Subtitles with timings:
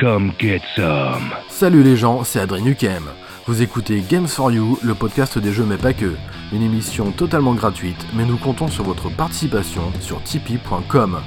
[0.00, 1.32] Come get some.
[1.48, 3.02] Salut les gens, c'est Adrien Nukem.
[3.46, 6.14] Vous écoutez Games for You, le podcast des jeux mais pas que.
[6.52, 11.18] Une émission totalement gratuite, mais nous comptons sur votre participation sur tipeee.com.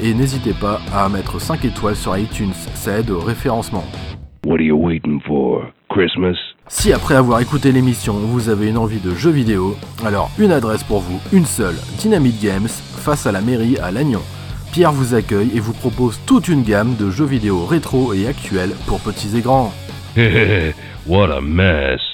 [0.00, 3.84] Et n'hésitez pas à mettre 5 étoiles sur iTunes, ça aide au référencement.
[4.46, 5.64] What are you waiting for?
[5.90, 6.36] Christmas?
[6.68, 10.84] Si après avoir écouté l'émission, vous avez une envie de jeux vidéo, alors une adresse
[10.84, 14.22] pour vous, une seule, Dynamite Games, face à la mairie à Lannion.
[14.72, 18.72] Pierre vous accueille et vous propose toute une gamme de jeux vidéo rétro et actuels
[18.86, 19.70] pour petits et grands.
[21.06, 22.11] what a mess.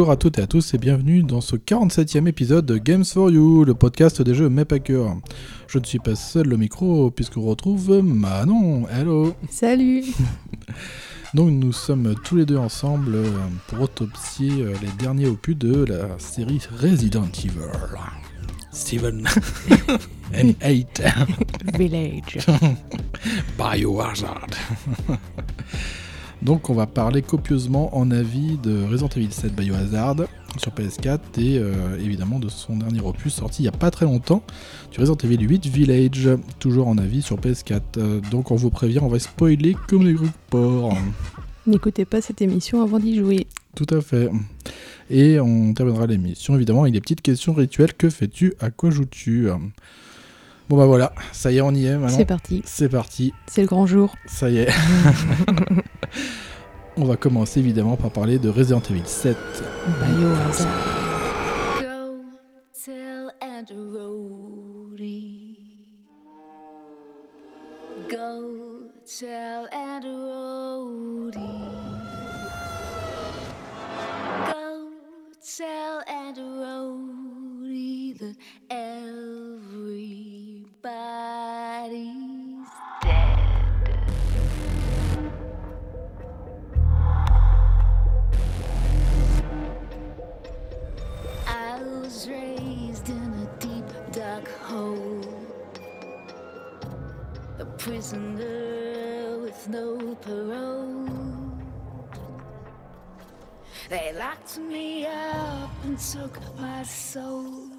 [0.00, 3.30] Bonjour à toutes et à tous et bienvenue dans ce 47e épisode de Games for
[3.30, 5.04] You, le podcast des jeux Mepacker.
[5.68, 8.88] Je ne suis pas seul au micro puisqu'on retrouve Manon.
[8.88, 10.04] Hello Salut
[11.34, 13.18] Donc nous sommes tous les deux ensemble
[13.68, 17.68] pour autopsier les derniers opus de la série Resident Evil.
[18.72, 19.28] Steven
[20.34, 21.02] and 8
[21.74, 22.38] Village.
[23.58, 24.48] Biohazard.
[26.42, 30.16] Donc on va parler copieusement en avis de Resident Evil 7 Biohazard
[30.56, 34.06] sur PS4 et euh, évidemment de son dernier opus sorti il n'y a pas très
[34.06, 34.42] longtemps,
[34.90, 37.80] du Resident Evil 8 Village, toujours en avis sur PS4.
[37.98, 40.96] Euh, donc on vous prévient, on va spoiler comme des grues porcs.
[41.66, 43.46] N'écoutez pas cette émission avant d'y jouer.
[43.76, 44.30] Tout à fait.
[45.10, 47.92] Et on terminera l'émission évidemment avec des petites questions rituelles.
[47.92, 48.54] Que fais-tu?
[48.60, 49.48] À quoi joues-tu?
[50.70, 52.16] Bon bah voilà, ça y est, on y est maintenant.
[52.16, 52.62] C'est parti.
[52.64, 54.14] C'est parti, C'est le grand jour.
[54.26, 54.68] ça y est.
[56.96, 59.36] on va commencer évidemment par parler de Resident Evil 7.
[60.02, 60.68] Biohazard.
[68.08, 68.80] Go
[91.80, 95.24] I was raised in a deep dark hole.
[97.58, 101.08] A prisoner with no parole.
[103.88, 107.69] They locked me up and took my soul.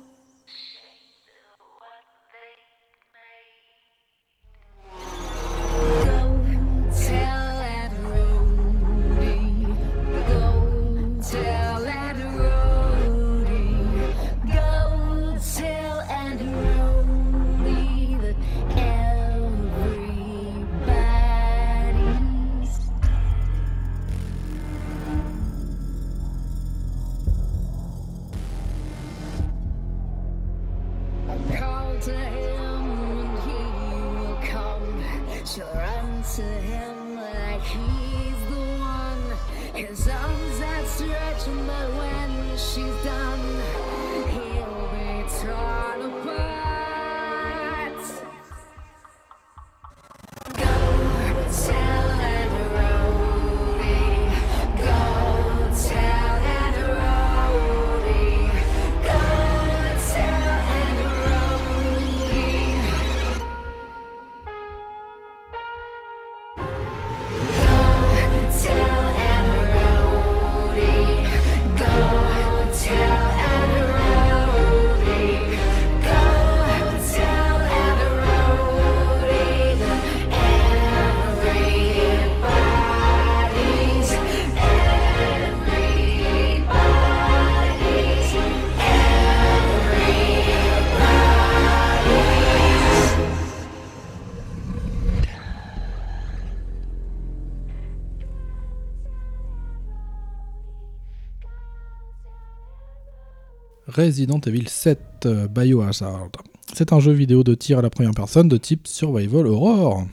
[104.01, 106.29] Resident Evil 7 euh, Biohazard.
[106.73, 110.05] C'est un jeu vidéo de tir à la première personne de type Survival Horror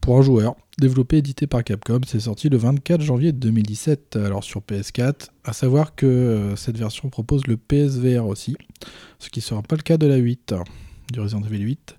[0.00, 0.56] pour un joueur.
[0.80, 5.28] Développé et édité par Capcom, c'est sorti le 24 janvier 2017 alors sur PS4.
[5.44, 8.56] À savoir que euh, cette version propose le PSVR aussi,
[9.20, 10.54] ce qui ne sera pas le cas de la 8,
[11.12, 11.96] du Resident Evil 8.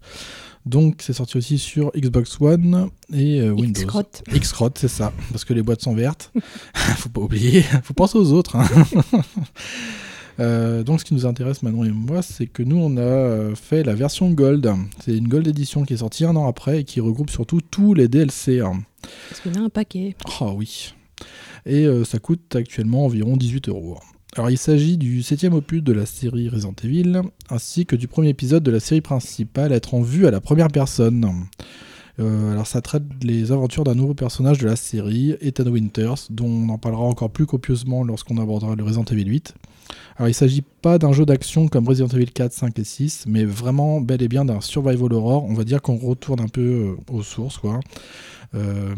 [0.66, 3.82] Donc c'est sorti aussi sur Xbox One et euh, Windows.
[3.82, 4.24] X-Crotte.
[4.34, 6.34] X-Crotte, c'est ça, parce que les boîtes sont vertes.
[6.98, 8.58] Faut pas oublier, faut penser aux autres.
[8.58, 8.66] hein.
[10.40, 13.56] Euh, donc ce qui nous intéresse Manon et moi, c'est que nous on a euh,
[13.56, 14.72] fait la version Gold.
[15.04, 17.94] C'est une Gold Edition qui est sortie un an après et qui regroupe surtout tous
[17.94, 18.60] les DLC.
[18.62, 18.82] hein.
[19.30, 20.16] Parce qu'il y en a un paquet.
[20.40, 20.94] Ah oui.
[21.66, 23.98] Et euh, ça coûte actuellement environ 18 euros.
[24.36, 28.30] Alors il s'agit du septième opus de la série Resident Evil, ainsi que du premier
[28.30, 31.30] épisode de la série principale à être en vue à la première personne.
[32.20, 36.48] Euh, alors ça traite les aventures d'un nouveau personnage de la série, Ethan Winters, dont
[36.48, 39.56] on en parlera encore plus copieusement lorsqu'on abordera le Resident Evil 8.
[40.20, 43.46] Alors il s'agit pas d'un jeu d'action comme Resident Evil 4, 5 et 6, mais
[43.46, 45.46] vraiment bel et bien d'un survival horror.
[45.46, 47.80] On va dire qu'on retourne un peu euh, aux sources, quoi.
[48.54, 48.94] Euh,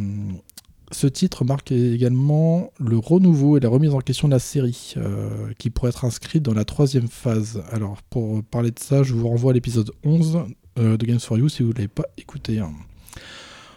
[0.91, 5.51] ce titre marque également le renouveau et la remise en question de la série, euh,
[5.59, 7.61] qui pourrait être inscrite dans la troisième phase.
[7.71, 10.39] Alors, pour parler de ça, je vous renvoie à l'épisode 11
[10.79, 12.57] euh, de Games for You si vous ne l'avez pas écouté.
[12.57, 12.71] hein.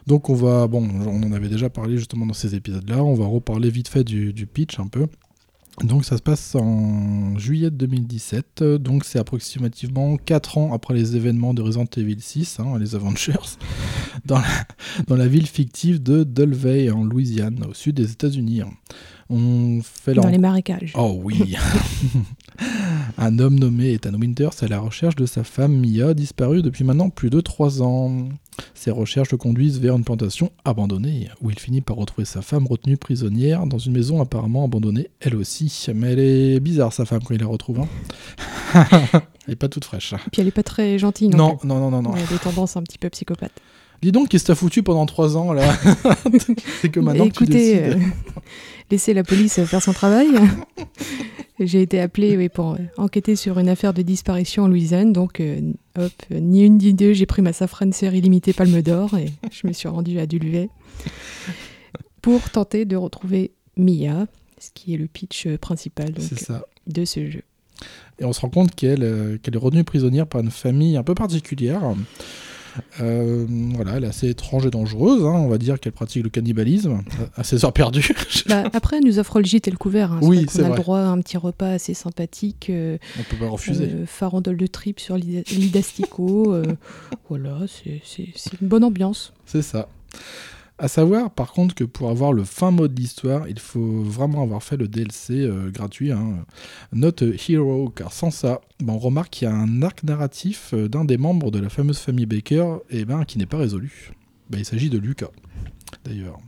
[0.06, 3.26] Donc, on va, bon, on en avait déjà parlé justement dans ces épisodes-là, on va
[3.26, 5.08] reparler vite fait du pitch un peu.
[5.82, 11.17] Donc, ça se passe en juillet 2017, euh, donc c'est approximativement 4 ans après les
[11.17, 13.59] événements de Resident Evil 6, hein, les Avengers,
[14.25, 14.67] dans la,
[15.09, 18.62] dans la ville fictive de Dulvey en Louisiane, au sud des États-Unis.
[19.31, 20.93] On fait Dans les marécages.
[20.97, 21.56] Oh oui
[23.19, 27.11] Un homme nommé Ethan Winters à la recherche de sa femme Mia, disparue depuis maintenant
[27.11, 28.29] plus de 3 ans.
[28.75, 32.67] Ses recherches le conduisent vers une plantation abandonnée, où il finit par retrouver sa femme
[32.67, 35.87] retenue prisonnière dans une maison apparemment abandonnée elle aussi.
[35.94, 37.81] Mais elle est bizarre sa femme quand il la retrouve.
[37.81, 37.88] hein.
[39.47, 40.15] elle est pas toute fraîche.
[40.32, 41.69] Puis elle est pas très gentille non, Non, plus.
[41.69, 42.15] non, non, non, non.
[42.17, 43.53] Elle a des tendances un petit peu psychopathes.
[44.04, 45.74] Dis donc, qu'est-ce que t'as foutu pendant 3 ans là
[46.82, 48.02] C'est que maintenant que tu Écoutez, décides.
[48.02, 48.40] euh,
[48.90, 50.28] laissez la police faire son travail.
[51.58, 55.14] J'ai été appelée oui, pour euh, enquêter sur une affaire de disparition en Louisiane.
[55.14, 55.58] Donc, euh,
[55.98, 59.66] hop, ni une ni deux, j'ai pris ma safrane série limitée Palme d'Or et je
[59.66, 60.68] me suis rendue à Duluvet
[62.20, 64.26] pour tenter de retrouver Mia,
[64.58, 66.66] ce qui est le pitch euh, principal donc, C'est ça.
[66.86, 67.42] de ce jeu.
[68.18, 71.02] Et on se rend compte qu'elle euh, qu'elle est retenue prisonnière par une famille un
[71.02, 71.80] peu particulière.
[73.00, 75.25] Euh, voilà, elle est assez étrange et dangereuse.
[75.25, 75.31] hein.
[75.32, 77.03] On va dire qu'elle pratique le cannibalisme
[77.37, 78.09] à à ses heures perdues.
[78.49, 80.12] Bah, après, elle nous offre le gîte et le couvert.
[80.12, 80.19] hein.
[80.23, 80.76] Oui, c'est a vrai.
[80.76, 82.69] le droit à un petit repas assez sympathique.
[82.71, 83.85] euh, On peut pas refuser.
[83.93, 86.53] Euh, farandole de tripes sur l'Ida- l'Idastico.
[86.53, 86.65] euh,
[87.29, 88.00] voilà, c'est
[88.61, 89.32] une bonne ambiance.
[89.47, 89.88] C'est ça.
[90.76, 94.43] À savoir, par contre, que pour avoir le fin mot de l'histoire, il faut vraiment
[94.43, 96.44] avoir fait le DLC euh, gratuit, hein,
[96.93, 100.75] Not a Hero, car sans ça, ben, on remarque qu'il y a un arc narratif
[100.75, 104.11] euh, d'un des membres de la fameuse famille Baker et ben, qui n'est pas résolu.
[104.50, 105.31] Ben, il s'agit de Lucas,
[106.05, 106.38] d'ailleurs.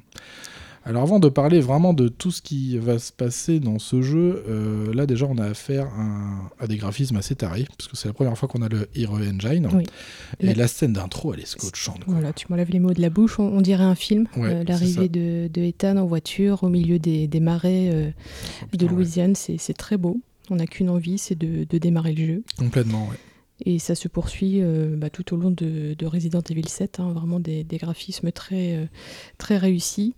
[0.89, 4.45] Alors avant de parler vraiment de tout ce qui va se passer dans ce jeu,
[4.49, 8.07] euh, là déjà on a affaire à, à des graphismes assez tarés, parce que c'est
[8.07, 9.69] la première fois qu'on a le Hero Engine.
[9.75, 9.83] Oui.
[10.39, 12.03] Et La- la scène d'intro, elle est scotchante.
[12.07, 14.29] Voilà, tu m'enlèves les mots de la bouche, on, on dirait un film.
[14.37, 18.11] Ouais, Euh, L'arrivée de, de Ethan en voiture au milieu des, des marais euh,
[18.73, 18.93] Oh, de ouais.
[18.93, 20.21] Louisiane, c'est c'est très beau.
[20.51, 22.43] On n'a qu'une envie, c'est de, de démarrer le jeu.
[22.57, 23.17] Complètement, ouais.
[23.65, 27.11] Et ça se poursuit euh, bah, tout au long de, de Resident Evil 7, hein,
[27.13, 28.85] vraiment des, des graphismes très, euh,
[29.39, 30.15] très réussis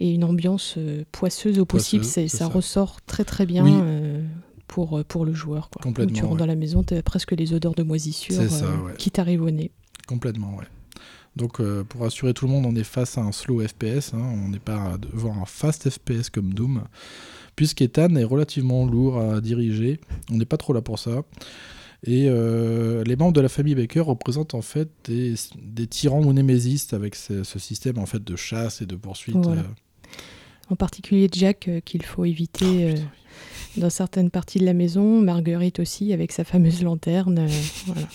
[0.00, 2.02] et une ambiance euh, poisseuse au possible.
[2.04, 2.46] Poisseuse, ça, ça.
[2.46, 3.72] ressort très très bien Oui.
[3.74, 4.22] euh,
[4.66, 5.70] pour, euh, pour le joueur.
[5.70, 5.82] Quoi.
[5.82, 6.38] Complètement, tu rentres ouais.
[6.40, 8.92] dans la maison, tu as presque les odeurs de moisissure ça, euh, ouais.
[8.98, 9.70] qui t'arrivent au nez.
[10.08, 10.64] Complètement, ouais.
[11.36, 14.14] Donc, euh, pour rassurer tout le monde, on est face à un slow FPS.
[14.14, 16.82] hein, on n'est pas devant un fast FPS comme Doom.
[17.56, 21.22] Puisqu'Ethan est relativement lourd à diriger, on n'est pas trop là pour ça.
[22.06, 26.32] Et euh, les membres de la famille Baker représentent en fait des, des tyrans ou
[26.32, 29.36] némésistes avec ce, ce système en fait de chasse et de poursuite.
[29.36, 29.62] Voilà.
[30.70, 35.20] En particulier Jack, euh, qu'il faut éviter Oh, euh, dans certaines parties de la maison.
[35.20, 37.38] Marguerite aussi, avec sa fameuse lanterne.
[37.40, 37.48] euh,
[37.86, 38.06] voilà.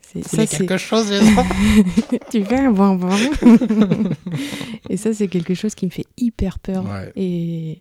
[0.00, 0.76] C'est- Ça, c'est...
[0.78, 1.10] chose,
[2.30, 3.08] tu fais un bonbon.
[4.90, 6.84] et ça, c'est quelque chose qui me fait hyper peur.
[6.84, 7.10] Ouais.
[7.16, 7.80] Et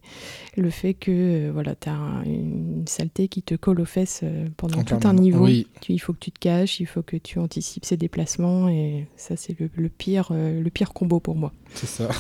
[0.56, 4.24] le fait que voilà, tu as une saleté qui te colle aux fesses
[4.56, 5.44] pendant En tout un niveau.
[5.44, 5.68] Oui.
[5.82, 8.70] Tu- il faut que tu te caches, il faut que tu anticipes ses déplacements.
[8.70, 11.52] Et ça, c'est le, le pire, le pire combo pour moi.
[11.74, 12.10] C'est ça.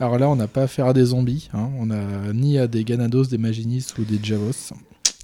[0.00, 1.48] Alors là, on n'a pas affaire à des zombies.
[1.54, 1.70] hein.
[1.78, 4.72] On n'a ni à des Ganados, des Maginis ou des Javos.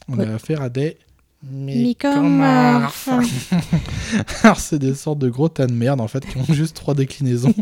[0.09, 0.27] On Ouais.
[0.27, 0.97] a affaire à des.
[1.43, 3.09] Mycomorphes.
[4.45, 6.95] Alors, c'est des sortes de gros tas de merde en fait qui ont juste trois
[6.95, 7.55] déclinaisons.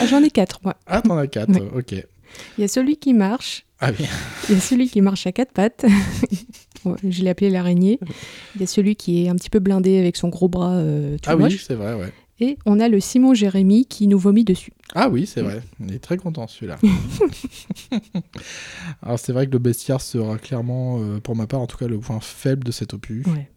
[0.00, 0.74] Ah, J'en ai quatre, moi.
[0.86, 1.58] Ah, t'en as quatre.
[1.74, 1.92] Ok.
[1.92, 4.04] Il y a celui qui marche, Ah oui.
[4.48, 5.86] il y a celui qui marche à quatre pattes,
[6.84, 7.98] Ouais, je l'ai appelé l'araignée.
[8.54, 11.16] Il y a celui qui est un petit peu blindé avec son gros bras euh,
[11.16, 12.12] tout Ah oui, c'est vrai, ouais.
[12.40, 14.72] Et on a le Simon Jérémy qui nous vomit dessus.
[14.94, 15.60] Ah oui, c'est vrai.
[15.80, 16.78] On est très content celui-là.
[19.02, 21.88] Alors c'est vrai que le bestiaire sera clairement, euh, pour ma part en tout cas,
[21.88, 23.26] le point faible de cet opus.
[23.26, 23.48] Ouais.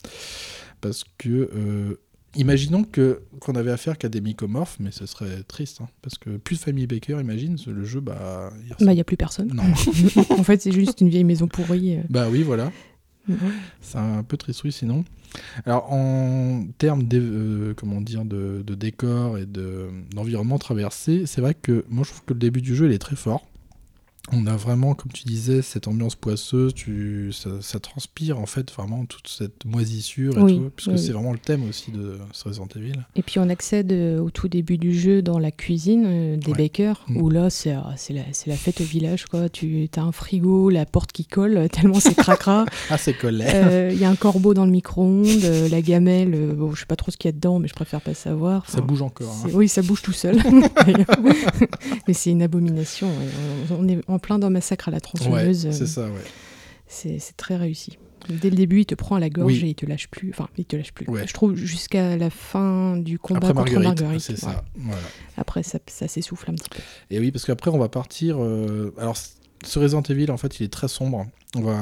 [0.81, 1.99] Parce que, euh,
[2.35, 5.79] imaginons que qu'on avait affaire qu'à des mycomorphes, mais ce serait triste.
[5.81, 8.51] hein, parce que plus de famille Baker, imagine, le jeu, bah...
[8.63, 9.51] il Bah, il n'y a plus personne.
[9.53, 9.63] Non.
[10.29, 11.97] en fait, c'est juste une vieille maison pourrie.
[11.97, 12.01] euh.
[12.09, 12.71] bah oui, voilà.
[13.81, 15.03] C'est un peu tristouille sinon.
[15.65, 21.85] Alors en termes euh, comment dire de, décor et de d'environnement traversé, c'est vrai que
[21.89, 23.45] moi je trouve que le début du jeu il est très fort.
[24.31, 28.71] On a vraiment, comme tu disais, cette ambiance poisseuse, tu, ça, ça transpire en fait
[28.71, 32.17] vraiment toute cette moisissure et Oui, tout, puisque oui, c'est vraiment le thème aussi de
[32.31, 32.93] ce Resident Evil.
[33.15, 36.51] Et puis on accède euh, au tout début du jeu dans la cuisine euh, des
[36.51, 36.57] Ouais.
[36.57, 37.17] bakers, Mm.
[37.17, 39.25] où là c'est ah, la, c'est la fête au village.
[39.25, 39.49] quoi.
[39.49, 42.65] Tu as un frigo, la porte qui colle, euh, tellement c'est cracra.
[42.89, 43.15] Ah c'est.
[43.23, 46.81] Euh, Il y a un corbeau dans le micro-ondes, euh, la gamelle, euh, bon, je
[46.81, 48.69] sais pas trop ce qu'il y a dedans, mais je préfère pas savoir.
[48.69, 49.33] ça bouge encore.
[49.45, 49.49] hein.
[49.53, 50.37] Oui, ça bouge tout seul.
[52.07, 53.09] mais c'est une abomination.
[53.71, 55.65] on est en plein dans Massacre à la tronçonneuse.
[55.67, 56.21] euh, c'est ça, ouais.
[56.87, 57.97] c'est très réussi.
[58.29, 59.61] Dès le début, il te prend à la gorge Oui.
[59.65, 60.29] et il te lâche plus.
[60.29, 61.07] Enfin, il te lâche plus.
[61.09, 61.25] Ouais.
[61.25, 64.21] Je trouve jusqu'à la fin du combat Après contre Marguerite, Marguerite.
[64.21, 64.37] c'est ouais.
[64.53, 64.63] ça.
[64.75, 65.01] Voilà.
[65.37, 66.79] Après, ça, ça s'essouffle un petit peu.
[67.09, 68.37] Et oui, parce qu'après, on va partir.
[68.39, 71.25] euh, Alors, ce Resident Evil, en fait, il est très sombre.
[71.55, 71.77] On va...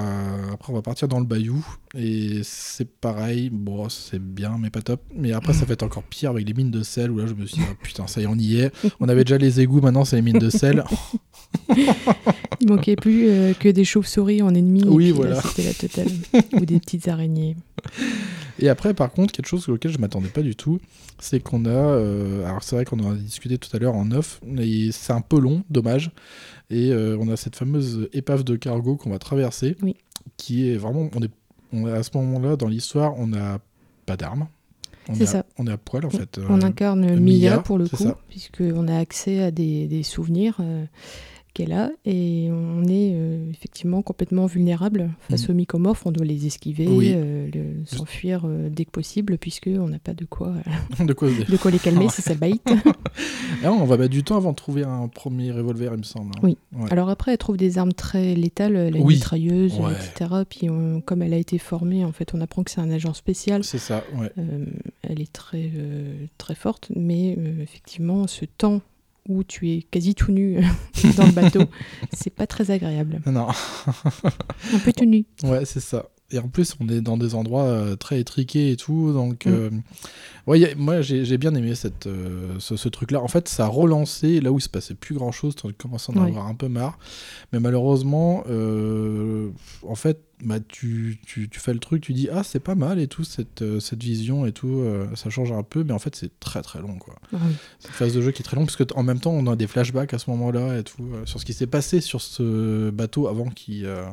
[0.54, 1.64] Après, on va partir dans le bayou.
[1.94, 3.50] Et c'est pareil.
[3.52, 5.02] Bon, c'est bien, mais pas top.
[5.14, 7.12] Mais après, ça va être encore pire avec les mines de sel.
[7.12, 8.72] Où là, je me suis dit, oh, putain, ça y est, on y est.
[9.02, 10.86] On avait déjà les égouts, maintenant, c'est les mines de sel.
[12.62, 14.84] Il manquait plus euh, que des chauves-souris en ennemi.
[14.86, 15.42] Oui, voilà.
[15.42, 16.08] C'était la totale.
[16.62, 17.56] Ou des petites araignées.
[18.60, 20.80] Et après, par contre, quelque chose auquel je m'attendais pas du tout,
[21.20, 21.70] c'est qu'on a.
[21.70, 25.14] euh, alors, c'est vrai qu'on en a discuté tout à l'heure en off, et c'est
[25.14, 26.12] un peu long, dommage.
[26.70, 29.96] Et euh, on a cette fameuse épave de cargo qu'on va traverser, Oui.
[30.38, 31.10] qui est vraiment.
[31.16, 31.32] On est,
[31.72, 33.60] on est à ce moment-là, dans l'histoire, on n'a
[34.06, 34.48] pas d'armes.
[35.14, 35.44] C'est ça.
[35.58, 36.40] On est à poil, en fait.
[36.50, 40.58] On Euh, incarne Mia, Mia, pour le coup, puisqu'on a accès à des, des souvenirs
[40.60, 40.86] euh,
[41.60, 41.92] qu'elle a.
[42.06, 45.52] Et on est euh, effectivement complètement vulnérable face Mm.
[45.52, 46.06] aux mycomorphes.
[46.06, 47.12] On doit les esquiver, Oui.
[47.14, 50.54] euh, le- s'enfuir euh, dès que possible, puisqu'on n'a pas de quoi,
[51.06, 52.62] de quoi de quoi les calmer si ça bite.
[53.64, 56.32] Ah, On va mettre du temps avant de trouver un premier revolver, il me semble.
[56.38, 56.40] hein.
[56.44, 56.58] Oui.
[56.76, 56.92] Ouais.
[56.92, 59.16] Alors après, elle trouve des armes très létales, la Oui.
[59.16, 59.92] mitrailleuse, Ouais.
[59.94, 60.44] etc.
[60.50, 63.14] Puis on- comme elle a été formée, en fait, on apprend que c'est un agent
[63.14, 63.64] spécial.
[63.64, 64.32] C'est ça, ouais.
[65.04, 65.72] Elle est très,
[66.38, 68.82] très forte, mais effectivement, ce temps
[69.30, 70.60] où tu es quasi tout nu
[71.18, 71.62] dans le bateau,
[72.12, 73.22] c'est pas très agréable.
[73.26, 73.48] Non,
[74.74, 75.24] Un peu tout nu.
[75.44, 76.10] Ouais, c'est ça.
[76.32, 79.12] Et en plus, on est dans des endroits euh, très étriqués et tout.
[79.14, 79.50] Donc, Mm.
[79.52, 79.70] euh,
[80.48, 83.22] ouais, y a- moi, j'ai bien aimé cette, euh, ce, ce truc-là.
[83.22, 85.56] En fait, ça a relancé là où il se passait plus grand-chose.
[85.56, 86.28] Tu commences à en Ouais.
[86.30, 87.00] avoir un peu marre.
[87.52, 89.50] Mais malheureusement, euh,
[89.88, 93.00] en fait, bah, tu, tu, tu fais le truc, tu dis Ah, c'est pas mal
[93.00, 94.68] et tout, cette, cette vision et tout.
[94.82, 95.84] euh, ça change un peu.
[95.84, 97.16] Mais en fait, c'est très très long, quoi.
[97.34, 97.40] Oui.
[97.80, 99.56] C'est une phase de jeu qui est très longue, parce qu'en même temps, on a
[99.56, 102.92] des flashbacks à ce moment-là et tout, euh, sur ce qui s'est passé sur ce
[102.92, 104.06] bateau avant qu'il euh,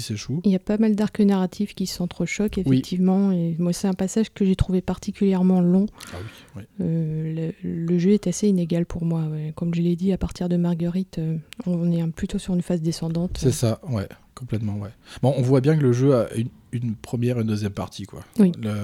[0.00, 0.40] s'échoue.
[0.44, 3.30] Il y a pas mal d'arcs narratifs qui s'entrechoquent, effectivement.
[3.32, 5.86] Et moi, c'est un passage que j'ai trouvé particulièrement long.
[6.12, 6.62] Ah oui, oui.
[6.80, 9.24] Euh, le, le jeu est assez inégal pour moi.
[9.24, 9.52] ouais.
[9.54, 12.80] Comme je l'ai dit, à partir de Marguerite, euh, on est plutôt sur une phase
[12.80, 13.36] descendante.
[13.38, 14.90] C'est ça, ouais, complètement, ouais.
[15.20, 18.04] Bon, on voit bien que le jeu a une, une première et une deuxième partie,
[18.04, 18.20] quoi.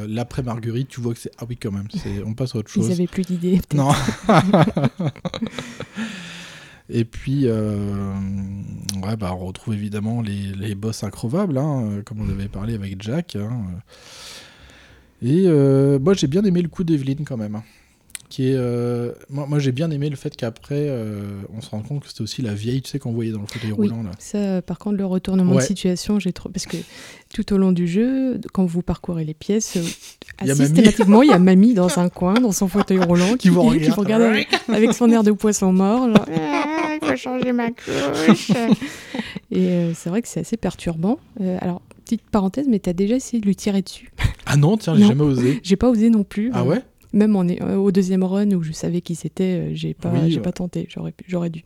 [0.08, 1.88] L'après Marguerite, tu vois que c'est ah oui quand même,
[2.26, 2.90] on passe à autre Ils chose.
[2.90, 3.60] avaient plus d'idées.
[3.74, 3.92] Non.
[6.90, 8.14] et puis, euh,
[9.18, 13.36] bah, on retrouve évidemment les, boss increvables, hein, euh, comme on avait parlé avec Jack.
[13.36, 13.62] hein,
[15.22, 15.98] euh.
[15.98, 17.60] Et moi, j'ai bien aimé le coup d'Evelyne quand même.
[18.28, 21.22] Qui est, euh, moi, moi j'ai bien aimé le fait qu'après, euh,
[21.56, 23.46] on se rend compte que c'était aussi la vieille, tu sais, qu'on voyait dans le
[23.46, 23.88] fauteuil Oui.
[23.88, 24.02] roulant.
[24.02, 24.10] Là.
[24.18, 25.62] Ça, euh, par contre, le retournement Ouais.
[25.62, 26.50] de situation, j'ai trop.
[26.50, 26.76] Parce que
[27.34, 29.78] tout au long du jeu, quand vous parcourez les pièces,
[30.44, 33.48] Il systématiquement, il y a Mamie dans un coin, dans son fauteuil roulant, qui, Qui
[33.48, 34.22] vous qui vous regarde.
[34.22, 36.06] avec, avec son air de poisson mort.
[36.08, 38.50] genre, Ah, il faut changer ma couche.
[39.50, 41.18] Et euh, c'est vrai que c'est assez perturbant.
[41.40, 44.10] Euh, alors, petite parenthèse, mais t'as déjà essayé de lui tirer dessus?
[44.46, 45.60] Ah non, tiens, j'ai jamais osé.
[45.62, 46.50] J'ai pas osé non plus.
[46.52, 46.82] Ah Euh, ouais?
[47.12, 50.30] Même en, euh, au deuxième run où je savais qui c'était, euh, j'ai pas, Oui,
[50.30, 50.42] j'ai ouais.
[50.42, 50.88] pas tenté.
[51.26, 51.62] J'aurais, dû.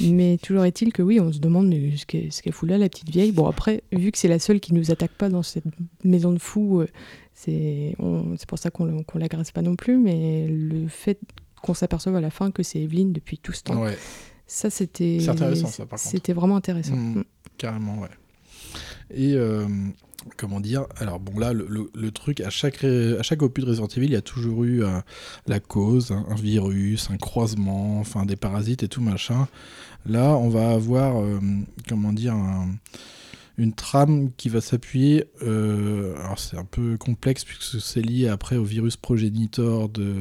[0.00, 2.88] Mais toujours est-il que oui, on se demande mais ce qu'elle, qu'elle fout là, la
[2.88, 3.32] petite vieille?
[3.32, 5.64] Bon après, vu que c'est la seule qui nous attaque pas dans cette
[6.04, 6.88] maison de fous, euh,
[7.34, 7.94] c'est,
[8.48, 9.96] pour ça qu'on, qu'on l'agresse pas non plus.
[9.98, 11.20] Mais le fait
[11.62, 13.96] qu'on s'aperçoive à la fin que c'est Evelyne depuis tout ce temps, Ouais,
[14.46, 15.18] ça c'était,
[15.96, 16.96] c'était vraiment intéressant.
[16.96, 17.18] Mm.
[17.18, 17.24] Mm.
[17.58, 18.08] carrément, ouais.
[19.10, 19.66] Et euh,
[20.36, 22.84] comment dire Alors bon, là, le, truc, à chaque,
[23.40, 25.00] opus de Resident Evil, il y a toujours eu euh,
[25.46, 29.48] la cause, un, un virus, un croisement, enfin des parasites et tout machin.
[30.06, 31.40] Là, on va avoir, euh,
[31.88, 32.68] comment dire, un-
[33.58, 35.24] une trame qui va s'appuyer.
[35.42, 40.14] euh, alors c'est un peu complexe puisque c'est lié après au virus progénitor de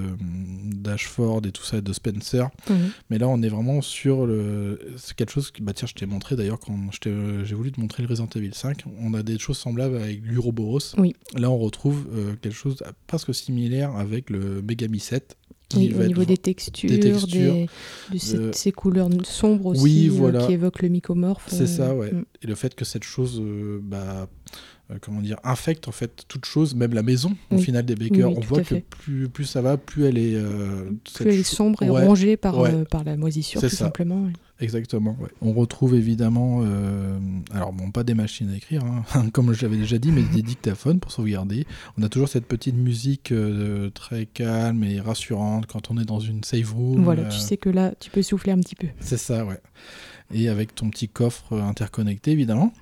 [0.63, 2.49] d'Ashford et tout ça de Spencer.
[2.69, 2.91] Mhm.
[3.09, 4.79] Mais là, on est vraiment sur le.
[4.97, 5.61] C'est quelque chose que.
[5.61, 6.75] Bah, tiens, je t'ai montré d'ailleurs quand
[7.05, 8.83] euh, j'ai voulu te montrer le Resident Evil 5.
[8.99, 10.95] On a des choses semblables avec l'Uroboros.
[10.97, 11.15] Oui.
[11.35, 15.37] Là, on retrouve euh, quelque chose presque similaire avec le Megami 7.
[15.75, 17.67] Oui, au niveau des textures, des textures, des-
[18.13, 21.45] de ces, euh, ces couleurs sombres aussi, Oui, euh, qui évoquent le mycomorphe.
[21.47, 22.11] C'est euh, ça, ouais.
[22.13, 22.23] mm.
[22.43, 24.27] Et le fait que cette chose, euh, bah,
[24.91, 28.29] euh, comment dire, infecte en fait toute chose, même la maison au final des Bakers.
[28.29, 30.35] Oui, on voit que plus, plus ça va, plus elle est.
[30.35, 32.73] euh, Plus elle est sombre et Ouais, rongée par, ouais.
[32.73, 33.75] euh, par la moisissure, tout ça.
[33.75, 34.27] simplement.
[34.59, 35.15] Exactement.
[35.19, 35.29] ouais.
[35.41, 37.19] On retrouve évidemment, euh,
[37.53, 40.41] alors bon, pas des machines à écrire, hein, comme je l'avais déjà dit, mais des
[40.41, 41.65] dictaphones pour sauvegarder.
[41.97, 46.19] On a toujours cette petite musique euh, très calme et rassurante quand on est dans
[46.19, 47.03] une save room.
[47.03, 48.87] Voilà, euh, tu sais que là, tu peux souffler un petit peu.
[48.99, 49.59] C'est ça, ouais.
[50.33, 52.73] Et avec ton petit coffre euh, interconnecté, évidemment.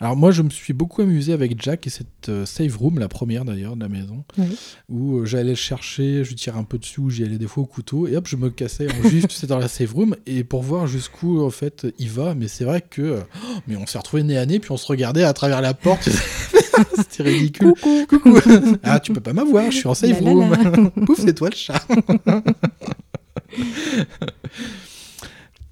[0.00, 3.06] Alors moi, je me suis beaucoup amusé avec Jack et cette euh, save room, la
[3.08, 4.56] première d'ailleurs de la maison, Oui.
[4.88, 8.08] où euh, j'allais chercher, je tirais un peu dessus, j'y allais des fois au couteau,
[8.08, 10.62] et hop, je me cassais en juif, tu sais, dans la save room, et pour
[10.64, 12.34] voir jusqu'où en fait il va.
[12.34, 14.86] Mais c'est vrai que, oh, mais on s'est retrouvé nez à nez, puis on se
[14.88, 16.08] regardait à travers la porte.
[16.96, 17.72] C'était ridicule.
[17.80, 18.38] Coucou Coucou.
[18.82, 20.90] ah, tu peux pas m'avoir, je suis en save La la room.
[21.06, 21.86] Pouf, c'est toi le chat.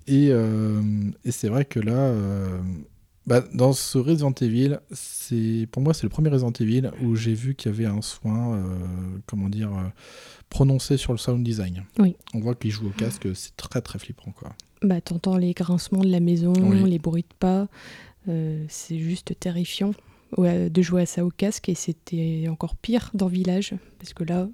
[0.07, 0.81] Et euh,
[1.25, 2.59] et c'est vrai que là, euh,
[3.27, 7.35] bah, dans ce Resident Evil, c'est pour moi c'est le premier Resident Evil où j'ai
[7.35, 8.65] vu qu'il y avait un soin, euh,
[9.27, 9.71] comment dire,
[10.49, 11.85] prononcé sur le sound design.
[11.99, 12.17] Oui.
[12.35, 14.53] On voit qu'il joue au casque, c'est très très flippant quoi.
[14.83, 16.91] Bah, t'entends les grincements de la maison, Oui.
[16.91, 17.69] les bruits de pas.
[18.69, 19.93] c'est juste terrifiant
[20.39, 21.69] de jouer à ça au casque.
[21.69, 23.75] Et c'était encore pire dans Village.
[23.99, 24.49] Parce que là,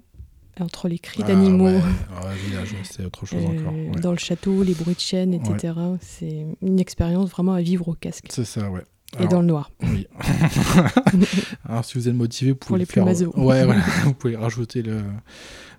[0.61, 1.81] entre les cris Ah, d'animaux, ouais.
[2.15, 3.73] Ah, village, c'est autre chose euh, encore.
[3.73, 4.01] ouais.
[4.01, 5.73] dans le château, les bruits de chaînes, etc.
[6.01, 8.25] C'est une expérience vraiment à vivre au casque.
[8.29, 8.81] C'est ça, ouais.
[9.19, 9.71] Et dans le noir.
[9.81, 10.05] Oui.
[11.65, 13.05] Alors, si vous êtes motivé, vous Pour pouvez les le plus faire.
[13.05, 13.31] masos.
[13.35, 13.81] Ouais, voilà.
[14.03, 15.01] vous pouvez rajouter le,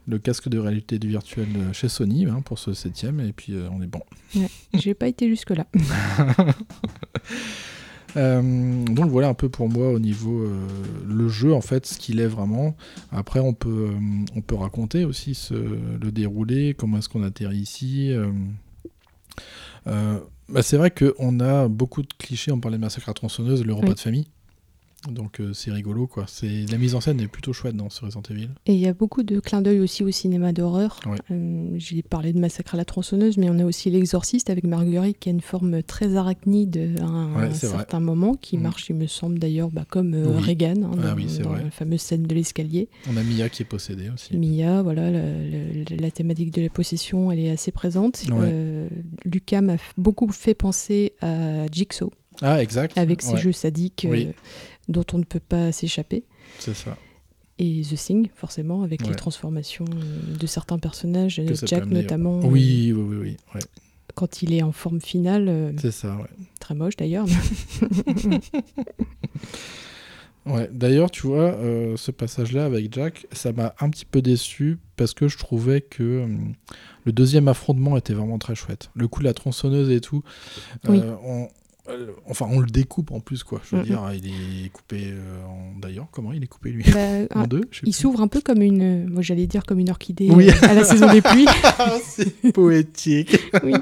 [0.09, 3.81] le casque de réalité virtuelle chez Sony hein, pour ce septième, et puis euh, on
[3.83, 4.01] est bon.
[4.75, 5.67] J'ai pas été jusque-là.
[5.77, 6.53] Euh,
[8.15, 10.57] donc voilà un peu pour moi au niveau euh,
[11.07, 12.77] le jeu en fait ce qu'il est vraiment
[13.13, 13.99] après on peut euh,
[14.37, 18.31] on peut raconter aussi ce, le déroulé comment est-ce qu'on atterrit ici euh,
[19.87, 20.19] euh,
[20.49, 23.73] bah, c'est vrai qu'on a beaucoup de clichés on parlait de massacre à tronçonneuse le
[23.75, 23.95] repas Oui.
[23.95, 24.27] de famille
[25.09, 28.05] donc euh, c'est rigolo quoi c'est la mise en scène est plutôt chouette dans ce
[28.05, 31.01] Resident Evil Et il y a beaucoup de clins d'œil aussi au cinéma d'horreur.
[31.07, 31.17] Ouais.
[31.31, 35.19] Euh, J'ai parlé de Massacre à la tronçonneuse, mais on a aussi L'Exorciste avec Marguerite
[35.19, 37.55] qui a une forme très arachnide à un, Ouais, vrai.
[37.55, 38.63] certain moment, qui Mm.
[38.63, 40.43] marche, il me semble d'ailleurs, bah, comme euh, Oui.
[40.43, 41.27] Reagan hein, Ah dans, oui,
[41.65, 42.89] la fameuse scène de l'escalier.
[43.09, 46.69] on a Mia qui est possédée aussi Mia, voilà, la, la- la thématique de la
[46.69, 48.23] possession, elle est assez présente.
[48.31, 48.89] Ouais.
[49.25, 52.11] Lucas m'a beaucoup fait penser à Jigsaw,
[52.43, 54.27] ah exact avec ses jeux sadiques Oui.
[54.29, 54.33] euh,
[54.91, 56.25] dont on ne peut pas s'échapper.
[56.59, 56.97] c'est ça
[57.59, 59.09] Et The Thing, forcément, avec Ouais.
[59.09, 63.61] les transformations euh, de certains personnages, Jack notamment, euh, oui oui oui, oui ouais.
[64.15, 67.27] quand il est en forme finale, euh, c'est ça ouais très moche d'ailleurs.
[70.47, 74.79] Ouais, d'ailleurs, tu vois, euh, ce passage-là avec Jack, ça m'a un petit peu déçu
[74.97, 76.27] parce que je trouvais que
[77.05, 78.89] le deuxième affrontement était vraiment très chouette.
[78.95, 80.23] Le coup de la tronçonneuse et tout,
[80.87, 81.01] euh, Oui.
[81.23, 81.47] on, euh,
[82.29, 83.61] enfin, on le découpe en plus, quoi.
[83.69, 84.27] Je veux dire, il
[84.67, 85.79] est coupé euh, en.
[85.81, 86.99] D'ailleurs, comment il est coupé lui Bah,
[87.35, 90.29] En un- deux il s'ouvre un peu comme une, moi j'allais dire comme une orchidée
[90.35, 90.49] Oui.
[90.51, 91.47] euh, à la saison des pluies,
[91.79, 93.39] Ah, c'est poétique.
[93.65, 93.73] oui.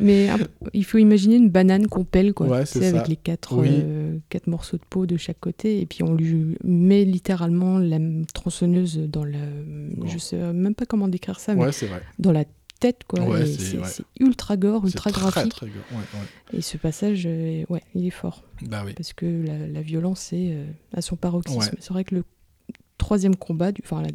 [0.00, 0.28] mais
[0.72, 3.68] il faut imaginer une banane qu'on pèle, quoi, Ouais, c'est avec les quatre, Oui.
[3.70, 7.98] euh, quatre morceaux de peau de chaque côté, et puis on lui met littéralement la
[8.34, 9.38] tronçonneuse dans la,
[10.06, 12.02] je sais même pas comment décrire ça, mais Ouais, c'est vrai.
[12.18, 12.44] dans la
[12.82, 13.20] tête, quoi.
[13.24, 13.86] Ouais, et c'est- ouais.
[14.20, 15.50] ultra gore, ultra graphique.
[15.52, 15.84] très gore.
[15.92, 16.58] Ouais.
[16.58, 18.44] Et ce passage, euh, ouais, il est fort.
[18.62, 18.92] Bah oui.
[18.94, 21.76] Parce que la, la violence est euh, à son paroxysme.
[21.80, 22.24] C'est vrai que le
[22.98, 24.08] troisième combat, du- enfin la,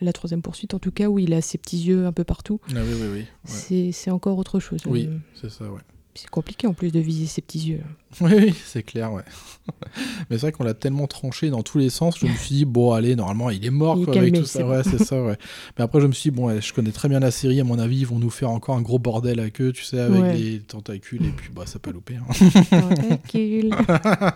[0.00, 2.60] la troisième poursuite en tout cas, où il a ses petits yeux un peu partout,
[2.70, 3.18] Ah oui, oui, oui.
[3.20, 3.26] Ouais.
[3.44, 4.80] c'est c'est encore autre chose.
[4.86, 5.80] Oui, Euh, c'est ça, ouais.
[6.16, 7.80] C'est compliqué en plus de viser ses petits yeux.
[8.20, 9.24] Oui, oui, c'est clair, ouais.
[10.30, 12.64] Mais c'est vrai qu'on l'a tellement tranché dans tous les sens, je me suis dit,
[12.64, 14.62] bon, allez, normalement, il est mort, Il est quoi, avec tout ça.
[14.62, 14.70] bon.
[14.70, 15.36] Ouais, c'est ça, ouais.
[15.76, 17.64] Mais après, je me suis dit, bon, ouais, je connais très bien la série, à
[17.64, 20.22] mon avis, ils vont nous faire encore un gros bordel avec eux, tu sais, avec
[20.22, 20.36] Ouais.
[20.36, 22.14] les tentacules, et puis, bah, ça pas loupé.
[22.16, 22.26] hein.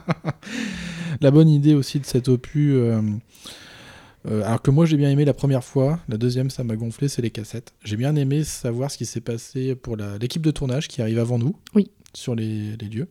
[1.20, 3.00] La bonne idée aussi de cet opus, euh,
[4.26, 7.08] euh, alors que moi, j'ai bien aimé la première fois, la deuxième, ça m'a gonflé,
[7.08, 7.72] c'est les cassettes.
[7.84, 11.38] J'ai bien aimé savoir ce qui s'est passé pour l'équipe de tournage qui arrive avant
[11.38, 11.90] nous, Oui.
[12.14, 13.08] sur les, les lieux.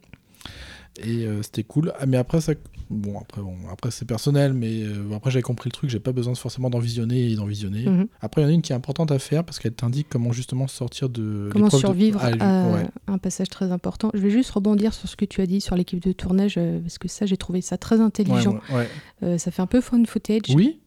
[1.03, 1.93] Et euh, c'était cool.
[1.99, 2.53] Ah, mais après, ça.
[2.89, 5.89] Bon, après, bon, après c'est personnel, mais euh, après, j'avais compris le truc.
[5.89, 7.85] J'ai pas besoin forcément d'en visionner et d'en visionner.
[7.85, 8.07] Mhm.
[8.21, 10.31] Après, il y en a une qui est importante à faire parce qu'elle t'indique comment
[10.31, 11.49] justement sortir de.
[11.51, 12.85] Comment de- survivre Ah, à ouais.
[13.07, 14.09] un passage très important.
[14.13, 16.79] Je vais juste rebondir sur ce que tu as dit sur l'équipe de tournage, euh,
[16.79, 18.59] parce que ça, j'ai trouvé ça très intelligent.
[18.71, 18.87] Ouais, ouais.
[19.23, 20.53] Euh, ça fait un peu fun footage.
[20.55, 20.79] Oui,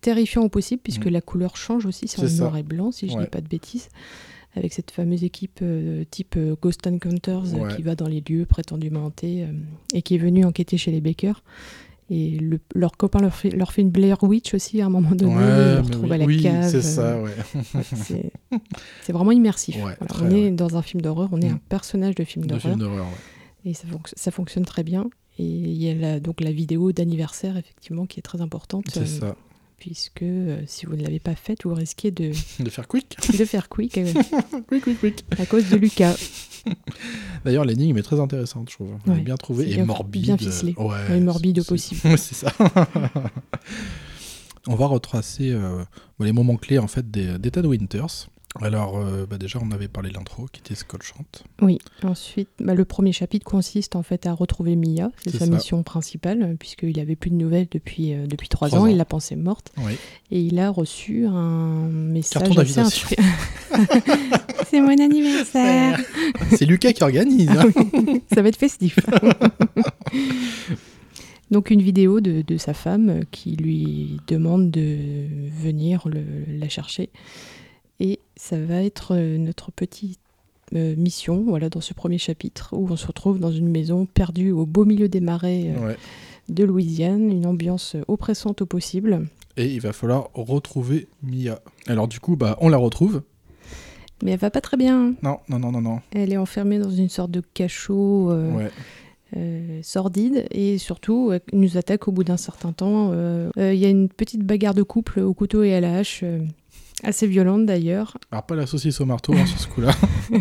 [0.00, 1.10] terrifiant au possible, puisque Mm.
[1.10, 3.88] la couleur change aussi, c'est en noir et blanc, si je dis pas de bêtises.
[4.56, 7.76] Avec cette fameuse équipe euh, type euh, Ghost Encounters euh, Ouais.
[7.76, 9.52] qui va dans les lieux prétendument hantés euh,
[9.92, 11.34] et qui est venue enquêter chez les Baker.
[12.08, 15.10] Et le- leur copain leur fait, leur fait une Blair Witch aussi à un moment
[15.10, 15.34] donné.
[15.34, 16.70] Ouais, ils le mais retrouvent oui, à la oui, cave.
[16.70, 17.32] c'est ça, ouais.
[17.82, 18.30] c'est-
[19.02, 19.76] C'est vraiment immersif.
[20.22, 21.54] On est dans un film d'horreur, on est Mm.
[21.54, 23.06] un personnage de film d'horreur.
[23.64, 25.10] Et ça, fonc- ça fonctionne très bien.
[25.38, 28.86] Et il y a la- donc la vidéo d'anniversaire, effectivement, qui est très importante.
[28.92, 29.36] C'est ça.
[29.78, 33.16] Puisque euh, si vous ne l'avez pas faite, vous risquez de, De faire quick.
[33.38, 34.12] de faire quick euh,
[34.68, 35.24] quick, quick, quick.
[35.38, 36.16] à cause de Lucas.
[37.44, 38.94] D'ailleurs, l'énigme est très intéressante, je trouve.
[39.06, 40.22] Elle est bien trouvée c'est et bien- morbide.
[40.24, 40.74] bien ficelé.
[40.78, 42.00] Ouais, Et morbide au possible.
[42.18, 42.52] C'est ça.
[44.68, 45.84] On va retracer euh,
[46.18, 48.28] les moments clés en fait des, des Ted Winters.
[48.62, 51.44] Alors, euh, bah, déjà, on avait parlé de l'intro qui était scotchante.
[51.60, 55.50] Oui, ensuite, bah, le premier chapitre consiste en fait à retrouver Mia, c'est sa ça.
[55.50, 58.86] mission principale, euh, puisqu'il avait plus de nouvelles depuis, euh, depuis trois ans, ans.
[58.86, 59.92] il la pensait morte, Oui.
[60.30, 62.48] et il a reçu un message
[64.70, 66.00] c'est mon anniversaire
[66.50, 67.50] C'est Lucas qui organise.
[67.50, 68.18] Ah hein.
[68.32, 68.98] Ça va être festif.
[71.50, 74.96] Donc une vidéo de, de sa femme qui lui demande de
[75.62, 76.24] venir le-
[76.58, 77.08] la chercher.
[78.00, 80.20] Et ça va être euh, notre petite
[80.74, 84.50] euh, mission voilà, dans ce premier chapitre où on se retrouve dans une maison perdue
[84.50, 85.96] au beau milieu des marais euh, Ouais.
[86.48, 89.26] de Louisiane, une ambiance oppressante au possible.
[89.56, 91.60] Et il va falloir retrouver Mia.
[91.86, 93.22] Alors, du coup, bah, on la retrouve.
[94.22, 95.14] Mais elle va pas très bien.
[95.22, 96.00] Non, non, non, non, non.
[96.12, 98.30] Elle est enfermée dans une sorte de cachot.
[98.32, 98.70] euh, Ouais.
[99.36, 103.10] euh, sordide et surtout euh, nous attaque au bout d'un certain temps.
[103.12, 106.22] Euh, Il y a une petite bagarre de couple au couteau et à la hache,
[107.02, 108.16] assez violente d'ailleurs.
[108.32, 109.92] Alors, pas la saucisse au marteau hein, sur ce coup-là.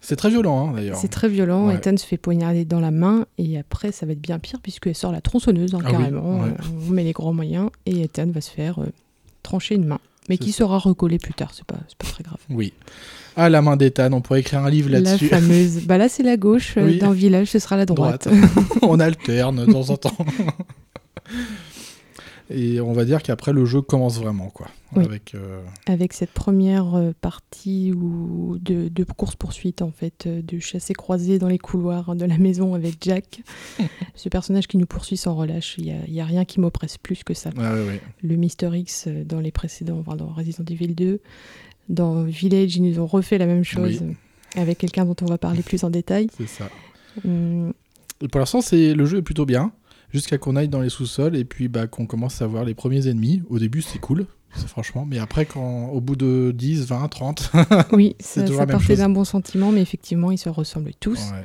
[0.00, 0.96] c'est très violent, hein, d'ailleurs.
[0.96, 1.68] C'est très violent.
[1.68, 1.74] Ouais.
[1.76, 4.94] Ethan se fait poignarder dans la main et après ça va être bien pire puisqu'elle
[4.94, 6.40] sort la tronçonneuse hein, Ah oui, carrément.
[6.42, 6.50] ouais.
[6.88, 8.86] On met les grands moyens et Ethan va se faire euh,
[9.42, 9.98] trancher une main.
[10.28, 12.38] Mais qui sera recollée plus tard, c'est pas, pas très grave.
[12.48, 12.72] Oui.
[13.36, 15.26] Ah, la main d'Ethan, on pourrait écrire un livre La là-dessus.
[15.26, 15.80] fameuse.
[15.86, 16.98] Bah là c'est la gauche, euh, Oui.
[16.98, 18.28] dans le village ce sera la droite.
[18.82, 20.16] on alterne de temps en temps.
[22.54, 24.68] Et on va dire qu'après le jeu commence vraiment quoi.
[24.94, 25.04] Oui.
[25.04, 30.58] Avec euh, avec cette première euh, partie où de, de course-poursuite, en fait, euh, de
[30.58, 33.40] chassé-croisé dans les couloirs de la maison avec Jack.
[34.14, 36.60] Ce personnage qui nous poursuit sans relâche, il n'y a, il y a rien qui
[36.60, 37.50] m'oppresse plus que ça.
[37.56, 38.00] ouais.
[38.22, 41.20] Le Mister X dans les précédents, enfin, dans Resident Evil 2,
[41.88, 44.14] dans Village, ils nous ont refait la même chose Oui.
[44.56, 46.28] avec quelqu'un dont on va parler plus en détail.
[46.36, 46.68] c'est ça.
[47.24, 47.72] Hum,
[48.20, 49.72] Et pour l'instant, c'est le jeu est plutôt bien
[50.12, 53.08] jusqu'à qu'on aille dans les sous-sols et puis bah qu'on commence à voir les premiers
[53.08, 53.42] ennemis.
[53.48, 54.26] Au début, c'est cool.
[54.66, 57.52] franchement, mais après, quand, au bout de 10, 20, 30,
[57.92, 61.18] oui, C'est ça, ça partait d'un bon sentiment, mais effectivement, ils se ressemblent tous.
[61.32, 61.44] ouais.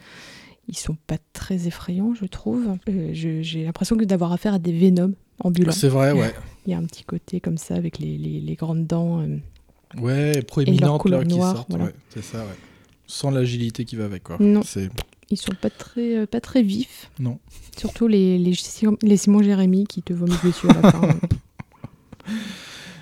[0.70, 2.76] Ils sont pas très effrayants, je trouve.
[2.90, 5.72] Euh, J'ai l'impression que d'avoir affaire à des Venom ambulants.
[5.72, 6.34] c'est vrai, ouais.
[6.66, 9.22] Il y a un petit côté comme ça avec les, les- les grandes dents.
[9.22, 9.38] euh,
[9.98, 11.70] Ouais, proéminente couleur là, qui sortent.
[11.70, 11.86] voilà.
[11.86, 12.58] ouais, c'est ça, ouais.
[13.06, 14.36] Sans l'agilité qui va avec, quoi.
[14.42, 14.62] Non.
[14.66, 14.90] C'est...
[15.30, 17.10] ils sont pas très, euh, pas très vifs.
[17.20, 17.40] Non.
[17.78, 21.10] Surtout les, les, Simon- les Simon Jérémy qui te vomissent dessus à la fin.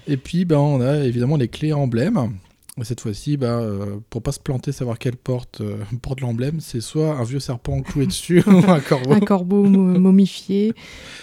[0.08, 2.38] Et puis, ben, on a évidemment les clés emblèmes.
[2.80, 6.60] Et cette fois-ci, ben, euh, pour pas se planter, savoir quelle porte euh, porte l'emblème,
[6.60, 9.14] c'est soit un vieux serpent cloué dessus ou un corbeau.
[9.14, 10.74] un corbeau mo- momifié.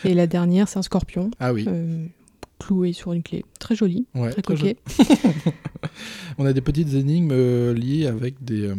[0.05, 2.07] Et la dernière, c'est un scorpion Ah oui, euh,
[2.59, 3.45] cloué sur une clé.
[3.61, 4.77] Très joli, ouais, très très coquet.
[6.39, 8.73] On a des petites énigmes liées avec des,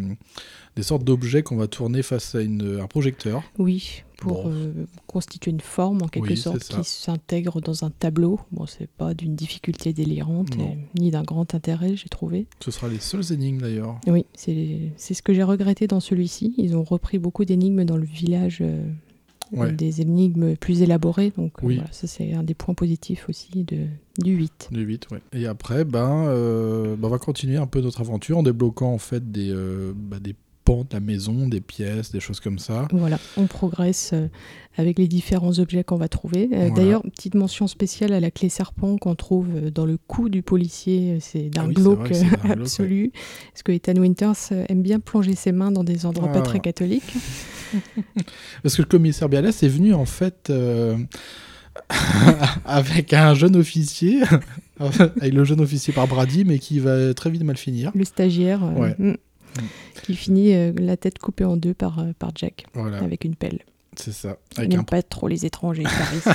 [0.76, 3.44] des sortes d'objets qu'on va tourner face à une, un projecteur.
[3.60, 4.52] Oui, pour Bon.
[4.52, 8.40] euh, constituer une forme en quelque Oui, sorte qui s'intègre dans un tableau.
[8.52, 12.48] Bon, c'est pas d'une difficulté délirante et- ni d'un grand intérêt, j'ai trouvé.
[12.64, 14.00] Ce sera les seules énigmes d'ailleurs.
[14.08, 16.54] Oui, c'est ce que j'ai regretté dans celui-ci.
[16.58, 18.84] Ils ont repris beaucoup d'énigmes dans le village, euh,
[19.52, 19.72] Ouais.
[19.72, 21.32] des énigmes plus élaborées.
[21.38, 21.76] Donc euh, Oui.
[21.76, 23.86] voilà, ça c'est un des points positifs aussi de,
[24.18, 24.70] du 8.
[24.72, 25.20] Du 8, ouais.
[25.34, 28.98] Et après, ben, euh, ben, on va continuer un peu notre aventure en débloquant en
[28.98, 30.34] fait des, euh, bah, des
[30.66, 32.88] pans de la maison, des pièces, des choses comme ça.
[32.92, 34.28] Voilà, on progresse euh,
[34.78, 36.46] avec les différents objets qu'on va trouver.
[36.54, 36.74] Euh, Voilà.
[36.76, 40.42] D'ailleurs, petite mention spéciale à la clé serpent qu'on trouve euh, dans le cou du
[40.42, 41.18] policier.
[41.22, 42.12] C'est d'un Ah oui, glauque
[42.50, 43.12] absolu.
[43.52, 46.34] Parce que Ethan Winters aime bien plonger ses mains dans des endroits Ah.
[46.40, 47.14] pas très catholiques.
[48.64, 50.96] Parce que le commissaire Bialès est venu en fait euh,
[52.66, 54.22] avec un jeune officier,
[54.80, 57.92] avec le jeune officier par Brady, mais qui va très vite mal finir.
[57.96, 58.64] Le stagiaire.
[58.64, 59.18] euh, Ouais.
[60.04, 63.36] Qui finit euh, la tête coupée en deux par, euh, par Jack Voilà, avec une
[63.36, 63.60] pelle.
[63.96, 64.38] c'est ça.
[64.58, 66.30] Avec un, pas trop les étrangers ici.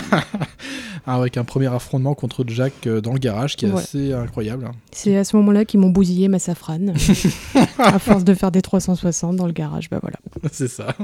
[1.06, 4.66] avec un premier affrontement contre Jack euh, dans le garage qui est assez incroyable.
[4.66, 4.72] hein.
[4.92, 6.94] C'est à ce moment-là qu'ils m'ont bousillé ma safrane.
[7.78, 10.18] à force de faire des 360 dans le garage, bah voilà.
[10.52, 10.94] c'est ça.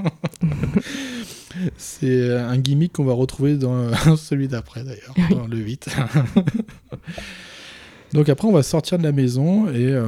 [1.76, 5.36] c'est un gimmick qu'on va retrouver dans celui d'après d'ailleurs, Oui.
[5.36, 5.88] dans le 8.
[8.12, 10.06] Donc après on va sortir de la maison et, euh,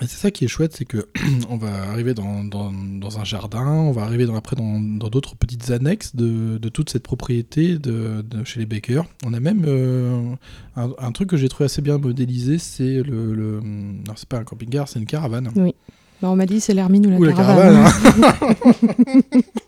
[0.00, 1.08] et c'est ça qui est chouette, c'est que
[1.50, 5.08] on va arriver dans, dans- dans un jardin, on va arriver dans, après dans dans
[5.08, 9.02] d'autres petites annexes de, de toute cette propriété de, de chez les Baker.
[9.26, 10.22] On a même euh,
[10.76, 14.38] un, un truc que j'ai trouvé assez bien modélisé, c'est le, le non c'est pas
[14.38, 15.50] un camping-car, c'est une caravane.
[16.20, 17.84] Bah, on m'a dit c'est l'hermine ou la Ou la caravane.
[17.84, 18.42] caravane,
[19.34, 19.40] hein.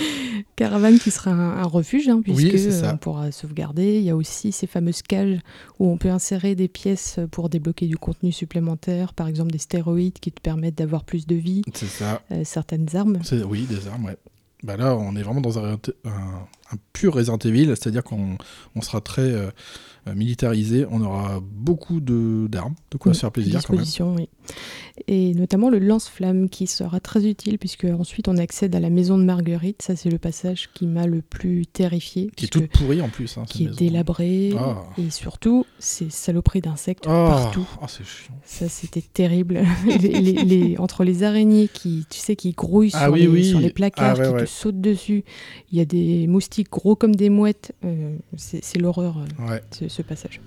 [0.56, 3.96] Caravane qui sera un, un refuge, hein, puisque euh, on pourra sauvegarder.
[3.98, 5.38] Il y a aussi ces fameuses cages
[5.78, 10.18] où on peut insérer des pièces pour débloquer du contenu supplémentaire, par exemple des stéroïdes
[10.20, 12.22] qui te permettent d'avoir plus de vie, C'est ça.
[12.32, 13.18] euh, certaines armes.
[13.48, 14.16] Oui, des armes, ouais.
[14.62, 18.36] Bah là, on est vraiment dans un, un, un pur Resident Evil, c'est-à-dire qu'on
[18.76, 19.50] on sera très euh,
[20.14, 23.84] militarisé, on aura beaucoup de- d'armes, de quoi Oui, se faire plaisir quand même.
[24.16, 24.28] oui.
[25.08, 29.16] Et notamment le lance-flamme qui sera très utile puisque ensuite on accède à la maison
[29.18, 29.80] de Marguerite.
[29.82, 32.30] Ça c'est le passage qui m'a le plus terrifié.
[32.36, 33.38] Qui est toute pourrie en plus.
[33.38, 33.76] Hein, qui est maison.
[33.78, 34.82] délabré Ah.
[34.98, 37.66] et surtout ces saloperies d'insectes Oh, partout.
[37.82, 38.34] oh, chiant.
[38.44, 39.62] Ça c'était terrible.
[39.86, 43.60] les, les- les- entre les araignées qui, tu sais, qui grouillent Ah sur, oui, sur
[43.60, 44.40] les placards, Ah ouais, qui ouais.
[44.44, 45.24] te sautent dessus.
[45.72, 47.72] Il y a des moustiques gros comme des mouettes.
[47.84, 49.18] Euh, c'est l'horreur.
[49.18, 49.62] euh, Ouais.
[49.70, 50.40] ce, ce passage.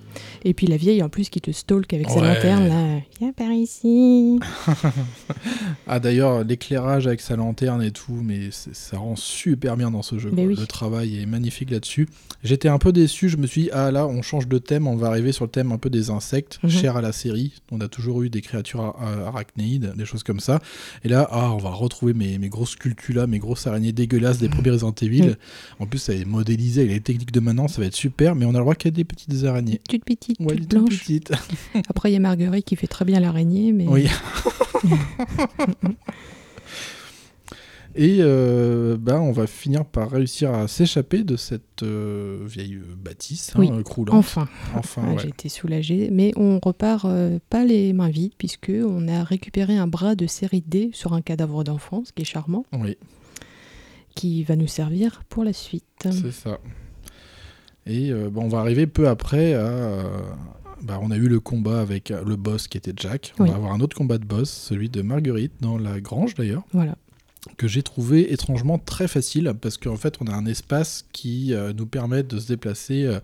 [0.46, 3.00] Et puis la vieille en plus qui te stalk avec sa lanterne là.
[3.20, 3.93] Viens par ici.
[5.88, 10.18] Ah d'ailleurs, l'éclairage avec sa lanterne et tout, mais ça rend super bien dans ce
[10.18, 10.30] jeu.
[10.34, 10.54] Mais quoi.
[10.54, 10.60] oui.
[10.60, 12.08] Le travail est magnifique là-dessus.
[12.44, 14.96] J'étais un peu déçu, je me suis dit, ah là, on change de thème, on
[14.96, 16.70] va arriver sur le thème un peu des insectes, Mhm.
[16.70, 17.54] cher à la série.
[17.72, 20.60] On a toujours eu des créatures ar- ar- arachnéides, des choses comme ça.
[21.04, 24.50] Et là, ah, on va retrouver mes, mes grosses cultulas, mes grosses araignées dégueulasses des
[24.50, 25.36] premiers Resident Evil.
[25.80, 28.46] En plus, ça est modélisé avec les techniques de maintenant, ça va être super, mais
[28.46, 29.82] on a le droit qu'à des petites araignées.
[29.90, 31.32] Toute petite, Ouais, toutes petites.
[31.90, 34.08] Après il y a Marguerite qui fait très bien l'araignée, mais Oui.
[37.96, 43.52] Et euh, bah, on va finir par réussir à s'échapper de cette euh, vieille bâtisse
[43.52, 44.16] hein, Oui, euh, croulante.
[44.16, 44.48] enfin.
[44.76, 45.20] Enfin, Ah, ouais.
[45.22, 49.78] J'ai été soulagée, mais on repart euh, pas les mains vides puisque on a récupéré
[49.78, 52.98] un bras de série D sur un cadavre d'enfant, ce qui est charmant, Oui,
[54.16, 55.86] qui va nous servir pour la suite.
[56.10, 56.58] c'est ça.
[57.86, 60.04] Et euh, bah, on va arriver peu après à.
[60.84, 63.34] Bah, on a eu le combat avec euh, le boss qui était Jack.
[63.40, 63.50] On Oui.
[63.50, 66.64] va avoir un autre combat de boss, celui de Marguerite, dans la grange d'ailleurs.
[66.74, 66.96] Voilà.
[67.58, 71.74] que j'ai trouvé étrangement très facile parce qu'en fait on a un espace qui euh,
[71.74, 73.20] nous permet de se déplacer euh,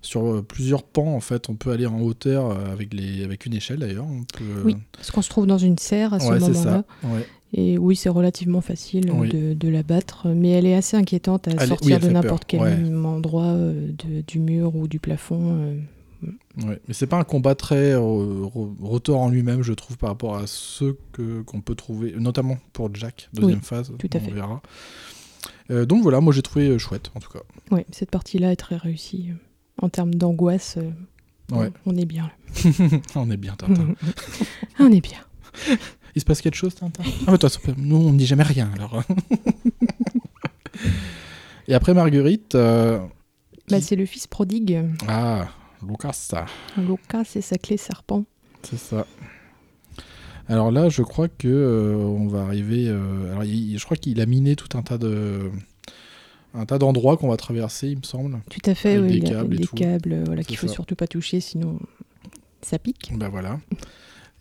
[0.00, 3.52] sur euh, plusieurs pans en fait on peut aller en hauteur avec les avec une
[3.52, 6.84] échelle d'ailleurs peut Oui, parce qu'on se trouve dans une serre à ce ouais moment-là.
[7.04, 7.26] ouais.
[7.52, 9.28] Et oui, c'est relativement facile Oui.
[9.28, 12.08] de, de la battre, mais elle est assez inquiétante à Elle est- oui, sortir de
[12.08, 12.94] n'importe quel ouais.
[13.04, 15.76] endroit de- du mur ou du plafond.
[16.22, 16.80] Ouais.
[16.88, 18.00] mais c'est pas un combat très euh,
[18.80, 22.92] retors en lui-même je trouve par rapport à ceux que qu'on peut trouver notamment pour
[22.94, 24.30] Jack deuxième Oui, phase tout à on fait.
[24.32, 24.60] verra
[25.70, 28.56] Euh, donc voilà moi j'ai trouvé euh, chouette en tout cas Ouais, cette partie-là est
[28.56, 29.30] très réussie.
[29.80, 30.90] En termes d'angoisse, euh,
[31.56, 31.70] Ouais.
[31.86, 32.98] on est bien là.
[33.14, 33.94] on est bien Tintin
[34.80, 35.20] on est bien.
[36.16, 37.04] il se passe quelque chose Tintin?
[37.28, 39.02] Ah mais toi nous on ne dit jamais rien alors
[41.68, 42.98] et après Marguerite euh,
[43.70, 44.82] Bah, qui- c'est le fils prodigue.
[45.06, 45.48] Ah,
[45.86, 46.46] Lucas, ça.
[46.76, 48.24] Lucas, c'est sa clé serpent.
[48.62, 49.06] C'est ça.
[50.48, 52.86] Alors là, je crois que euh, on va arriver.
[52.88, 55.50] euh, alors, il- je crois qu'il a miné tout un tas de,
[56.54, 58.40] un tas d'endroits qu'on va traverser, il me semble.
[58.50, 59.76] Tout à fait, Avec oui, des il y a câbles et des tout.
[59.76, 60.72] câbles euh, voilà, qu'il faut ça.
[60.72, 61.78] surtout pas toucher, sinon
[62.62, 63.12] ça pique.
[63.14, 63.60] Ben voilà.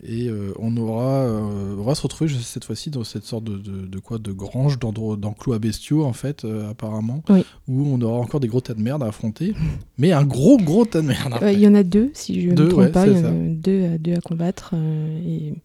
[0.03, 3.23] Et euh, on aura, euh, on va se retrouver je sais, cette fois-ci dans cette
[3.23, 7.23] sorte de, de, de quoi, de grange, d'endro- d'enclos à bestiaux en fait, euh, apparemment,
[7.29, 7.43] Oui.
[7.67, 9.55] où on aura encore des gros tas de merde à affronter,
[9.97, 11.39] mais un gros gros tas de merde.
[11.51, 13.25] Il y en a deux, si je ne me trompe ouais, pas, il y en
[13.25, 14.75] a deux, à- deux à combattre.
[14.75, 15.55] et il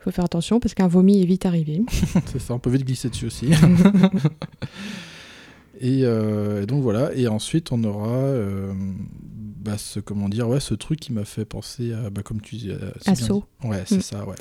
[0.00, 1.82] faut faire attention parce qu'un vomi est vite arrivé.
[2.26, 3.46] C'est ça, on peut vite glisser dessus aussi.
[5.80, 8.32] et, et donc voilà, et ensuite on aura
[9.60, 12.56] bah, ce, comment dire, ouais, ce truc qui m'a fait penser à, bah, comme tu
[12.56, 13.44] dis, à- Assaut.
[13.64, 14.00] Ouais, c'est Mm.
[14.02, 14.36] ça, ouais.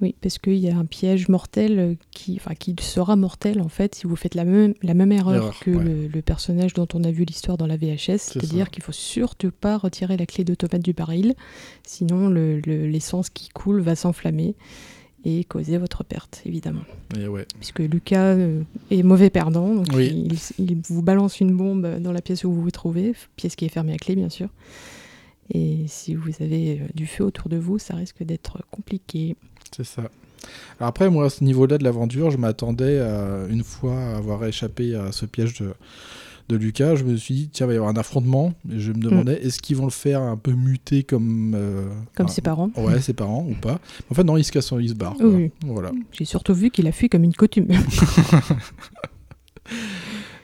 [0.00, 3.94] Oui, parce qu'il y a un piège mortel qui, enfin, qui sera mortel en fait
[3.94, 5.84] si vous faites la même, la même erreur Erreur, que ouais.
[5.84, 9.52] le, le personnage dont on a vu l'histoire dans la VHS, c'est-à-dire qu'il faut surtout
[9.52, 11.34] pas retirer la clé d'automate du baril,
[11.86, 14.56] sinon le- le- l'essence qui coule va s'enflammer
[15.24, 16.82] et causer votre perte, évidemment.
[17.18, 17.46] Et ouais.
[17.58, 20.28] Puisque Lucas euh, est mauvais perdant, donc Oui.
[20.58, 23.64] il, il vous balance une bombe dans la pièce où vous vous trouvez, pièce qui
[23.66, 24.48] est fermée à clé bien sûr.
[25.52, 29.36] Et si vous avez euh, du feu autour de vous, ça risque d'être compliqué.
[29.74, 30.02] C'est ça.
[30.78, 32.98] Alors après, moi, à ce niveau-là de l'aventure, je m'attendais
[33.50, 35.74] une fois à avoir échappé à ce piège de,
[36.50, 36.96] de Lucas.
[36.96, 38.52] Je me suis dit, tiens, il va y avoir un affrontement.
[38.70, 41.54] Et je me demandais, est-ce qu'ils vont le faire un peu muter comme.
[41.54, 42.70] euh, Comme ses parents.
[42.76, 43.78] Ouais, ses parents ou pas.
[44.10, 45.16] En fait, non, il se casse, il se barre.
[45.20, 45.50] Oui.
[45.64, 45.92] Voilà.
[46.12, 47.68] J'ai surtout vu qu'il a fui comme une coutume.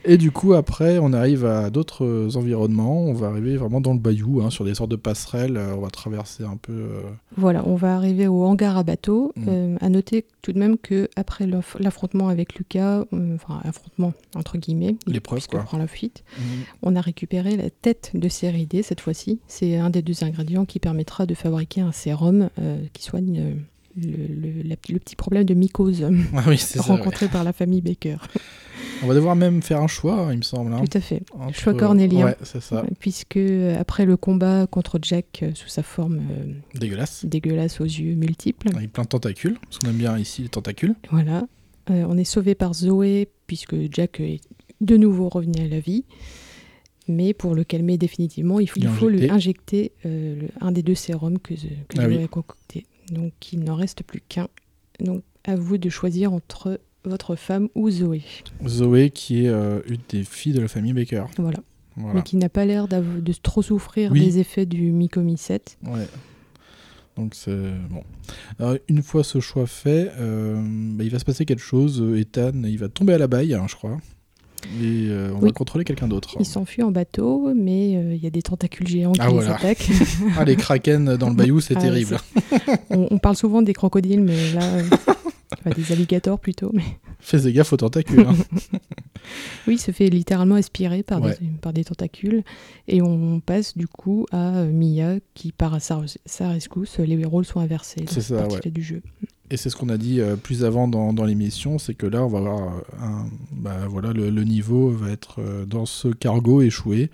[0.08, 3.02] Et du coup, après, on arrive à d'autres environnements.
[3.02, 5.56] On va arriver vraiment dans le bayou, hein, sur des sortes de passerelles.
[5.56, 6.72] Euh, on va traverser un peu.
[6.72, 7.00] euh,
[7.36, 9.32] Voilà, on va arriver au hangar à bateau.
[9.36, 9.44] Mm.
[9.48, 14.12] Euh, à noter tout de même que après l'aff- l'affrontement avec Lucas, euh, enfin affrontement
[14.36, 15.60] entre guillemets, L'épreuve, quoi.
[15.64, 16.22] prend la fuite,
[16.82, 19.40] on a récupéré la tête de série D cette fois-ci.
[19.48, 22.48] C'est un des deux ingrédients qui permettra de fabriquer un sérum
[22.92, 23.56] qui soigne
[23.96, 26.84] le, le- la- le petit problème de mycose Ah oui, c'est ça.
[26.92, 26.98] ouais.
[26.98, 28.16] rencontré par la famille Baker.
[29.02, 30.72] On va devoir même faire un choix, il me semble.
[30.72, 31.22] hein, Tout à fait.
[31.38, 32.24] entre- choix cornélien.
[32.26, 32.84] Ouais, c'est ça.
[32.98, 37.24] Puisque euh, après le combat contre Jack euh, sous sa forme euh, Dégueulasse.
[37.24, 39.58] dégueulasse aux yeux multiples, Avec plein de tentacules.
[39.62, 40.94] Parce qu'on aime bien ici les tentacules.
[41.10, 41.46] Voilà.
[41.90, 44.40] Euh, on est sauvé par Zoé, puisque Jack est
[44.80, 46.04] de nouveau revenu à la vie.
[47.08, 50.82] Mais pour le calmer définitivement, il faut, Il il faut lui injecter le- un des
[50.82, 52.24] deux sérums que, que Ah Zoé oui.
[52.24, 52.84] a concocté.
[53.12, 54.48] Donc il n'en reste plus qu'un.
[54.98, 58.22] Donc à vous de choisir entre votre femme ou Zoé.
[58.66, 61.24] Zoé, qui est euh, une des filles de la famille Baker.
[61.38, 61.58] Voilà.
[61.96, 62.14] Voilà.
[62.14, 64.20] Mais qui n'a pas l'air de trop souffrir Oui.
[64.24, 65.78] des effets du mycomycète.
[65.86, 66.06] Ouais.
[67.16, 67.56] Donc c'est
[67.88, 68.02] bon.
[68.58, 72.02] Alors, une fois ce choix fait, euh, bah, il va se passer quelque chose.
[72.02, 73.96] Euh, Ethan, il va tomber à la baille, hein, je crois.
[74.82, 76.36] Et euh, on va contrôler quelqu'un d'autre.
[76.40, 79.32] Il s'enfuit en bateau, mais euh, il y a des tentacules géants qui Ah, les
[79.34, 79.54] voilà.
[79.54, 79.88] attaquent.
[80.36, 82.18] Ah, les kraken dans le bayou, c'est Ah, terrible.
[82.90, 84.62] on, on parle souvent des crocodiles, mais là,
[85.58, 86.70] enfin, des alligators plutôt.
[86.72, 86.82] Mais
[87.20, 88.20] Fais gaffe aux tentacules.
[88.20, 88.34] hein.
[89.66, 91.36] oui, il se fait littéralement aspirer par, Ouais.
[91.40, 92.42] des, par des tentacules.
[92.88, 96.98] Et on passe du coup à euh, Mia qui part à sa, sa rescousse.
[96.98, 98.04] Les rôles sont inversés.
[98.08, 99.02] C'est ça, partie-là du jeu.
[99.50, 102.24] Et c'est ce qu'on a dit euh, plus avant dans, dans l'émission, c'est que là,
[102.24, 106.08] on va avoir euh, un, bah, voilà, le, le niveau va être euh, dans ce
[106.08, 107.10] cargo échoué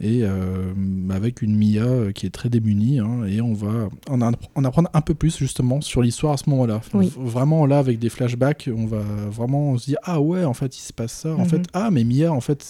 [0.00, 0.72] et euh,
[1.10, 4.90] avec une Mia qui est très démunie hein, et on va en, a- en apprendre
[4.94, 6.80] un peu plus justement sur l'histoire à ce moment-là.
[6.94, 7.12] Oui.
[7.18, 10.82] Vraiment là, avec des flashbacks, on va vraiment se dire ah ouais, en fait, il
[10.82, 11.34] se passe ça.
[11.34, 11.48] En Mhm.
[11.48, 12.62] fait, ah mais Mia, en fait,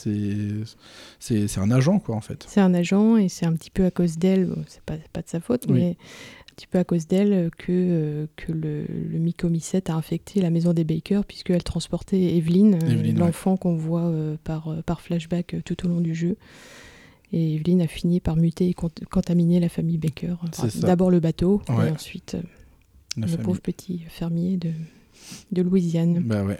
[1.18, 2.44] c'est un agent quoi en fait.
[2.48, 5.10] C'est un agent et c'est un petit peu à cause d'elle, bon, c'est pas, c'est
[5.12, 5.74] pas de sa faute, Oui.
[5.74, 5.96] mais
[6.56, 10.72] petit peu à cause d'elle que, euh, que le, le mycomycète a infecté la maison
[10.72, 13.12] des Baker puisqu'elle transportait Evelyn, euh, ouais.
[13.12, 16.36] l'enfant qu'on voit euh, par, euh, par flashback euh, tout au long du jeu.
[17.32, 20.36] Et Evelyn a fini par muter et cont- contaminer la famille Baker.
[20.42, 20.68] Enfin.
[20.80, 21.88] D'abord le bateau Ouais.
[21.88, 22.42] et ensuite euh,
[23.16, 23.44] La le famille.
[23.44, 24.70] pauvre petit fermier de,
[25.52, 26.20] de Louisiane.
[26.20, 26.58] Bah ouais.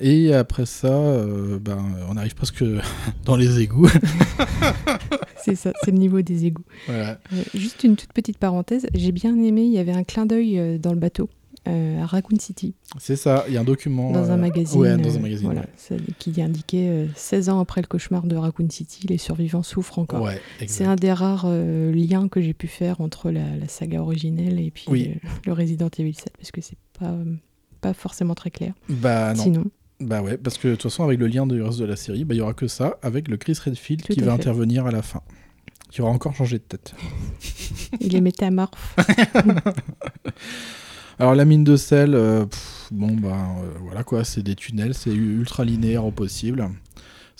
[0.00, 2.64] Et après ça, euh, ben, on arrive presque
[3.24, 3.88] dans les égouts.
[5.42, 6.64] C'est ça, c'est le niveau des égouts.
[6.86, 7.18] voilà.
[7.32, 10.58] Euh, juste une toute petite parenthèse, j'ai bien aimé, il y avait un clin d'œil
[10.58, 11.30] euh, dans le bateau
[11.66, 12.74] euh, à Raccoon City.
[12.98, 14.12] C'est ça, il y a un document.
[14.12, 15.46] dans un magazine, Ouais, dans un magazine.
[15.46, 19.62] voilà, ça- qui indiquait euh, 16 ans après le cauchemar de Raccoon City, les survivants
[19.62, 20.22] souffrent encore.
[20.22, 24.60] Ouais, C'est un des rares liens que j'ai pu faire entre la, la saga originelle
[24.60, 25.14] et puis Oui.
[25.46, 27.14] le Resident Evil 7, parce que c'est pas,
[27.80, 28.74] pas forcément très clair.
[28.90, 29.42] Bah non.
[29.42, 29.64] Sinon,
[30.00, 32.24] Bah ouais, parce que de toute façon, avec le lien du reste de la série,
[32.24, 34.40] bah, il y aura que ça, avec le Chris Redfield Tout qui va fait.
[34.40, 35.20] intervenir à la fin.
[35.90, 36.94] Qui aura encore changé de tête.
[38.00, 38.96] il est métamorphe.
[41.18, 44.94] Alors la mine de sel, euh, pff, bon bah euh, voilà quoi, c'est des tunnels,
[44.94, 46.66] c'est ultra linéaire au possible.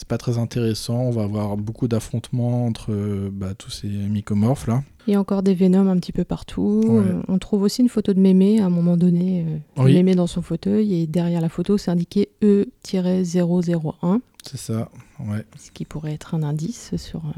[0.00, 4.66] C'est pas très intéressant, on va avoir beaucoup d'affrontements entre euh, bah, tous ces mycomorphes
[4.66, 4.82] là.
[5.06, 6.82] Il y a encore des Venom un petit peu partout.
[6.86, 7.20] Ouais.
[7.28, 9.44] On trouve aussi une photo de Mémé à un moment donné.
[9.46, 9.92] euh, Oui.
[9.92, 14.88] Mémé dans son fauteuil et derrière la photo, c'est indiqué E-001, C'est ça,
[15.20, 15.44] ouais.
[15.58, 17.32] ce qui pourrait être un indice sur euh,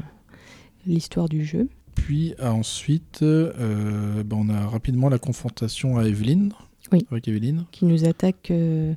[0.87, 1.67] l'histoire du jeu.
[1.95, 6.47] Puis ensuite, euh, bah, on a rapidement la confrontation à Evelyn.
[6.91, 7.05] Oui.
[7.11, 7.65] Avec Evelyn.
[7.71, 8.93] qui nous attaque euh,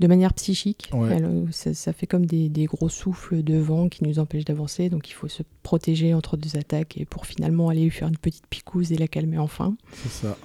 [0.00, 0.90] de manière psychique.
[0.92, 1.10] Ouais.
[1.12, 4.44] Elle, euh, ça, ça fait comme des, des gros souffles de vent qui nous empêchent
[4.44, 8.08] d'avancer, donc il faut se protéger entre deux attaques et pour finalement aller lui faire
[8.08, 9.76] une petite picouse et la calmer enfin.
[9.94, 10.36] C'est ça.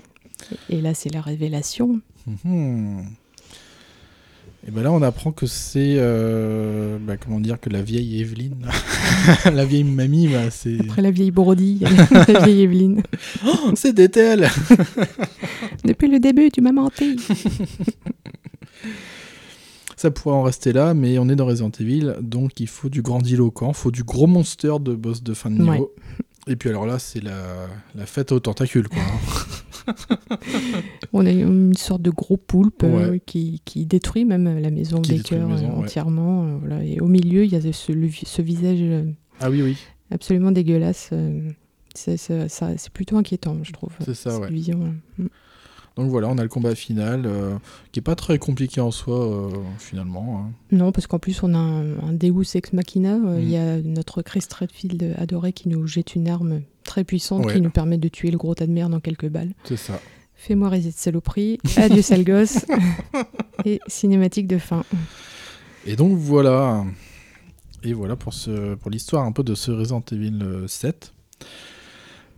[0.70, 2.02] Et là, c'est la révélation.
[2.26, 3.06] Mhm.
[4.68, 8.68] Et ben là, on apprend que c'est, euh, bah, comment dire, que la vieille Evelyne,
[9.52, 11.80] la vieille mamie, bah, c'est, Après la vieille Brody,
[12.12, 13.02] la vieille Evelyne.
[13.44, 14.48] Oh, c'était elle.
[15.84, 17.16] Depuis le début, tu m'as menti.
[20.02, 23.04] Ça pourrait en rester là, mais on est dans Resident Evil, donc il faut du
[23.04, 25.72] grandiloquent, faut du gros monster de boss de fin de niveau.
[26.48, 26.52] Ouais.
[26.54, 28.98] Et puis alors là, c'est la, la fête aux tentacules, quoi.
[29.00, 29.94] hein.
[31.14, 35.22] On a une sorte de gros poulpe euh, qui, qui détruit même la maison Qui
[35.32, 35.84] la maison, euh, ouais.
[35.86, 36.46] entièrement.
[36.46, 36.84] euh, voilà.
[36.84, 38.80] Et au milieu, il y a ce, le- ce visage
[39.40, 39.78] ah oui, oui,
[40.10, 41.12] absolument dégueulasse.
[41.94, 43.92] c'est- plutôt inquiétant, je trouve.
[44.04, 44.50] c'est ça, cette ouais.
[44.50, 44.96] vision.
[45.98, 47.58] Donc voilà, on a le combat final euh,
[47.92, 50.40] qui est pas très compliqué en soi euh, finalement.
[50.48, 50.52] hein.
[50.72, 53.16] Non, parce qu'en plus, on a un, un Deus Ex Machina.
[53.16, 53.52] euh, Il Mm.
[53.52, 57.56] y a notre Chris Redfield adoré qui nous jette une arme très puissante Ouais.
[57.56, 59.52] qui nous permet de tuer le gros tas de merde en quelques balles.
[59.66, 60.00] C'est ça.
[60.36, 61.60] Fais-moi raiser de saloperie.
[61.78, 62.66] Adieu, sale gosse.
[63.66, 64.84] Et cinématique de fin.
[65.86, 66.84] Et donc voilà.
[67.84, 71.14] Et voilà pour, ce, pour l'histoire un peu de ce Resident Evil euh, 7.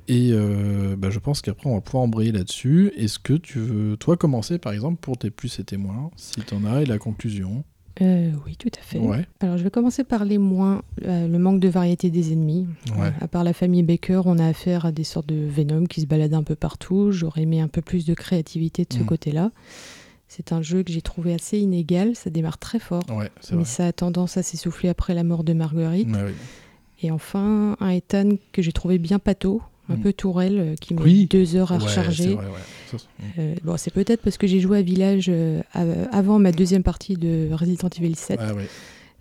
[0.07, 2.91] Et euh, bah, je pense qu'après on va pouvoir embrayer là-dessus.
[2.97, 6.41] Est-ce que tu veux, toi, commencer par exemple pour tes plus et tes moins, si
[6.41, 7.63] t'en as, et la conclusion?
[8.01, 8.97] Euh, oui, tout à fait.
[8.97, 9.23] Ouais.
[9.39, 10.81] Alors, je vais commencer par les moins.
[11.05, 12.65] euh, le manque de variété des ennemis.
[12.97, 13.13] Ouais.
[13.21, 16.07] À part la famille Baker, on a affaire à des sortes de Venom qui se
[16.07, 17.11] baladent un peu partout.
[17.11, 19.05] J'aurais aimé un peu plus de créativité de ce Mm.
[19.05, 19.51] côté-là.
[20.27, 22.15] C'est un jeu que j'ai trouvé assez inégal.
[22.15, 23.03] Ça démarre très fort.
[23.11, 23.65] Ouais, Mais vrai.
[23.65, 26.09] ça a tendance à s'essouffler après la mort de Marguerite.
[26.11, 26.31] Oui.
[27.03, 29.99] Et enfin, un Ethan que j'ai trouvé bien pâteau, un Mm.
[30.01, 31.27] peu tourelle, euh, qui met Oui.
[31.29, 32.35] deux heures à Ouais, recharger.
[32.35, 32.43] ouais.
[32.89, 32.97] C'est-
[33.39, 36.83] Euh, bon, c'est peut-être parce que j'ai joué à Village euh, av- avant ma deuxième
[36.83, 38.39] partie de Resident Evil 7.
[38.39, 38.67] Ouais, ouais.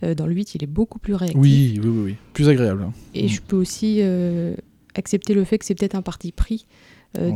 [0.05, 1.41] Euh, dans le 8, il est beaucoup plus réactif.
[1.41, 2.17] Oui, oui, oui, oui.
[2.33, 2.83] Plus agréable.
[2.83, 2.93] hein.
[3.15, 3.29] Et Mm.
[3.29, 4.01] je peux aussi
[4.95, 6.67] accepter le fait que c'est peut-être un parti pris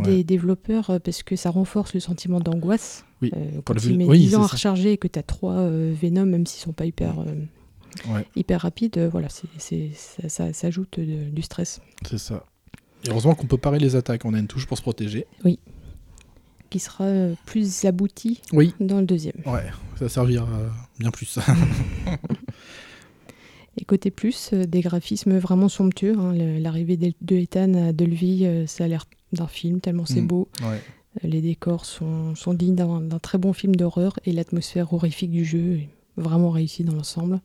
[0.04, 3.04] des développeurs parce que ça renforce le sentiment d'angoisse.
[3.22, 3.30] Oui,
[3.64, 5.68] quand le il vu- met oui, 10 ans à recharger et que tu as 3
[5.70, 7.14] Venom, même s'ils sont pas hyper,
[8.36, 11.80] hyper rapides, voilà, c'est, ça, ça- ça ajoute de- du stress.
[12.06, 12.44] C'est ça.
[13.04, 14.24] Et heureusement qu'on peut parer les attaques.
[14.24, 15.26] On a une touche pour se protéger.
[16.70, 18.74] Qui sera euh, plus abouti Oui.
[18.80, 19.36] dans le deuxième.
[19.46, 19.66] Ouais,
[19.98, 20.48] ça servira
[20.98, 21.38] bien plus.
[23.78, 26.16] Et côté plus, euh, des graphismes vraiment somptueux.
[26.18, 26.32] hein.
[26.34, 30.26] L'arrivée de Ethan à Delville, euh, ça a l'air d'un film, tellement c'est Mm.
[30.26, 30.48] beau.
[30.62, 30.80] ouais.
[31.22, 35.46] Les décors sont, sont dignes d'un d'un très bon film d'horreur et l'atmosphère horrifique du
[35.46, 35.88] jeu est
[36.18, 37.40] vraiment réussie dans l'ensemble.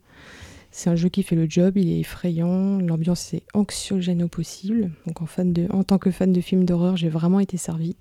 [0.74, 4.90] C'est un jeu qui fait le job, il est effrayant, l'ambiance est anxiogène au possible.
[5.06, 7.94] Donc en, fan de, en tant que fan de films d'horreur, j'ai vraiment été servi.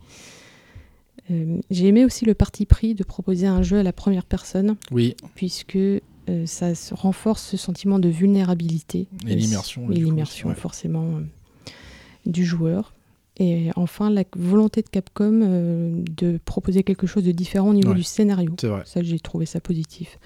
[1.30, 4.78] Euh, j'ai aimé aussi le parti pris de proposer un jeu à la première personne,
[4.90, 6.00] Oui, puisque euh,
[6.46, 9.08] ça se renforce ce sentiment de vulnérabilité.
[9.28, 10.56] Et l'immersion, Et l'immersion, ouais.
[10.56, 11.22] forcément, euh,
[12.26, 12.94] du joueur.
[13.38, 17.96] Et enfin, la volonté de Capcom de proposer quelque chose de différent au niveau Ouais.
[17.96, 18.54] du scénario.
[18.60, 18.84] c'est vrai.
[18.86, 20.20] Ça, j'ai trouvé ça positif.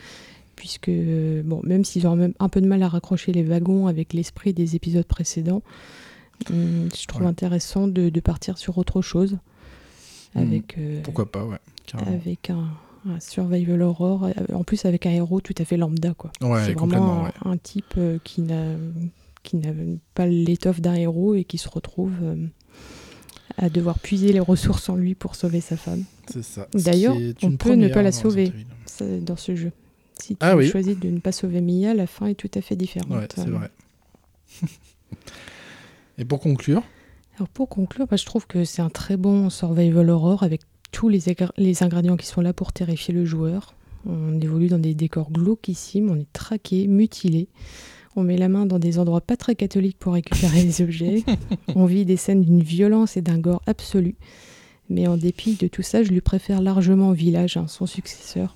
[0.66, 4.14] Puisque, euh, bon, même s'ils ont un peu de mal à raccrocher les wagons avec
[4.14, 5.62] l'esprit des épisodes précédents,
[6.50, 7.28] hum, je trouve Ouais.
[7.28, 9.38] intéressant de, de partir sur autre chose.
[10.34, 10.42] Mhm.
[10.42, 11.60] Avec, euh, Pourquoi pas, ouais.
[11.86, 12.12] Carrément.
[12.16, 12.68] avec un,
[13.08, 16.16] un survival horror, euh, en plus avec un héros tout à fait lambda.
[16.16, 16.32] Quoi.
[16.42, 17.32] Ouais, C'est vraiment un, ouais.
[17.46, 17.94] un type
[18.24, 18.74] qui n'a
[19.44, 19.70] qui n'a
[20.16, 22.48] pas l'étoffe d'un héros et qui se retrouve euh,
[23.60, 26.68] à devoir puiser les ressources en lui pour sauver sa femme C'est ça.
[26.74, 28.52] D'ailleurs, on peut ne pas la sauver.
[29.22, 29.72] Dans ce jeu.
[30.22, 30.68] Si tu Ah oui.
[30.70, 33.10] choisis de ne pas sauver Mia, la fin est tout à fait différente.
[33.10, 33.70] Ouais, c'est vrai.
[36.18, 36.84] Et pour conclure,
[37.38, 40.62] Alors pour conclure, bah, je trouve que c'est un très bon survival horror avec
[40.92, 41.30] tous les
[41.84, 43.76] ingrédients qui sont là pour terrifier le joueur.
[44.06, 47.50] On évolue dans des décors glauquissimes, on est traqué, mutilé.
[48.16, 51.24] On met la main dans des endroits pas très catholiques pour récupérer les objets.
[51.76, 54.16] On vit des scènes d'une violence et d'un gore absolu.
[54.90, 58.56] Mais en dépit de tout ça, je lui préfère largement Village, hein, son successeur,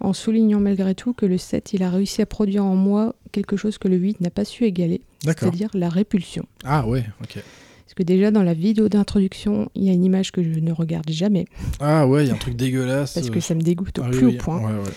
[0.00, 3.56] en soulignant malgré tout que le 7, il a réussi à produire en moi quelque
[3.56, 6.44] chose que le 8 n'a pas su égaler, c'est-à-dire la répulsion.
[6.64, 7.34] Ah ouais, ok.
[7.34, 10.72] Parce que déjà dans la vidéo d'introduction, il y a une image que je ne
[10.72, 11.46] regarde jamais
[11.80, 13.14] Ah ouais, il y a un truc dégueulasse.
[13.14, 14.58] parce euh, que ça me dégoûte au ah plus oui, haut point.
[14.60, 14.90] Ouais, ouais.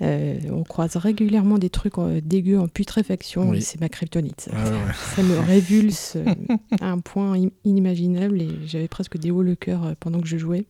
[0.00, 3.58] Euh, on croise régulièrement des trucs euh, dégueux en putréfaction Oui.
[3.58, 4.42] et c'est ma kryptonite.
[4.42, 4.92] Ça, ouais.
[5.16, 6.24] Ça me révulse euh,
[6.80, 10.36] à un point im- inimaginable et j'avais presque des hauts le cœur pendant que je
[10.38, 10.66] jouais.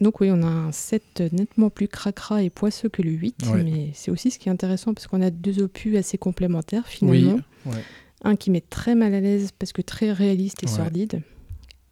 [0.00, 3.64] Donc oui, on a un set nettement plus cracra et poisseux que le 8, Ouais.
[3.64, 7.20] mais c'est aussi ce qui est intéressant parce qu'on a deux opus assez complémentaires Oui,
[7.20, 7.40] finalement.
[7.66, 7.82] ouais.
[8.22, 10.72] Un qui met très mal à l'aise parce que très réaliste et Ouais.
[10.72, 11.22] sordide.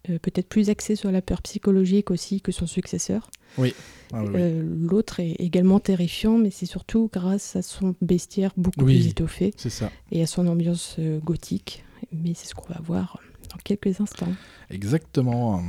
[0.09, 3.31] Euh, Peut-être plus axé sur la peur psychologique aussi que son successeur.
[3.57, 3.73] Ah oui,
[4.13, 4.21] oui.
[4.35, 8.99] Euh, L'autre est également terrifiant, mais c'est surtout grâce à son bestiaire beaucoup Oui.
[8.99, 9.91] plus étoffé ça.
[10.11, 11.83] et à son ambiance euh, gothique.
[12.11, 14.31] Mais c'est ce qu'on va voir dans quelques instants.
[14.69, 15.63] Exactement.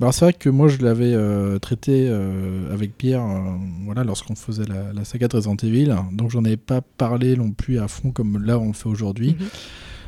[0.00, 4.34] Bah, c'est vrai que moi je l'avais euh, traité euh, avec Pierre euh, voilà, lorsqu'on
[4.34, 7.88] faisait la, la saga de Resident Evil, donc j'en avais pas parlé non plus à
[7.88, 9.36] fond comme là on le fait aujourd'hui.
[9.38, 9.46] Mhm.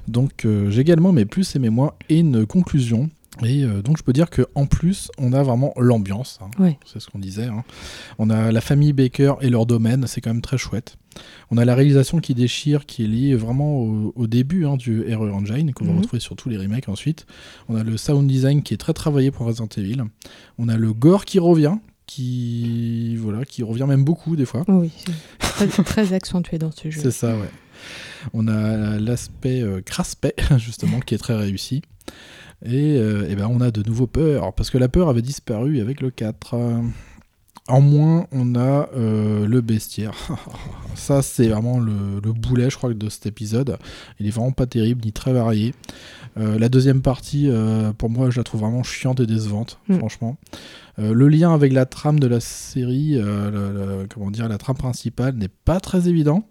[0.09, 3.11] Donc j'ai également mes plus et mes moins et une conclusion.
[3.45, 6.49] Et euh, donc je peux dire qu'en plus on a vraiment l'ambiance, hein.
[6.59, 6.79] Ouais.
[6.87, 7.45] c'est ce qu'on disait.
[7.47, 7.65] hein.
[8.19, 10.97] On a la famille Baker et leur domaine, c'est quand même très chouette.
[11.51, 15.03] On a la réalisation qui déchire, qui est liée vraiment au, au début hein, du
[15.07, 15.99] Error Engine, qu'on va Mhm.
[15.99, 17.27] retrouver sur tous les remakes ensuite.
[17.69, 20.03] On a le sound design qui est très travaillé pour Resident Evil.
[20.59, 21.77] On a le gore qui revient,
[22.07, 24.65] qui voilà, qui revient même beaucoup des fois.
[24.69, 24.91] Oui,
[25.41, 27.01] c'est très, très accentué dans ce jeu.
[27.03, 27.51] C'est ça, ouais.
[28.33, 31.83] On a l'aspect euh, craspet, justement, qui est très réussi.
[32.65, 35.81] Et, euh, eh ben, on a de nouveau peur, parce que la peur avait disparu
[35.81, 36.55] avec le 4.
[36.55, 36.81] Euh,
[37.69, 40.15] En moins, on a euh, le bestiaire.
[40.95, 43.77] Ça, c'est vraiment le, le boulet, je crois, de cet épisode.
[44.21, 45.75] Il est vraiment pas terrible, ni très varié.
[46.39, 49.99] Euh, la deuxième partie, euh, pour moi, je la trouve vraiment chiante et décevante, Mm.
[49.99, 50.37] franchement.
[50.99, 55.35] Le lien avec la trame de la série, le- le- comment dire, la trame principale
[55.35, 56.45] n'est pas très évident.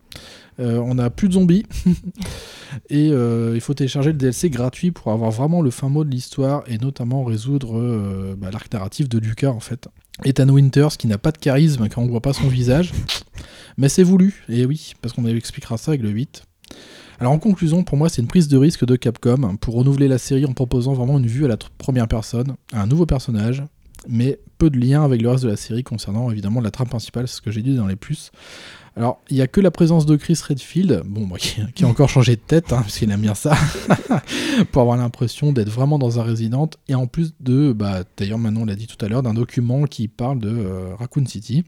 [0.60, 1.66] Euh, on a plus de zombies
[2.90, 6.10] et euh, il faut télécharger le DLC gratuit pour avoir vraiment le fin mot de
[6.10, 9.90] l'histoire et notamment résoudre euh, bah, l'arc narratif de Lucas en fait.
[10.24, 12.94] Ethan Winters qui n'a pas de charisme quand on voit pas son visage,
[13.78, 16.44] mais c'est voulu et oui parce qu'on expliquera ça avec le 8.
[17.20, 20.18] Alors en conclusion, pour moi c'est une prise de risque de Capcom pour renouveler la
[20.18, 23.62] série en proposant vraiment une vue à la première personne, à un nouveau personnage,
[24.08, 27.28] mais peu de lien avec le reste de la série concernant évidemment la trame principale,
[27.28, 28.32] ce que j'ai dit dans les plus.
[28.98, 32.08] Alors, il n'y a que la présence de Chris Redfield, bon, qui, qui a encore
[32.08, 33.54] changé de tête, hein, parce qu'il aime bien ça,
[34.72, 38.64] pour avoir l'impression d'être vraiment dans un Resident, et en plus de, bah, d'ailleurs Manon
[38.64, 41.66] l'a dit tout à l'heure, d'un document qui parle de euh, Raccoon City.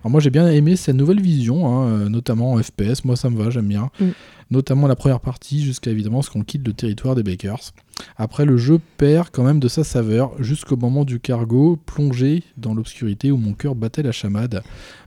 [0.00, 3.30] Alors moi j'ai bien aimé cette nouvelle vision, hein, euh, notamment en FPS, moi ça
[3.30, 3.90] me va, j'aime bien.
[3.98, 4.08] Mm.
[4.50, 7.72] Notamment la première partie, jusqu'à évidemment ce qu'on quitte le territoire des Bakers.
[8.16, 12.74] Après, le jeu perd quand même de sa saveur jusqu'au moment du cargo, plongé dans
[12.74, 14.62] l'obscurité où mon cœur battait la chamade.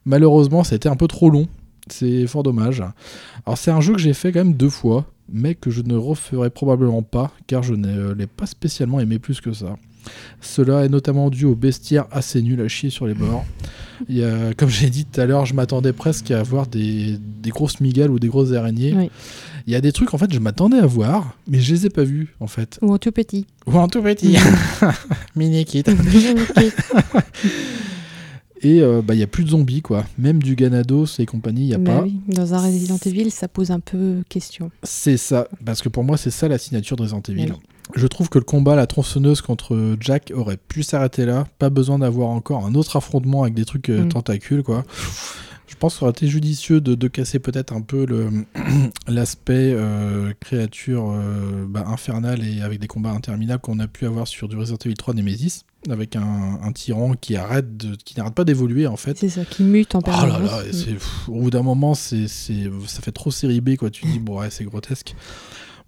[0.05, 1.47] Malheureusement, ça a été un peu trop long.
[1.87, 2.83] C'est fort dommage.
[3.45, 5.95] Alors, c'est un jeu que j'ai fait quand même deux fois, mais que je ne
[5.95, 9.77] referai probablement pas, car je ne l'ai pas spécialement aimé plus que ça.
[10.41, 13.45] Cela est notamment dû au bestiaire assez nul à chier sur les bords.
[14.09, 17.17] Il y a, comme j'ai dit tout à l'heure, je m'attendais presque à avoir des,
[17.19, 18.93] des grosses migales ou des grosses araignées.
[18.95, 19.11] Oui.
[19.67, 21.89] Il y a des trucs en fait je m'attendais à voir, mais je les ai
[21.91, 22.79] pas vus en fait.
[22.81, 23.45] Ou en tout petit.
[23.67, 24.35] Ou en tout petit.
[25.35, 25.83] Mini kit.
[28.63, 30.05] Et euh, bah il y a plus de zombies quoi.
[30.19, 32.03] Même du Ganados et compagnie, il y a Bah pas.
[32.03, 34.69] oui, Dans un Resident Evil, ça pose un peu question.
[34.83, 37.51] C'est ça, parce que pour moi c'est ça la signature de Resident Evil.
[37.53, 37.57] Oui.
[37.95, 41.69] Je trouve que le combat à la tronçonneuse contre Jack aurait pu s'arrêter là, pas
[41.69, 44.09] besoin d'avoir encore un autre affrontement avec des trucs euh, Mm.
[44.09, 44.83] tentacules quoi.
[45.67, 48.05] Je pense que ça aurait été judicieux de, de casser peut-être un peu
[49.07, 54.27] l'aspect euh, créature euh, bah, infernale et avec des combats interminables qu'on a pu avoir
[54.27, 58.35] sur du Resident Evil 3 Nemesis, avec un, un tyran qui arrête de, qui n'arrête
[58.35, 59.17] pas d'évoluer en fait.
[59.17, 60.49] C'est ça, qui mute en Oh permanence.
[60.51, 63.89] là là, pff, au bout d'un moment, c'est, ça fait trop série B, quoi.
[63.89, 65.15] Tu dis, bon, ouais, c'est grotesque.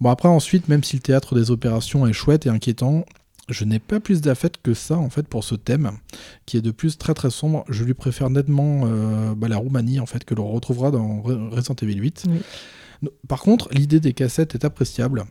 [0.01, 3.05] Bon, après, ensuite, même si le théâtre des opérations est chouette et inquiétant,
[3.49, 5.91] je n'ai pas plus d'affect que ça, en fait, pour ce thème,
[6.45, 7.63] qui est de plus très très sombre.
[7.69, 11.49] Je lui préfère nettement euh, bah, la Roumanie, en fait, que l'on retrouvera dans Re-
[11.49, 12.23] Resident Evil 8.
[12.29, 12.39] Oui.
[13.03, 15.23] No- Par contre, l'idée des cassettes est appréciable,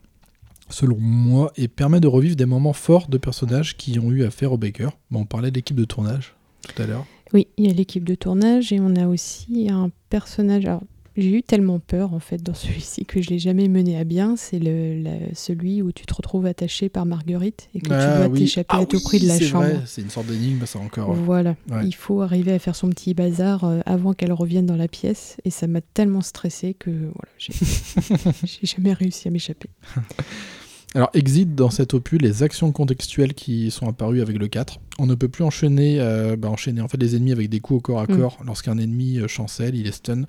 [0.73, 4.53] selon moi, et permet de revivre des moments forts de personnages qui ont eu affaire
[4.53, 4.89] au Baker.
[5.11, 6.35] Bon, on parlait de l'équipe de tournage
[6.75, 7.07] tout à l'heure.
[7.33, 10.67] Oui, il y a l'équipe de tournage et on a aussi un personnage.
[10.67, 10.83] Alors,
[11.17, 14.35] j'ai eu tellement peur en fait dans celui-ci que je l'ai jamais mené à bien.
[14.37, 18.17] C'est le, la- celui où tu te retrouves attaché par Marguerite et que tu Ah
[18.19, 18.39] dois oui.
[18.41, 19.83] t'échapper Ah à tout oui, prix de la chambre.
[19.87, 21.13] C'est une sorte d'énigme, ça encore.
[21.13, 21.85] Voilà, Ouais.
[21.87, 25.37] il faut arriver à faire son petit bazar euh, avant qu'elle revienne dans la pièce
[25.45, 29.69] et ça m'a tellement stressé que voilà, j'ai jamais réussi à m'échapper.
[30.95, 34.79] Alors, exit dans cet opus les actions contextuelles qui sont apparues avec le 4.
[34.99, 37.79] On ne peut plus enchaîner, euh, bah, enchaîner en fait les ennemis avec des coups
[37.79, 38.19] au corps à Mm.
[38.19, 40.25] corps lorsqu'un ennemi euh, chancelle, il est stun.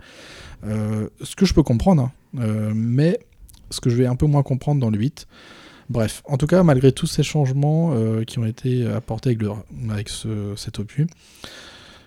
[0.66, 3.20] Euh, ce que je peux comprendre, hein, euh, mais
[3.72, 5.28] ce que je vais un peu moins comprendre dans le 8.
[5.89, 7.93] Bref, en tout cas, malgré tous ces changements
[8.24, 9.49] qui ont été apportés avec, le,
[9.91, 11.07] avec ce- cet opus,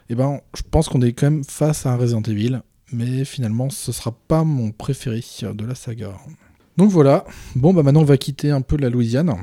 [0.08, 3.68] eh ben, je pense qu'on est quand même face à un Resident Evil, mais finalement,
[3.68, 6.14] ce sera pas mon préféré de la saga.
[6.76, 7.24] Donc voilà,
[7.54, 9.34] bon bah maintenant on va quitter un peu la Louisiane.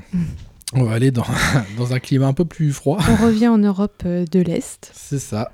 [0.75, 1.25] On va aller dans,
[1.77, 4.91] dans un climat un peu plus froid, On revient en Europe euh, de l'Est.
[4.93, 5.51] c'est ça.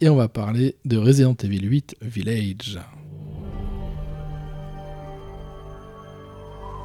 [0.00, 2.78] Et on va parler de Resident Evil 8 Village.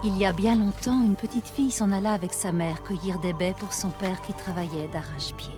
[0.03, 3.33] Il y a bien longtemps, une petite fille s'en alla avec sa mère cueillir des
[3.33, 5.53] baies pour son père qui travaillait d'arrache-pied.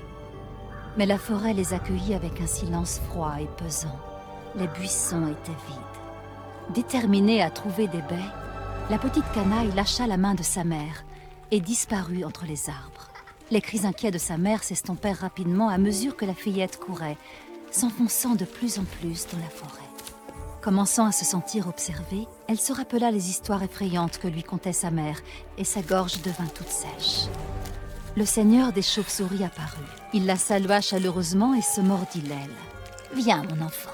[0.98, 4.00] Mais la forêt les accueillit avec un silence froid et pesant.
[4.58, 6.74] Les buissons étaient vides.
[6.74, 8.32] Déterminée à trouver des baies,
[8.92, 11.06] la petite canaille lâcha la main de sa mère
[11.50, 13.08] et disparut entre les arbres.
[13.50, 17.16] Les cris inquiets de sa mère s'estompèrent rapidement à mesure que la fillette courait,
[17.72, 19.80] s'enfonçant de plus en plus dans la forêt.
[20.62, 24.92] Commençant à se sentir observée, elle se rappela les histoires effrayantes que lui contait sa
[24.92, 25.22] mère,
[25.58, 27.30] et sa gorge devint toute sèche.
[28.18, 29.88] Le seigneur des chauves-souris apparut.
[30.12, 33.16] Il la salua chaleureusement et se mordit l'aile.
[33.16, 33.90] Viens, mon enfant,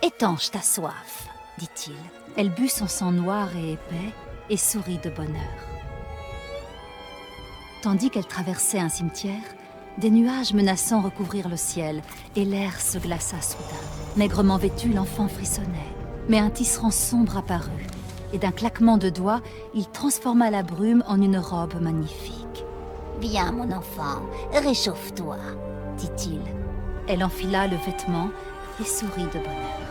[0.00, 1.26] étanche ta soif,
[1.58, 1.96] dit-il.
[2.36, 4.14] Elle but son sang noir et épais
[4.50, 5.68] et sourit de bonheur.
[7.82, 9.34] Tandis qu'elle traversait un cimetière,
[9.98, 12.02] des nuages menaçants recouvrirent le ciel
[12.36, 13.64] et l'air se glaça soudain.
[14.16, 15.94] Maigrement vêtu, l'enfant frissonnait.
[16.28, 17.86] Mais un tisserand sombre apparut,
[18.32, 19.40] et d'un claquement de doigts,
[19.74, 22.64] il transforma la brume en une robe magnifique.
[23.20, 24.22] Viens, mon enfant,
[24.52, 25.38] réchauffe-toi,
[25.96, 26.40] dit-il.
[27.08, 28.28] Elle enfila le vêtement
[28.80, 29.87] et sourit de bonheur.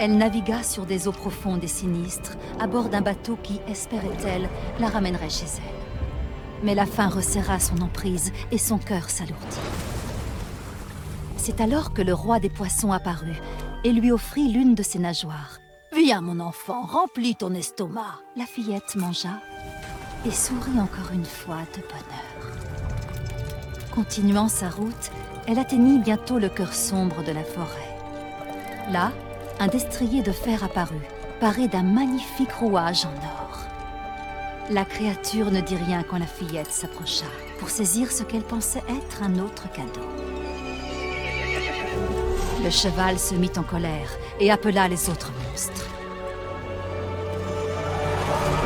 [0.00, 4.48] Elle navigua sur des eaux profondes et sinistres, à bord d'un bateau qui, espérait-elle,
[4.78, 6.64] la ramènerait chez elle.
[6.64, 9.60] Mais la faim resserra son emprise et son cœur s'alourdit.
[11.36, 13.42] C'est alors que le roi des poissons apparut
[13.84, 15.58] et lui offrit l'une de ses nageoires.
[15.94, 18.20] Viens, mon enfant, remplis ton estomac.
[18.36, 19.38] La fillette mangea
[20.24, 22.54] et sourit encore une fois de bonheur.
[23.94, 25.10] Continuant sa route,
[25.46, 27.96] elle atteignit bientôt le cœur sombre de la forêt.
[28.90, 29.12] Là,
[29.60, 31.06] un destrier de fer apparut,
[31.38, 33.58] paré d'un magnifique rouage en or.
[34.70, 37.26] La créature ne dit rien quand la fillette s'approcha,
[37.58, 40.08] pour saisir ce qu'elle pensait être un autre cadeau.
[42.64, 44.08] Le cheval se mit en colère
[44.40, 45.86] et appela les autres monstres.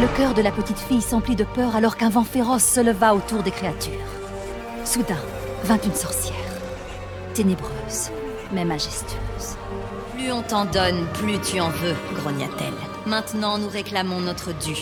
[0.00, 3.16] Le cœur de la petite fille s'emplit de peur alors qu'un vent féroce se leva
[3.16, 3.92] autour des créatures.
[4.84, 5.22] Soudain
[5.64, 6.36] vint une sorcière,
[7.32, 8.10] ténébreuse,
[8.52, 9.56] mais majestueuse.
[10.24, 12.72] Plus on t'en donne, plus tu en veux, grogna-t-elle.
[13.04, 14.74] Maintenant, nous réclamons notre dû.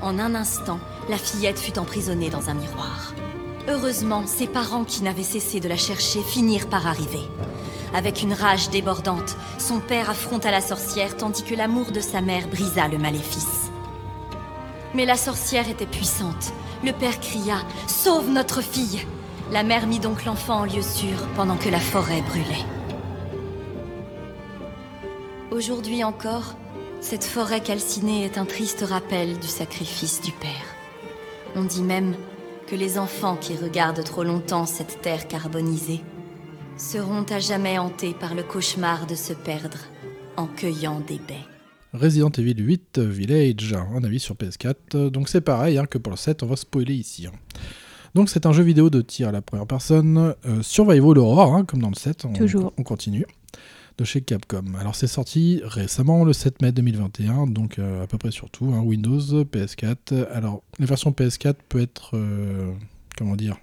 [0.00, 0.80] En un instant,
[1.10, 3.12] la fillette fut emprisonnée dans un miroir.
[3.68, 7.20] Heureusement, ses parents qui n'avaient cessé de la chercher finirent par arriver.
[7.94, 12.48] Avec une rage débordante, son père affronta la sorcière tandis que l'amour de sa mère
[12.48, 13.70] brisa le maléfice.
[14.94, 16.54] Mais la sorcière était puissante.
[16.82, 17.56] Le père cria⁇
[17.90, 19.00] Sauve notre fille!⁇
[19.52, 22.77] La mère mit donc l'enfant en lieu sûr pendant que la forêt brûlait.
[25.50, 26.56] Aujourd'hui encore,
[27.00, 30.50] cette forêt calcinée est un triste rappel du sacrifice du père.
[31.56, 32.14] On dit même
[32.66, 36.00] que les enfants qui regardent trop longtemps cette terre carbonisée
[36.76, 39.78] seront à jamais hantés par le cauchemar de se perdre
[40.36, 41.46] en cueillant des baies.
[41.94, 45.08] Resident Evil 8 Village, un avis sur PS4.
[45.08, 47.26] Donc c'est pareil hein, que pour le 7, on va spoiler ici.
[47.26, 47.32] hein.
[48.14, 51.64] Donc c'est un jeu vidéo de tir à la première personne, euh, Survival Horror, hein,
[51.64, 52.26] comme dans le 7.
[52.26, 52.72] On, Toujours.
[52.76, 53.26] On continue.
[53.98, 54.74] De chez Capcom.
[54.78, 58.72] Alors c'est sorti récemment, le 7 mai 2021, donc euh, à peu près sur tout.
[58.72, 60.28] hein, Windows, PS4.
[60.30, 62.16] Alors la version PS4 peut être...
[62.16, 62.72] euh,
[63.16, 63.56] comment dire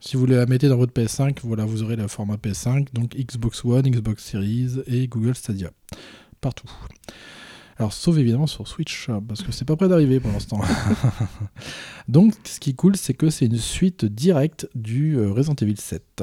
[0.00, 3.64] si vous la mettez dans votre PS5, voilà, vous aurez le format PS5, donc Xbox
[3.64, 5.70] One, Xbox Series et Google Stadia.
[6.40, 6.68] Partout.
[7.78, 10.60] Alors, sauf évidemment sur Switch, euh, parce que c'est pas prêt d'arriver pour l'instant.
[12.08, 15.76] Donc, ce qui est cool, c'est que c'est une suite directe du euh, Resident Evil
[15.76, 16.22] 7.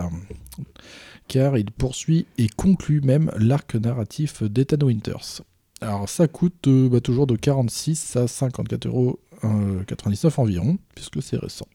[1.30, 5.42] Car il poursuit et conclut même l'arc narratif d'Ethan Winters.
[5.80, 9.20] Alors, ça coûte euh, bah, toujours de 46 à 54 euros.
[9.46, 11.68] euh, 99 environ, puisque c'est récent.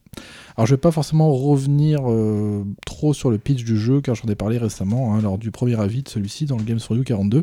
[0.55, 4.29] Alors je vais pas forcément revenir euh, trop sur le pitch du jeu, car j'en
[4.29, 7.03] ai parlé récemment hein, lors du premier avis de celui-ci dans le Games for You
[7.03, 7.41] 42.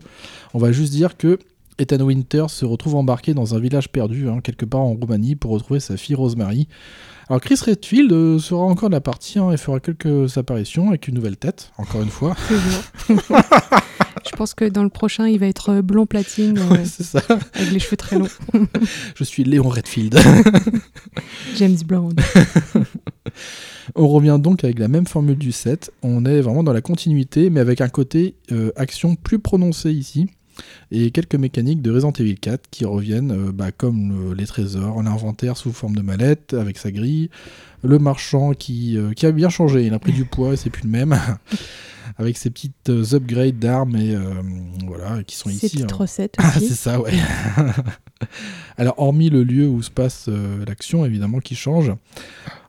[0.54, 1.38] On va juste dire que
[1.78, 5.52] Ethan Winter se retrouve embarqué dans un village perdu, hein, quelque part en Roumanie, pour
[5.52, 6.68] retrouver sa fille Rosemary.
[7.28, 11.08] Alors Chris Redfield euh, sera encore de la partie hein, et fera quelques apparitions avec
[11.08, 12.36] une nouvelle tête, encore une fois.
[13.08, 17.20] Je pense que dans le prochain, il va être euh, blond platine, euh, Ouais, ça.
[17.54, 18.28] avec les cheveux très longs.
[19.16, 20.18] Je suis Léon Redfield.
[21.56, 22.14] James Bond.
[23.94, 25.90] On revient donc avec la même formule du 7.
[26.02, 30.28] On est vraiment dans la continuité, mais avec un côté euh, action plus prononcé ici.
[30.90, 35.02] Et quelques mécaniques de Resident Evil 4 qui reviennent, euh, bah, comme le- les trésors,
[35.02, 37.30] l'inventaire sous forme de mallette avec sa grille,
[37.82, 40.70] le marchand qui, euh, qui a bien changé, il a pris du poids et c'est
[40.70, 41.18] plus le même,
[42.18, 44.34] avec ses petites euh, upgrades d'armes et euh,
[44.86, 45.68] voilà, qui sont ici.
[45.68, 45.96] petites hein.
[45.96, 46.68] recettes Ah, aussi.
[46.68, 47.12] c'est ça, ouais.
[48.76, 50.28] Alors, hormis le lieu où se passe
[50.66, 51.92] l'action, évidemment, qui change.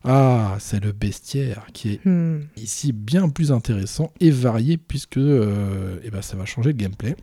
[0.02, 2.40] Ah, c'est le bestiaire qui est Hmm.
[2.56, 7.14] ici bien plus intéressant et varié puisque eh ben, ça va changer le gameplay.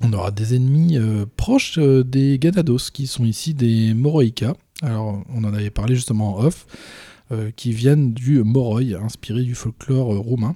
[0.00, 4.54] On aura des ennemis euh, proches euh, des Ganados qui sont ici des Moroïka.
[4.82, 6.66] Alors on en avait parlé justement en off,
[7.32, 10.54] euh, qui viennent du Moroi, inspiré du folklore roumain.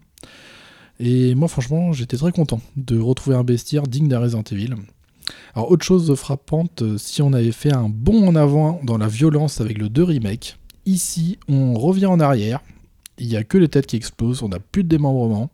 [1.00, 4.74] Et moi franchement j'étais très content de retrouver un bestiaire digne d'un Resident Evil.
[5.54, 9.60] Alors autre chose frappante, si on avait fait un bond en avant dans la violence
[9.60, 12.60] avec le 2 remake, ici on revient en arrière,
[13.18, 15.50] il n'y a que les têtes qui explosent, on n'a plus de démembrement.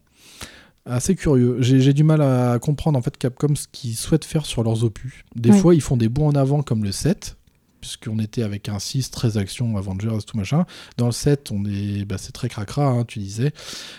[0.89, 1.57] Assez curieux.
[1.61, 5.25] J'ai du mal à comprendre en fait Capcom ce qu'ils souhaitent faire sur leurs opus.
[5.37, 5.59] Des Ouais.
[5.59, 7.37] fois, ils font des bons en avant comme le 7,
[7.81, 10.65] puisqu'on était avec un 6, 13 actions, Avengers, tout machin.
[10.97, 13.53] Dans le 7, on est, bah, c'est très cracra, hein, tu disais,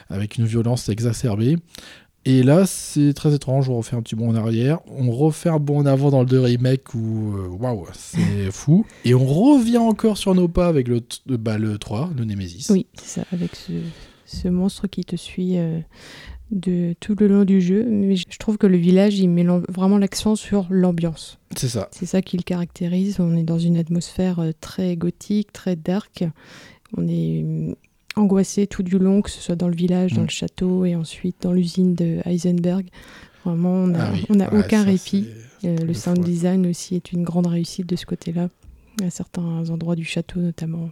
[0.10, 1.58] avec une violence exacerbée.
[2.26, 5.58] Et là, c'est très étrange, on refait un petit bond en arrière, on refait un
[5.60, 8.18] bond en avant dans le 2 remake où, euh, waouh, c'est
[8.52, 8.86] fou.
[9.06, 12.68] Et on revient encore sur nos pas avec le, bah, le 3, le Nemesis.
[12.72, 13.72] Oui, c'est ça, avec ce,
[14.26, 15.80] ce monstre qui te suit euh,
[16.52, 19.98] de tout le long du jeu, mais je trouve que le village, il met vraiment
[19.98, 21.38] l'accent sur l'ambiance.
[21.56, 21.88] C'est ça.
[21.92, 23.20] C'est ça qui le caractérise.
[23.20, 26.24] On est dans une atmosphère euh, très gothique, très dark.
[26.98, 27.76] On est hum,
[28.16, 30.26] angoissé tout du long, que ce soit dans le village, dans Mm.
[30.26, 32.88] le château et ensuite dans l'usine de Heisenberg.
[33.46, 34.60] Vraiment, on n'a Ah oui.
[34.60, 35.28] aucun ça, répit.
[35.66, 38.50] Euh, le sound design aussi est une grande réussite de ce côté-là,
[39.04, 40.90] à certains endroits du château notamment.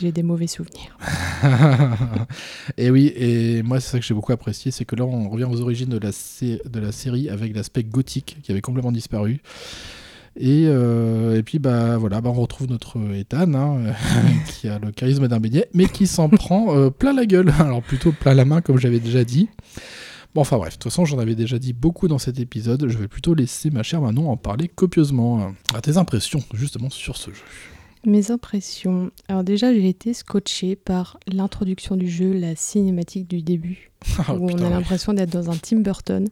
[0.00, 0.96] J'ai des mauvais souvenirs.
[2.76, 5.44] et oui, et moi c'est ça que j'ai beaucoup apprécié, c'est que là on revient
[5.44, 9.40] aux origines de la, sé- de la série avec l'aspect gothique qui avait complètement disparu.
[10.34, 13.92] Et, euh, et puis bah voilà, bah, on retrouve notre Ethan hein,
[14.48, 17.52] qui a le charisme d'un beignet, mais qui s'en prend euh, plein la gueule.
[17.60, 19.50] Alors plutôt plein la main comme j'avais déjà dit.
[20.34, 22.88] Bon enfin bref, de toute façon j'en avais déjà dit beaucoup dans cet épisode.
[22.88, 25.52] Je vais plutôt laisser ma chère Manon en parler copieusement.
[25.74, 27.42] À tes impressions justement sur ce jeu.
[28.04, 29.10] Mes impressions.
[29.28, 34.46] Alors déjà, j'ai été scotché par l'introduction du jeu, la cinématique du début, Ah, où
[34.50, 34.70] on a ouais.
[34.70, 36.26] l'impression d'être dans un Tim Burton.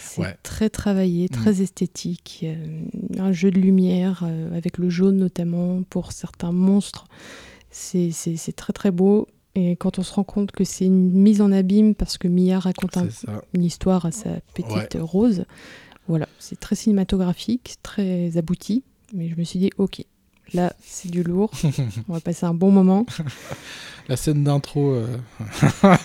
[0.00, 0.36] C'est Ouais.
[0.42, 2.40] très travaillé, très esthétique.
[2.44, 2.82] euh,
[3.18, 7.06] un jeu de lumière, euh, avec le jaune notamment, pour certains monstres.
[7.70, 8.10] C'est
[8.56, 9.26] très très beau.
[9.54, 12.58] Et quand on se rend compte que c'est une mise en abîme parce que Mia
[12.58, 13.08] raconte un-
[13.54, 15.44] une histoire à sa petite rose,
[16.08, 18.82] voilà, c'est très cinématographique, très abouti.
[19.14, 20.02] Mais je me suis dit, ok,
[20.54, 21.50] là c'est du lourd,
[22.08, 23.06] on va passer un bon moment.
[24.08, 25.06] la scène d'intro euh,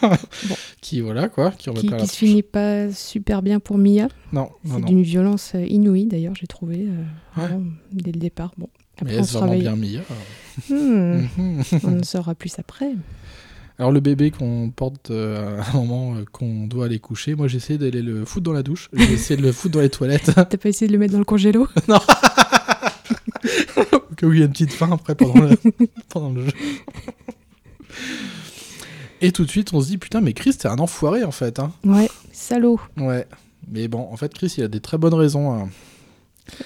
[0.81, 4.07] qui voilà quoi qui qui, qui se finit pas super bien pour Mia.
[4.31, 7.49] non non C'est non d'une violence euh, inouïe d'ailleurs, j'ai trouvé, euh, Ouais.
[7.91, 8.51] dès le départ.
[8.57, 8.69] Bon,
[9.03, 10.01] mais après on est-ce se vraiment bien Mia
[10.69, 11.63] Hmm, Mhm.
[11.83, 12.89] on en saura plus après.
[13.77, 17.47] alors le bébé qu'on porte euh, à un moment euh, qu'on doit aller coucher moi
[17.47, 19.89] j'ai essayé d'aller le foutre dans la douche j'ai essayé de le foutre dans les
[19.91, 21.67] toilettes T'as pas essayé de le mettre dans le congélo?
[23.75, 25.57] Au cas où il y a une petite faim après pendant le,
[26.09, 26.51] pendant le jeu
[29.21, 31.59] et tout de suite on se dit putain mais Chris t'es un enfoiré en fait
[31.59, 31.71] hein.
[31.83, 32.79] Ouais, salaud.
[32.97, 33.25] ouais
[33.69, 35.69] mais bon en fait Chris il a des très bonnes raisons hein.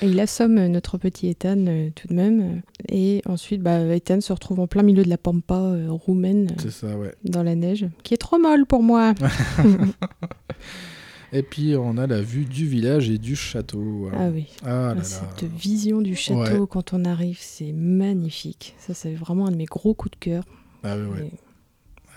[0.02, 2.62] Et il assomme notre petit Ethan euh, tout de même.
[2.90, 6.62] Et ensuite, bah, Ethan se retrouve en plein milieu de la pampa euh, roumaine, euh,
[6.62, 9.14] c'est ça ouais dans la neige, qui est trop molle pour moi.
[11.34, 14.48] et puis on a la vue du village et du château ah oui.
[14.64, 16.68] ah là là Cette vision du château Ouais.
[16.70, 18.76] quand on arrive, c'est magnifique.
[18.80, 20.44] Ça, c'est vraiment un de mes gros coups de cœur.
[20.84, 21.04] ah ouais.
[21.04, 21.32] Et- Ouais,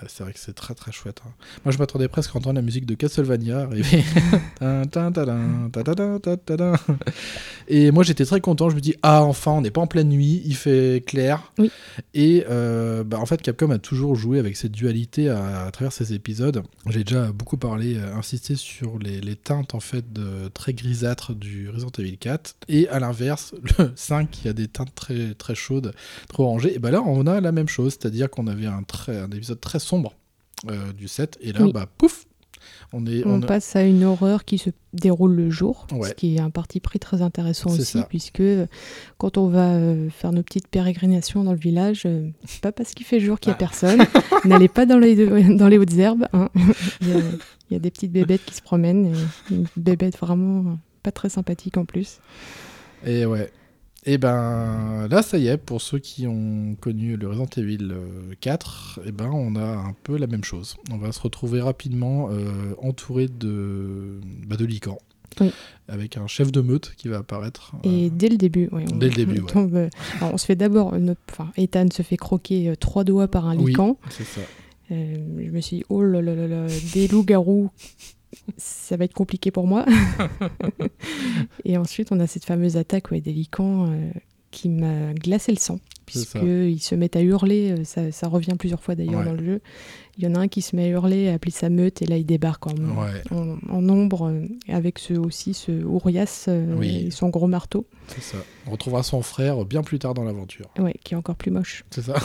[0.07, 1.21] C'est vrai que c'est très très chouette.
[1.25, 1.31] hein.
[1.63, 4.03] Moi je m'attendais presque à entendre la musique de Castlevania arriver.
[7.67, 10.09] Et moi j'étais très content, je me dis ah enfin on n'est pas en pleine
[10.09, 11.51] nuit, il fait clair.
[11.57, 11.71] Oui.
[12.13, 15.91] Et euh, bah, en fait Capcom a toujours joué avec cette dualité à, à travers
[15.91, 16.61] ses épisodes.
[16.89, 21.33] J'ai déjà beaucoup parlé, euh, insisté sur les, les teintes en fait de, très grisâtres
[21.33, 22.55] du Resident Evil 4.
[22.69, 25.93] Et à l'inverse, le 5 qui a des teintes très très chaudes,
[26.29, 26.75] très orangées.
[26.75, 29.59] Et bah là on a la même chose, c'est-à-dire qu'on avait un, très, un épisode
[29.59, 30.13] très sombre
[30.69, 31.71] euh, du 7 et là Oui.
[31.71, 32.25] bah pouf
[32.93, 36.09] on est On passe à une horreur qui se déroule le jour, Ouais.
[36.09, 38.03] ce qui est un parti pris très intéressant aussi, ça.
[38.09, 38.65] puisque euh,
[39.19, 42.07] quand on va euh, faire nos petites pérégrinations dans le village,
[42.45, 43.59] c'est pas parce qu'il fait jour qu'il y a Ah.
[43.59, 43.99] personne.
[44.45, 45.15] N'allez pas dans les,
[45.55, 46.27] dans les hautes herbes.
[46.33, 46.49] hein.
[47.01, 47.17] il, y a,
[47.69, 49.13] il y a des petites bébêtes qui se promènent,
[49.51, 52.19] une bébête vraiment pas très sympathique en plus.
[53.05, 53.51] Et ouais.
[54.07, 58.33] Et ben là, ça y est, pour ceux qui ont connu le Resident Evil euh,
[58.39, 60.75] 4, et ben on a un peu la même chose.
[60.91, 64.99] On va se retrouver rapidement euh, entouré de, bah, de licans.
[65.41, 65.51] Oui.
[65.89, 67.73] Avec un chef de meute qui va apparaître.
[67.83, 69.51] Et euh, dès le début, ouais, on, Dès le début, on ouais.
[69.51, 69.89] tombe, euh,
[70.21, 73.27] alors, on se fait d'abord, euh, notre- enfin, Ethan se fait croquer euh, trois doigts
[73.27, 73.97] par un oui, lican.
[74.11, 74.41] c'est ça.
[74.91, 77.71] Euh, je me suis dit, oh là là là là, des loups-garous,
[78.57, 79.85] ça va être compliqué pour moi.
[81.65, 84.09] et ensuite, on a cette fameuse attaque ouais, des licans euh,
[84.51, 88.81] qui m'a glacé le sang, puisqu'ils se mettent à hurler, euh, ça, ça revient plusieurs
[88.81, 89.25] fois d'ailleurs Ouais.
[89.25, 89.61] dans le jeu.
[90.17, 92.05] Il y en a un qui se met à hurler, à appeler sa meute, et
[92.05, 96.73] là, il débarque en, Ouais, en, en nombre, euh, avec ce, aussi ce Ourias euh,
[96.77, 97.07] Oui.
[97.07, 98.37] et son gros marteau, c'est ça.
[98.67, 100.67] On retrouvera son frère bien plus tard dans l'aventure.
[100.79, 101.83] ouais, qui est encore plus moche.
[101.89, 102.13] C'est ça.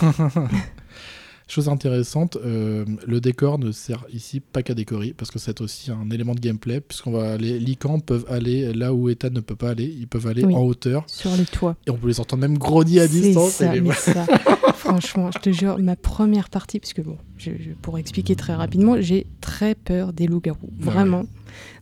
[1.50, 5.90] Chose intéressante, euh, le décor ne sert ici pas qu'à décorer, parce que c'est aussi
[5.90, 9.56] un élément de gameplay, puisqu'on va les licans peuvent aller là où Ethan ne peut
[9.56, 10.54] pas aller, ils peuvent aller Oui.
[10.54, 11.74] en hauteur, Sur les toits.
[11.88, 13.50] et on peut les entendre même grogner à distance.
[13.54, 14.26] ça, et les- mais ça,
[14.76, 18.54] franchement, je te jure, ma première partie, parce que bon, je, je- pour expliquer très
[18.54, 20.58] rapidement, j'ai très peur des loups-garous.
[20.78, 20.84] Ouais.
[20.92, 21.24] Vraiment.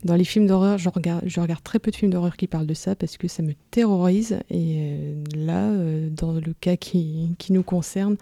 [0.03, 2.65] Dans les films d'horreur, je regarde, je regarde très peu de films d'horreur qui parlent
[2.65, 4.39] de ça parce que ça me terrorise.
[4.49, 8.17] Et euh, là, euh, dans le cas qui, qui nous concerne,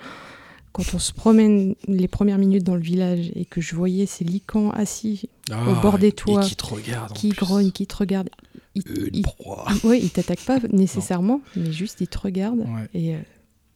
[0.77, 4.23] quand on se promène les premières minutes dans le village et que je voyais ces
[4.23, 7.11] licans assis, Ah, au bord des toits, qui te regardent.
[7.11, 8.29] en qui grognent, qui te regardent,
[8.75, 9.65] ils, Une ils- proie.
[9.83, 12.59] oui, ils t'attaquent pas nécessairement, mais juste ils te regardent.
[12.59, 12.87] Ouais.
[12.93, 13.19] Et euh,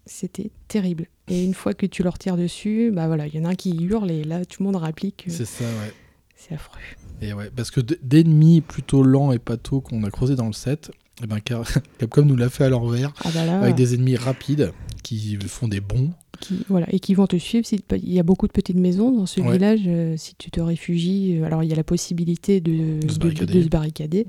[0.06, 1.08] c'était terrible.
[1.28, 3.56] Et une fois que tu leur tires dessus, bah voilà, il y en a un
[3.56, 5.24] qui hurle et là tout le monde rapplique.
[5.26, 5.94] que C'est ça, ouais.
[6.36, 6.78] C'est affreux.
[7.22, 10.92] Et ouais, parce que d'ennemis plutôt lents et pâteaux qu'on a creusé dans le set,
[11.24, 11.64] eh ben, Car-
[12.00, 14.72] Capcom nous l'a fait à l'envers, Ah bah là, avec des ennemis rapides
[15.04, 16.12] qui font des bonds.
[16.40, 17.66] qui, voilà, et qui vont te suivre.
[17.66, 19.52] si- Il y a beaucoup de petites maisons dans ce Ouais.
[19.54, 19.82] village.
[19.86, 23.18] euh, si tu te réfugies, euh, alors il y a la possibilité de, De se
[23.18, 23.54] de- barricader.
[23.54, 24.28] de se barricader.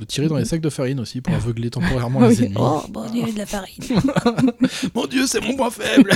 [0.00, 1.70] De tirer dans les sacs de farine aussi pour aveugler
[2.10, 2.44] temporairement Ah les oui.
[2.46, 2.56] ennemis.
[2.58, 3.82] Oh, bon Dieu, de la farine.
[4.94, 6.10] Mon dieu, c'est mon point faible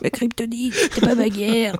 [0.00, 1.76] La kryptonite, c'était pas ma guerre.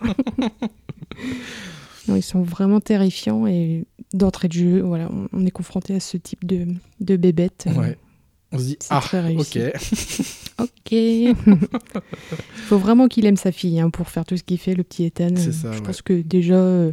[2.09, 3.85] non, ils sont vraiment terrifiants et
[4.15, 6.67] d'entrée de jeu, voilà, on, on est confronté à ce type de,
[7.01, 7.67] de bébête.
[7.69, 7.99] euh, Ouais.
[8.55, 9.03] On se dit, ah,
[9.39, 9.59] ok.
[10.59, 10.93] Ok.
[10.93, 11.35] Il
[12.67, 15.05] faut vraiment qu'il aime sa fille hein, pour faire tout ce qu'il fait, le petit
[15.05, 15.31] Ethan.
[15.37, 15.83] C'est ça, Je ouais.
[15.87, 16.93] pense que déjà, euh,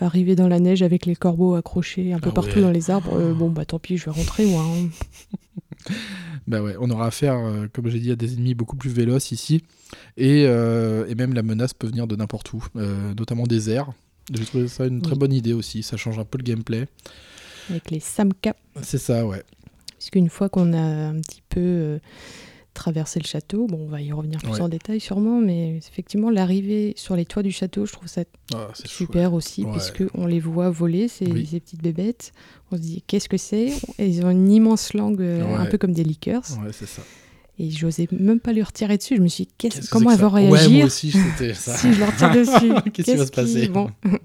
[0.00, 2.62] arriver dans la neige avec les corbeaux accrochés un peu Ah partout ouais.
[2.62, 4.62] dans les arbres, euh, bon, bah tant pis, je vais rentrer, moi.
[4.64, 4.88] hein.
[6.48, 9.30] Bah ouais, on aura affaire, euh, comme j'ai dit, à des ennemis beaucoup plus véloces
[9.32, 9.62] ici.
[10.16, 13.92] Et, et même la menace peut venir de n'importe où, notamment des airs.
[14.32, 15.18] J'ai trouvé ça une très Oui.
[15.18, 16.86] bonne idée aussi, ça change un peu le gameplay.
[17.70, 18.54] Avec les Samka.
[18.82, 19.42] C'est ça, ouais.
[19.98, 21.98] Puisqu'une fois qu'on a un petit peu euh,
[22.74, 24.60] traversé le château, bon, on va y revenir plus Ouais.
[24.60, 28.22] en détail sûrement, mais effectivement, l'arrivée sur les toits du château, je trouve ça
[28.54, 29.72] Ah, super aussi, Ouais.
[29.72, 31.46] puisque on les voit voler, ces, Oui.
[31.46, 32.32] ces petites bébêtes.
[32.70, 33.72] On se dit, qu'est-ce que c'est?
[33.98, 36.44] Ils ont une immense langue, euh, un peu comme des liqueurs.
[36.62, 37.02] Ouais, c'est ça.
[37.60, 39.16] Et j'osais même pas lui retirer dessus.
[39.16, 41.10] Je me suis dit, comment elle va ça Ouais, réagir moi aussi,
[41.54, 41.76] ça.
[41.76, 43.90] si je leur tire dessus Qu'est-ce qui va se passer bon.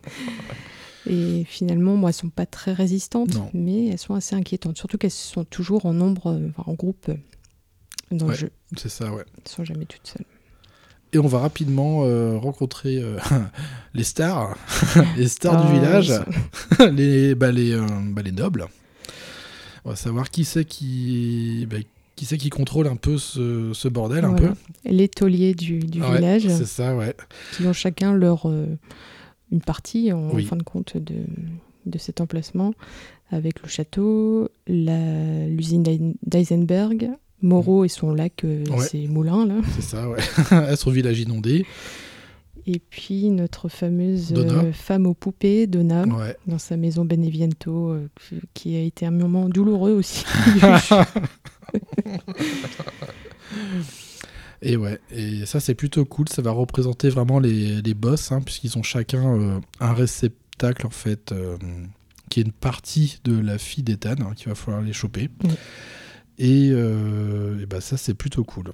[1.09, 3.49] Et finalement, moi, elles sont pas très résistantes, Non.
[3.53, 4.77] mais elles sont assez inquiétantes.
[4.77, 7.15] Surtout qu'elles sont toujours en nombre, euh, enfin, en groupe euh,
[8.11, 8.33] dans Ouais.
[8.33, 8.51] le jeu.
[8.77, 9.23] C'est ça, ouais.
[9.43, 10.25] Elles sont jamais toutes seules.
[11.11, 13.17] Et on va rapidement euh, rencontrer euh,
[13.93, 14.55] les stars,
[15.17, 16.13] les stars Ah, du village,
[16.79, 18.65] ils les, bah, les, euh, bah, les nobles.
[19.85, 21.77] On va savoir qui c'est qui, bah,
[22.15, 24.49] qui, c'est qui contrôle un peu ce, ce bordel, un Voilà.
[24.49, 24.55] peu.
[24.89, 27.15] Les tauliers du, village, C'est ça, ouais.
[27.55, 28.67] qui ont chacun leur euh,
[29.51, 30.45] une partie, en Oui.
[30.45, 31.15] fin de compte, de,
[31.85, 32.73] de cet emplacement,
[33.31, 37.09] avec le château, l'usine d'Eisen- d'Eisenberg,
[37.41, 38.79] Moreau et son lac, euh, Ouais.
[38.85, 39.55] ses moulins, là.
[39.75, 40.19] C'est ça, ouais.
[40.77, 41.65] Son village inondé.
[42.65, 46.37] Et puis notre fameuse euh, femme aux poupées, Donna, Ouais.
[46.47, 48.07] dans sa maison Beneviento, euh,
[48.53, 50.23] qui a été un moment douloureux aussi.
[54.63, 58.41] Et ouais, et ça c'est plutôt cool, ça va représenter vraiment les, les boss, hein,
[58.41, 61.57] puisqu'ils ont chacun euh, un réceptacle en fait, euh,
[62.29, 65.29] qui est une partie de la fille d'Ethan, hein, qu'il va falloir les choper.
[66.37, 68.71] Et, euh, et bah ça c'est plutôt cool.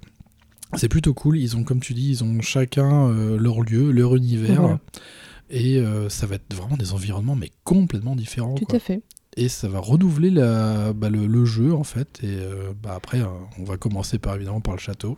[0.75, 4.77] C'est plutôt cool, ils ont comme tu dis, ils ont chacun leur lieu, leur univers,
[5.49, 8.53] et ça va être vraiment des environnements mais complètement différents.
[8.53, 8.75] Tout quoi.
[8.75, 9.01] à fait.
[9.37, 13.21] Et ça va renouveler la, bah, le, le jeu en fait, et euh, bah, après
[13.21, 13.27] euh,
[13.59, 15.17] on va commencer par évidemment par le château.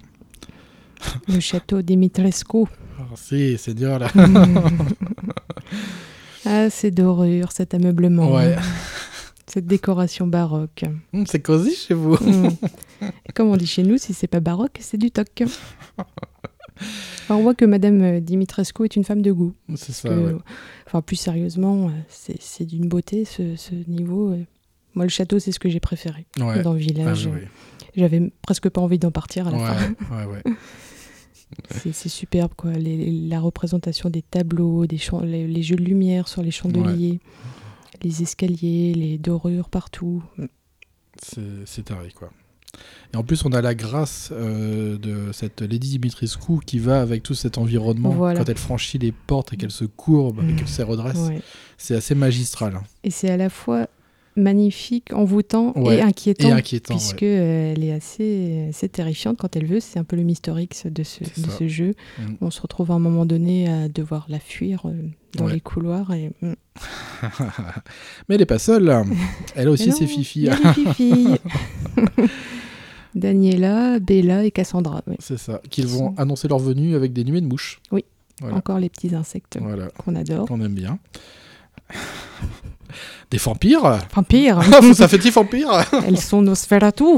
[1.28, 2.66] Le château Dimitrescu.
[2.99, 4.09] Ah, c'est, c'est dur là.
[6.45, 8.32] ah, c'est dorure, cet ameublement.
[8.34, 8.55] Ouais.
[9.47, 10.86] Cette décoration baroque.
[11.14, 12.16] Hum, c'est cosy chez vous.
[13.01, 15.43] Et Comme on dit chez nous, si c'est pas baroque, c'est du toc.
[17.30, 19.54] Alors, on voit que Madame euh, Dimitrescu est une femme de goût.
[19.76, 20.40] C'est ça, que- ouais.
[20.88, 21.92] Enfin, plus sérieusement, euh,
[22.40, 24.32] c'est d'une beauté ce, ce niveau.
[24.32, 24.44] euh.
[24.94, 26.62] Moi, le château, c'est ce que j'ai préféré Ouais.
[26.64, 27.30] dans le Ah, village.
[27.32, 27.40] oui,
[27.96, 29.94] J'avais presque pas envie d'en partir à la fin.
[31.70, 32.72] C'est superbe, quoi.
[32.74, 37.20] Les- la représentation des tableaux, des les, les jeux de lumière sur les chandeliers,
[38.04, 40.24] les escaliers, les dorures partout.
[41.22, 42.32] C'est, c'est taré, quoi.
[43.14, 47.24] Et en plus, on a la grâce euh, de cette Lady Dimitrescu qui va avec
[47.24, 48.10] tout cet environnement.
[48.12, 48.40] Voilà.
[48.40, 51.42] Quand elle franchit les portes et qu'elle se courbe et qu'elle se redresse, Ouais.
[51.78, 52.76] c'est assez magistral.
[52.78, 52.84] hein.
[53.04, 53.88] Et c'est à la fois
[54.38, 56.48] magnifique, envoûtant Ouais, et inquiétant.
[56.48, 56.96] Et inquiétant.
[56.96, 57.74] puisque ouais.
[57.76, 59.82] elle est assez, assez terrifiante quand elle veut.
[59.82, 61.26] C'est un peu le Mister X de ce,
[61.62, 61.94] de jeu.
[62.18, 62.24] Mm.
[62.40, 64.94] On se retrouve à un moment donné à devoir la fuir euh,
[65.36, 65.54] dans Ouais.
[65.56, 66.14] les couloirs.
[66.14, 66.54] Et, mm.
[68.30, 69.04] Mais elle n'est pas seule.
[69.56, 70.48] Elle a aussi non, ses fifis.
[73.16, 75.01] Daniela, Bella et Cassandra.
[75.07, 75.16] oui.
[75.20, 75.62] C'est ça.
[75.70, 77.82] Qu'ils vont annoncer leur venue avec des nuées de mouches.
[77.91, 78.05] Oui.
[78.39, 78.55] Voilà.
[78.57, 79.88] Encore les petits insectes Voilà.
[79.97, 80.47] qu'on adore.
[80.47, 80.97] Qu'on aime bien.
[83.30, 84.62] Des vampires Vampires,
[84.95, 85.70] Ça fait petit vampire
[86.05, 87.03] elles sont Nosferatu.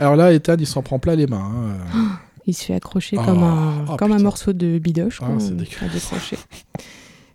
[0.00, 1.76] Alors là, Ethan, il s'en prend plein les mains.
[1.94, 2.18] hein.
[2.46, 5.20] Il se fait accrocher Oh, comme, un, oh, comme un morceau de bidoche.
[5.22, 6.38] Ah, c'est décrocher.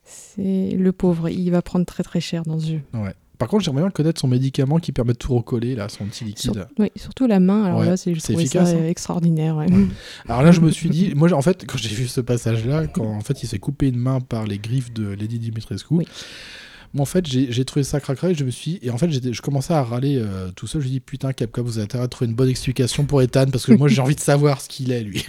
[0.03, 2.81] C'est le pauvre, il va prendre très très cher dans ce jeu.
[2.93, 3.13] Ouais.
[3.39, 6.23] Par contre, j'aimerais bien connaître son médicament qui permet de tout recoller, là, son petit
[6.23, 6.53] liquide.
[6.53, 8.65] Sur- oui, surtout la main, alors Ouais, là, c'est, ça hein.
[8.67, 9.57] euh, extraordinaire.
[9.57, 9.65] ouais.
[10.29, 13.05] Alors là, je me suis dit, moi, en fait, quand j'ai vu ce passage-là, quand
[13.05, 16.07] en fait, il s'est coupé une main par les griffes de Lady Dimitrescu, Oui.
[16.93, 19.41] moi, en fait, j'ai trouvé ça cracra et je me suis, et en fait, je
[19.41, 20.81] commençais à râler euh, tout seul.
[20.81, 23.47] Je me dis, putain, Capcom, vous avez intérêt à trouver une bonne explication pour Ethan
[23.51, 25.25] parce que moi, j'ai envie de savoir ce qu'il est, lui.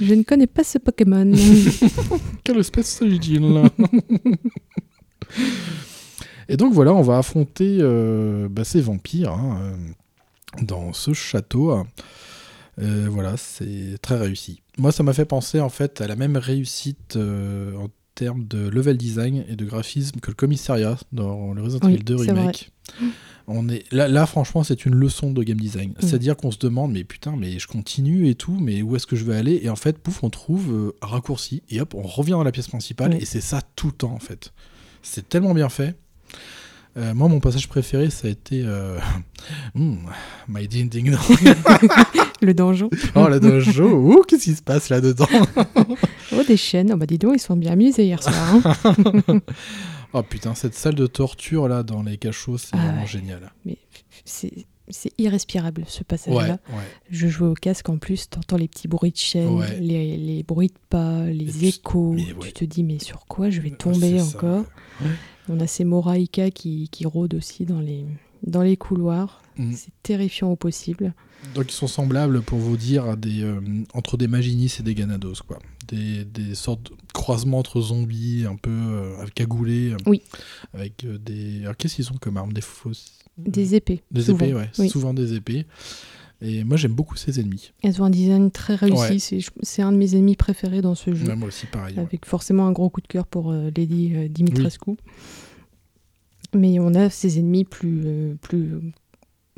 [0.00, 1.32] Je ne connais pas ce Pokémon.
[2.44, 3.40] Quelle espèce s'agit-il
[6.48, 11.84] Et donc voilà, on va affronter euh, bah, ces vampires hein, euh, dans ce château.
[12.80, 14.62] Euh, voilà, c'est très réussi.
[14.78, 18.96] Moi, ça m'a fait penser en fait à la même réussite en termes de level
[18.96, 22.70] design et de graphisme que le commissariat dans le Resident Oui, Evil 2 c'est remake.
[23.46, 25.90] On est là, là, franchement, c'est une leçon de game design.
[25.90, 25.94] Mm.
[26.00, 29.16] C'est-à-dire qu'on se demande, mais putain, mais je continue et tout, mais où est-ce que
[29.16, 29.60] je vais aller?
[29.62, 32.52] Et en fait, pouf, on trouve euh, un raccourci et hop, on revient dans la
[32.52, 33.18] pièce principale Oui.
[33.20, 34.52] et c'est ça tout le temps en fait.
[35.02, 35.94] C'est tellement bien fait.
[36.96, 38.98] Euh, moi, mon passage préféré, ça a été euh...
[39.74, 39.96] hmm,
[40.48, 41.54] My Ding Ding Dong.
[42.40, 42.88] Le donjon.
[43.16, 45.26] Oh, la dojo, ouh, qu'est-ce qui se passe là-dedans?
[46.36, 46.90] Oh, des chaînes.
[46.92, 48.34] Oh, bah dis donc, ils sont bien amusés hier soir.
[48.84, 49.40] hein.
[50.12, 53.06] Oh putain, cette salle de torture là dans les cachots, c'est Ah vraiment ouais.
[53.06, 53.52] génial.
[53.64, 53.78] Mais
[54.24, 56.58] c'est c'est irrespirable ce passage-là.
[56.68, 56.82] ouais.
[57.10, 59.78] Je jouais au casque en plus, t'entends les petits bruits de chaîne, Ouais.
[59.80, 62.16] les, les bruits de pas, les échos.
[62.42, 64.64] Tu te dis, mais sur quoi je vais Ah, tomber encore?
[65.48, 68.04] On a ces Moraïka qui, qui rôdent aussi dans les,
[68.46, 69.42] dans les couloirs.
[69.56, 69.72] Mm.
[69.74, 71.14] C'est terrifiant au possible.
[71.54, 73.60] Donc ils sont semblables, pour vous dire, à des, euh,
[73.92, 75.58] entre des Maginis et des Ganados, quoi.
[75.88, 79.90] Des, des sortes de croisements entre zombies, un peu euh, cagoulés.
[79.92, 80.22] euh, Oui.
[80.72, 81.60] Avec euh, des...
[81.62, 82.54] Alors qu'est-ce qu'ils ont comme armes?
[82.54, 83.18] Des fausses...
[83.36, 84.02] Des épées.
[84.10, 84.44] Des souvent.
[84.46, 84.70] épées, ouais.
[84.78, 84.88] Oui.
[84.88, 85.66] Souvent des épées.
[86.46, 87.72] Et moi j'aime beaucoup ces ennemis.
[87.82, 89.34] Elles ont un design très réussi.
[89.36, 89.42] Ouais.
[89.62, 91.26] C'est- un de mes ennemis préférés dans ce jeu.
[91.26, 91.94] Ouais, moi aussi pareil.
[91.96, 92.02] ouais.
[92.02, 94.92] avec forcément un gros coup de cœur pour euh, Lady euh, Dimitrescu.
[96.54, 98.72] Mais on a ces ennemis plus, euh, plus,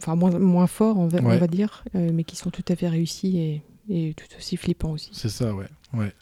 [0.01, 1.39] enfin moins, moins forts, on va, on Ouais.
[1.39, 5.11] va dire, mais qui sont tout à fait réussis et, et tout aussi flippants aussi.
[5.13, 5.67] C'est ça, ouais.
[5.93, 6.13] ouais.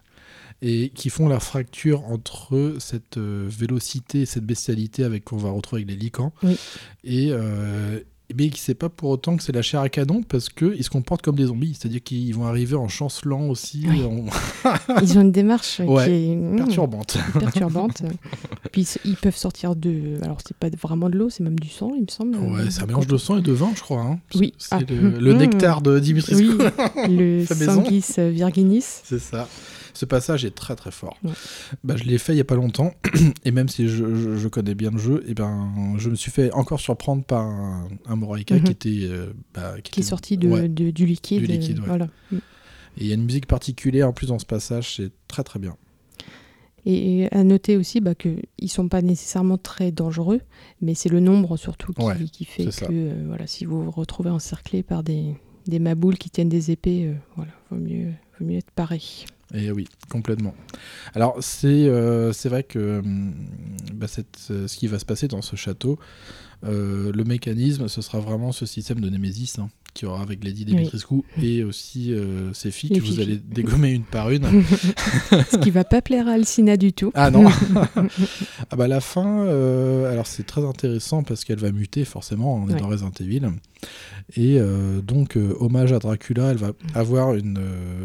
[0.62, 5.94] Et qui font la fracture entre cette vélocité, cette bestialité avec qu'on va retrouver avec
[5.94, 6.56] les licans, Oui.
[7.04, 7.30] et
[8.34, 10.88] mais qui sait pas pour autant que c'est la chair à canon parce qu'ils se
[10.90, 14.02] comportent comme des zombies, c'est-à-dire qu'ils vont arriver en chancelant aussi, Oui.
[14.02, 14.24] en-
[15.02, 17.18] Ils ont une démarche Ouais, qui est mmh, perturbante.
[17.38, 18.02] perturbante.
[18.72, 21.92] Puis ils, peuvent sortir de, alors c'est pas vraiment de l'eau, c'est même du sang,
[21.94, 22.36] il me semble.
[22.36, 24.00] Ouais, c'est un mélange de sang et de vin, je crois.
[24.02, 24.18] hein.
[24.34, 24.52] Oui.
[24.58, 24.80] C'est Ah.
[24.88, 25.38] le, le Mmh.
[25.38, 26.48] nectar de Dimitrescu.
[26.48, 26.58] Oui,
[27.08, 27.44] le.
[27.46, 28.84] Sanguis Virginis.
[29.04, 29.48] C'est ça.
[29.94, 31.16] Ce passage est très très fort.
[31.24, 31.30] Ouais.
[31.84, 32.92] Bah, je l'ai fait il y a pas longtemps,
[33.44, 36.30] et même si je, je- je connais bien le jeu, et ben je me suis
[36.32, 38.62] fait encore surprendre par un, un Moraïka Mhm.
[38.64, 40.68] qui était euh, bah, Qui est était- sorti de, ouais.
[40.68, 41.40] de- du liquide.
[41.40, 41.86] Du liquide, euh, ouais.
[41.86, 42.08] Voilà.
[42.32, 45.58] Et il y a une musique particulière en plus dans ce passage, c'est très très
[45.58, 45.76] bien.
[46.86, 50.40] Et, à noter aussi bah, qu'ils ne sont pas nécessairement très dangereux,
[50.82, 53.90] mais c'est le nombre surtout qui, Ouais, qui fait que euh, voilà, si vous vous
[53.90, 55.34] retrouvez encerclé par des,
[55.66, 59.00] des maboules qui tiennent des épées, euh, voilà, vaut mieux, vaut mieux être paré.
[59.56, 60.54] Et oui, complètement.
[61.14, 63.32] Alors c'est euh, vrai que hum,
[63.94, 65.98] bah, cette- ce qui va se passer dans ce château,
[66.64, 70.44] euh, le mécanisme, ce sera vraiment ce système de Némésis hein, qu'il y aura avec
[70.44, 74.42] Lady Dimitrescu et aussi euh, ses filles Les que vous allez dégommer une par une.
[75.50, 77.10] Ce qui va pas plaire à Alcina du tout.
[77.14, 77.44] Ah non
[78.70, 82.68] Ah bah la fin, euh, alors c'est très intéressant parce qu'elle va muter forcément, on
[82.68, 82.80] est Ouais.
[82.80, 83.42] dans Resident Evil.
[84.36, 87.58] Et euh, donc, euh, hommage à Dracula, elle va avoir une,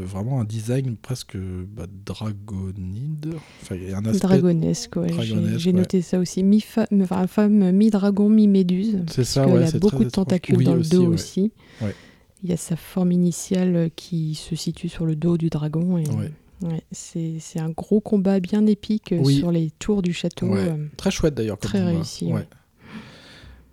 [0.04, 3.34] vraiment un design presque bah, dragonide.
[3.64, 4.20] Enfin, il y a un aspect...
[4.28, 5.10] Dragonesque, ouais.
[5.22, 5.74] J'ai- ouais.
[5.74, 6.44] noté ça aussi.
[6.44, 9.00] Mi-fa- enfin, femme, mi-dragon, mi-méduse.
[9.10, 11.06] C'est ça, parce ouais, qu'elle a c'est beaucoup très de tentacules Oui, dans le dos
[11.08, 11.52] aussi.
[11.82, 11.96] Ouais.
[12.44, 15.98] Il y a sa forme initiale qui se situe sur le dos du dragon.
[15.98, 16.32] Et, Ouais.
[16.64, 19.38] ouais, c'est c'est un gros combat bien épique euh, Oui.
[19.38, 20.48] sur les tours du château.
[20.48, 20.60] Ouais.
[20.70, 21.58] euh, Très chouette d'ailleurs.
[21.60, 21.92] Très combat.
[21.92, 22.48] réussi, ouais.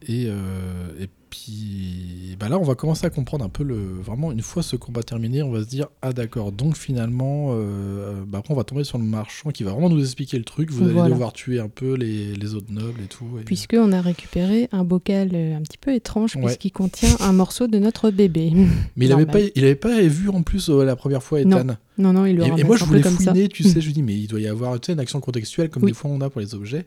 [0.08, 1.08] Et, euh, et
[1.46, 3.76] puis bah là, on va commencer à comprendre un peu le.
[4.02, 6.52] Vraiment, une fois ce combat terminé, on va se dire ah d'accord.
[6.52, 10.00] Donc finalement, euh, bah, après on va tomber sur le marchand qui va vraiment nous
[10.00, 10.70] expliquer le truc.
[10.70, 13.24] Vous allez devoir tuer un peu les, les autres nobles et tout.
[13.40, 16.42] et- Puisqu'on a récupéré un bocal euh, un petit peu étrange, Ouais.
[16.44, 18.52] puisqu'il contient un morceau de notre bébé.
[18.96, 21.64] Mais il avait pas, il avait pas vu en plus euh, la première fois Ethan.
[21.64, 23.30] Non, non, il le Et, et moi je voulais comme ça.
[23.32, 25.20] fouiner, tu sais, je me dis mais il doit y avoir tu sais, une action
[25.20, 25.92] contextuelle comme Oui.
[25.92, 26.84] des fois on a pour les objets.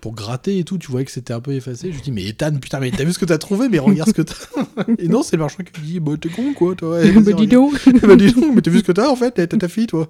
[0.00, 1.90] Pour gratter et tout, tu voyais que c'était un peu effacé.
[1.92, 4.08] Je me dis mais Ethan, putain, mais t'as vu ce que t'as trouvé, mais regarde
[4.10, 4.34] ce que t'as.
[4.98, 7.00] et non, c'est le marchand qui me dit bah t'es con quoi, toi.
[7.02, 7.74] Vas-y, Bah, dis donc.
[8.02, 10.08] bah dis donc, mais t'as vu ce que t'as en fait, t'as ta fille toi.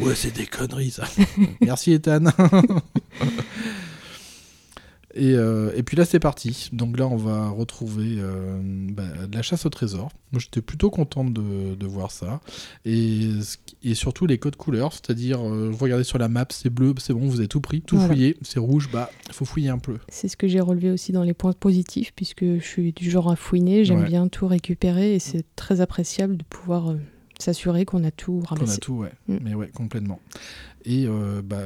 [0.00, 1.04] ouais, c'est des conneries ça.
[1.60, 2.24] Merci Ethan.
[5.18, 6.68] Et, euh, et puis là c'est parti.
[6.72, 8.60] Donc là on va retrouver euh,
[8.92, 10.10] bah, de la chasse au trésor.
[10.32, 12.40] Moi j'étais plutôt contente de, de voir ça.
[12.84, 13.30] Et,
[13.94, 17.26] surtout les codes couleurs, c'est-à-dire euh, vous regardez sur la map, c'est bleu, c'est bon,
[17.26, 18.14] vous avez tout pris, tout Voilà.
[18.14, 18.36] fouillé.
[18.42, 19.96] C'est rouge, bah faut fouiller un peu.
[20.08, 23.30] C'est ce que j'ai relevé aussi dans les points positifs, puisque je suis du genre
[23.30, 24.06] à fouiner, j'aime Ouais.
[24.08, 26.94] bien tout récupérer et c'est très appréciable de pouvoir
[27.38, 28.74] S'assurer qu'on a tout Qu'on ramassé.
[28.74, 29.12] a tout, ouais.
[29.28, 29.36] Mm.
[29.42, 30.20] Mais ouais, complètement.
[30.84, 31.58] Et euh, bah,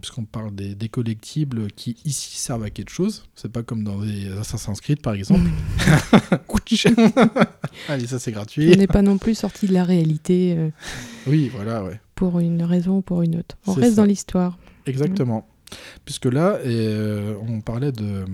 [0.00, 4.00] puisqu'on parle des, des collectibles qui ici servent à quelque chose, c'est pas comme dans
[4.00, 5.48] les Assassin's Creed par exemple.
[7.88, 8.76] Allez, ça c'est On gratuit.
[8.76, 10.70] n'est pas non plus sorti de la réalité euh,
[11.26, 12.00] Oui, voilà, ouais.
[12.14, 13.56] pour une raison ou pour une autre.
[13.66, 14.02] On reste ça.
[14.02, 14.58] dans l'histoire.
[14.86, 15.46] Exactement.
[16.04, 18.24] Puisque là, euh, on parlait de,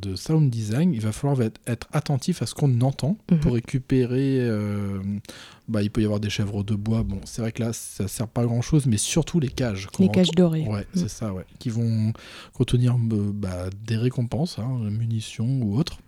[0.00, 3.40] de sound design, il va falloir être, être attentif à ce qu'on entend Mhm.
[3.40, 4.38] pour récupérer.
[4.40, 5.00] euh,
[5.68, 7.02] bah, il peut y avoir des chèvres de bois.
[7.04, 9.88] Bon, c'est vrai que là, ça sert pas à grand chose, mais surtout les cages.
[9.98, 10.66] Les cages dorées.
[10.66, 10.98] Ouais, Mm.
[10.98, 11.44] c'est ça, ouais.
[11.58, 12.12] Qui vont
[12.52, 15.98] contenir euh, bah, des récompenses, hein, munitions ou autres.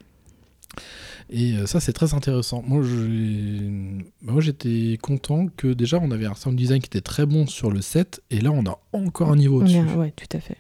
[1.31, 2.63] Et euh, ça, c'est très intéressant.
[2.67, 7.71] Moi, j'étais content que déjà, on avait un sound design qui était très bon sur
[7.71, 9.79] le set, et là, on a encore un niveau au-dessus.
[9.97, 10.57] ouais, tout à fait.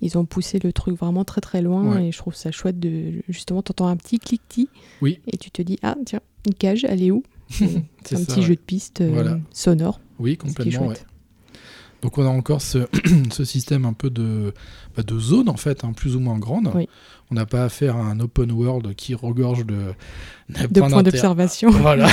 [0.00, 2.06] Ils ont poussé le truc vraiment très très loin Ouais.
[2.08, 4.68] et je trouve ça chouette de justement t'entends un petit cliquetis
[5.02, 5.18] Oui.
[5.26, 7.24] et tu te dis ah tiens une cage elle est où?
[7.50, 8.46] C'est un ça, petit ouais.
[8.46, 9.40] jeu de piste euh, Voilà.
[9.52, 10.94] sonore Oui, complètement, ouais.
[12.02, 12.86] Donc on a encore ce,
[13.32, 14.52] ce système un peu de,
[14.96, 16.70] bah, de zone en fait, hein, plus ou moins grande.
[16.74, 16.88] Oui.
[17.30, 19.92] On n'a pas affaire à un open world qui regorge de,
[20.48, 21.70] de points d'observation.
[21.72, 22.08] Voilà.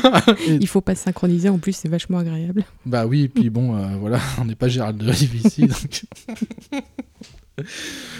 [0.46, 2.64] Il faut pas se synchroniser en plus c'est vachement agréable.
[2.86, 5.66] bah oui, et puis bon, euh, voilà, on n'est pas Gérald de ici.
[5.66, 6.04] donc-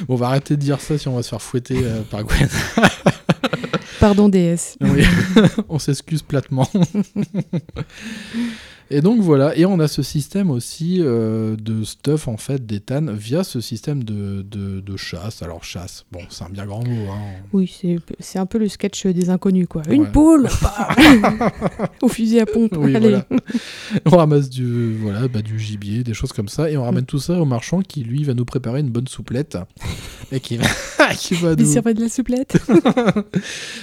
[0.07, 2.25] Bon, on va arrêter de dire ça si on va se faire fouetter euh, par
[2.25, 2.49] Gwen.
[3.99, 4.77] Pardon DS.
[4.83, 5.03] Oui,
[5.69, 6.69] on s'excuse platement.
[8.93, 13.07] Et donc voilà, et on a ce système aussi euh, de stuff en fait d'Ethan
[13.13, 15.43] via ce système de, de, de chasse.
[15.43, 17.11] Alors chasse, bon c'est un bien grand mot.
[17.13, 17.21] Hein.
[17.53, 17.73] Oui
[18.19, 19.83] c'est un peu le sketch des inconnus quoi.
[19.89, 20.11] Une Ouais.
[20.13, 20.49] poule
[22.03, 22.75] au fusil à pompe.
[22.79, 23.11] Oui, Allez.
[23.11, 23.27] voilà.
[24.07, 27.19] On ramasse du, voilà, bah, du gibier, des choses comme ça, et on ramène tout
[27.19, 29.57] ça au marchand qui lui va nous préparer une bonne souplette
[30.33, 30.65] et qui va,
[31.17, 31.57] qui va nous,
[31.95, 32.57] de la souplette.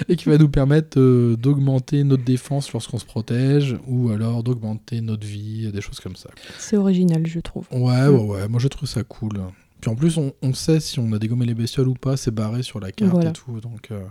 [0.09, 4.96] et qui va nous permettre euh, d'augmenter notre défense lorsqu'on se protège ou alors d'augmenter
[5.01, 6.29] notre vie, des choses comme ça.
[6.59, 7.65] c'est original je trouve.
[7.71, 9.39] Ouais, ouais, ouais, moi je trouve ça cool.
[9.81, 12.31] Puis en plus, on, on sait si on a dégommé les bestioles ou pas, c'est
[12.31, 13.29] barré sur la carte Voilà.
[13.29, 14.03] et tout, donc euh,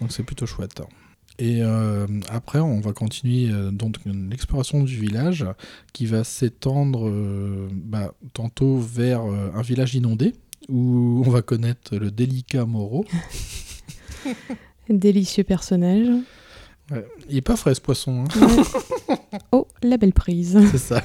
[0.00, 0.80] donc c'est plutôt chouette.
[1.38, 5.44] Et euh, après, on va continuer euh, donc l'exploration du village
[5.92, 7.10] qui va s'étendre
[7.72, 10.34] bah, tantôt vers un village inondé
[10.68, 13.04] où on va connaître le délicat Moreau.
[14.88, 16.06] Délicieux personnage.
[16.90, 17.06] Ouais.
[17.28, 19.14] Il est pas frais ce poisson, hein.
[19.52, 20.58] Oh, la belle prise.
[20.72, 21.02] c'est ça.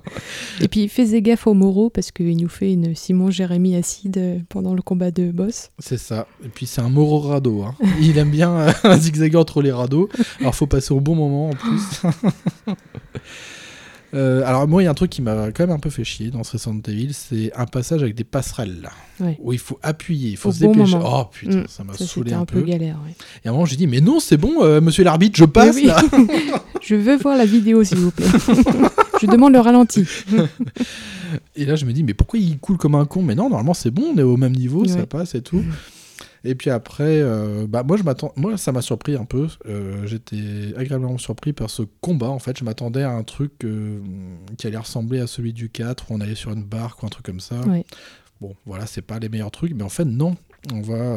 [0.60, 4.74] Et puis fais gaffe au Moreau parce qu'il nous fait une Simon Jérémy acide pendant
[4.74, 5.70] le combat de boss.
[5.78, 6.26] C'est ça.
[6.44, 7.62] Et puis c'est un Moro radeau.
[7.62, 7.74] hein.
[8.00, 8.52] Il aime bien
[8.84, 10.08] euh, zigzaguer entre les radeaux.
[10.40, 12.02] Alors faut passer au bon moment en plus.
[14.14, 16.02] Euh, alors moi il y a un truc qui m'a quand même un peu fait
[16.02, 18.90] chier dans ce Resident Evil, c'est un passage avec des passerelles là,
[19.20, 19.36] Ouais.
[19.42, 20.92] où il faut appuyer, il faut Au se bon dépêcher.
[20.96, 21.20] moment.
[21.22, 21.64] Oh putain, Mm.
[21.68, 22.66] ça m'a saoulé un, un peu peu.
[22.66, 22.96] galère.
[23.06, 23.14] ouais.
[23.44, 25.76] Et à un moment j'ai dit mais non c'est bon, euh, monsieur l'arbitre, je passe
[25.76, 25.86] Oui, oui.
[25.88, 26.02] là.
[26.80, 28.24] Je veux voir la vidéo s'il vous plaît.
[29.20, 30.06] Je demande le ralenti.
[31.56, 33.20] Et là je me dis mais pourquoi il coule comme un con?
[33.22, 35.62] Mais non normalement c'est bon, on est au même niveau, ça passe et tout.
[36.44, 39.48] Et puis après, euh, bah moi je m'attends, moi ça m'a surpris un peu.
[39.66, 42.28] Euh, J'étais agréablement surpris par ce combat.
[42.28, 44.00] En fait, je m'attendais à un truc euh,
[44.56, 47.10] qui allait ressembler à celui du 4 où on allait sur une barque ou un
[47.10, 47.56] truc comme ça.
[48.40, 50.36] Bon, voilà, c'est pas les meilleurs trucs, mais en fait non.
[50.72, 51.16] On va,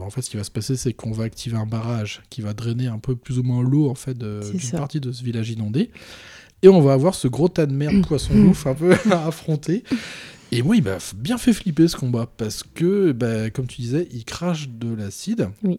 [0.00, 2.54] en fait, ce qui va se passer, c'est qu'on va activer un barrage qui va
[2.54, 5.90] drainer un peu plus ou moins l'eau en fait d'une partie de ce village inondé.
[6.62, 9.84] Et on va avoir ce gros tas de merde poisson bouffe un peu à affronter.
[10.52, 14.08] Et moi, il m'a bien fait flipper ce combat parce que, bah, comme tu disais,
[14.12, 15.50] il crache de l'acide.
[15.62, 15.78] Oui.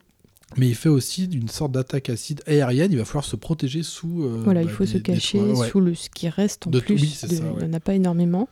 [0.57, 2.91] Mais il fait aussi une sorte d'attaque acide aérienne.
[2.91, 4.23] Il va falloir se protéger sous.
[4.23, 5.59] euh, Voilà, il bah, faut des- se cacher toits.
[5.59, 5.69] Ouais.
[5.69, 6.95] sous le ce qui reste en De- plus.
[6.95, 7.35] oui, de- ça, ouais.
[7.59, 8.47] Il n'y en a pas énormément.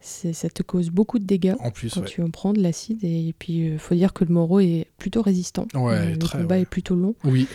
[0.00, 2.06] C'est- Ça te cause beaucoup de dégâts En plus, quand ouais.
[2.06, 3.02] tu en prends de l'acide.
[3.02, 5.66] Et puis, il faut dire que le Moreau est plutôt résistant.
[5.74, 7.14] Ouais, Euh, le combat est plutôt long.
[7.24, 7.46] Oui.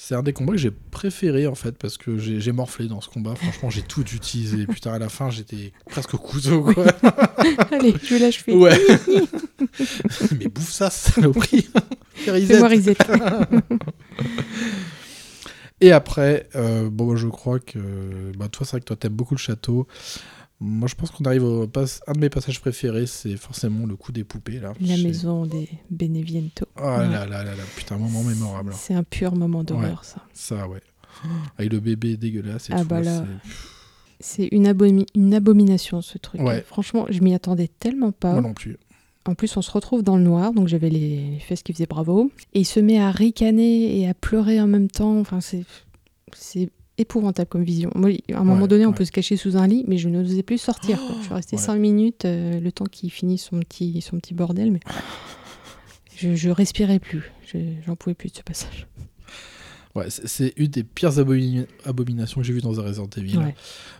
[0.00, 3.08] C'est un des combats que j'ai préféré en fait parce que j'ai morflé dans ce
[3.08, 3.34] combat.
[3.34, 4.64] Franchement, j'ai tout utilisé.
[4.64, 6.86] Putain, à la fin, j'étais presque au couteau quoi.
[7.72, 8.52] Allez, je.
[8.52, 8.78] Ouais.
[10.38, 11.68] Mais bouffe ça, saloperie.
[12.14, 12.68] Fais-moi.
[15.80, 17.78] Et après, euh, bon, je crois que.
[18.38, 19.88] Bah, toi, c'est vrai que toi, t'aimes beaucoup le château.
[20.60, 21.66] Moi, je pense qu'on arrive au.
[21.68, 24.72] pass- Un de mes passages préférés, c'est forcément le coup des poupées là.
[24.80, 26.66] La maison des Beneviento.
[26.76, 28.72] Oh là là là là, putain, un moment mémorable.
[28.74, 30.22] C'est un pur moment d'horreur, ça.
[30.32, 30.80] Ça, ouais.
[31.58, 32.88] Avec le bébé dégueulasse et Ah tout.
[32.88, 33.24] bah là.
[33.24, 33.50] c'est-
[34.20, 36.40] C'est une, abomi- une abomination, ce truc.
[36.40, 36.62] Ouais.
[36.66, 38.32] Franchement, je m'y attendais tellement pas.
[38.32, 38.76] Moi non plus.
[39.26, 41.86] En plus, on se retrouve dans le noir, donc j'avais les, les fesses qui faisaient
[41.86, 42.32] bravo.
[42.54, 45.20] Et il se met à ricaner et à pleurer en même temps.
[45.20, 45.64] Enfin, c'est,
[46.34, 46.68] c'est
[46.98, 47.90] épouvantable comme vision.
[47.94, 48.94] Moi, à un moment Ouais, donné, on ouais.
[48.94, 50.98] peut se cacher sous un lit, mais je n'osais plus sortir.
[50.98, 51.16] quoi.
[51.20, 51.62] Je suis restée Ouais.
[51.62, 54.80] cinq minutes, euh, le temps qu'il finisse son petit, son petit bordel, mais
[56.16, 57.30] je, je respirais plus.
[57.46, 58.86] Je- j'en pouvais plus de ce passage.
[59.94, 63.38] Ouais, c'est- une des pires abomina- abominations que j'ai vues dans un Resident Evil.
[63.38, 63.54] Ouais.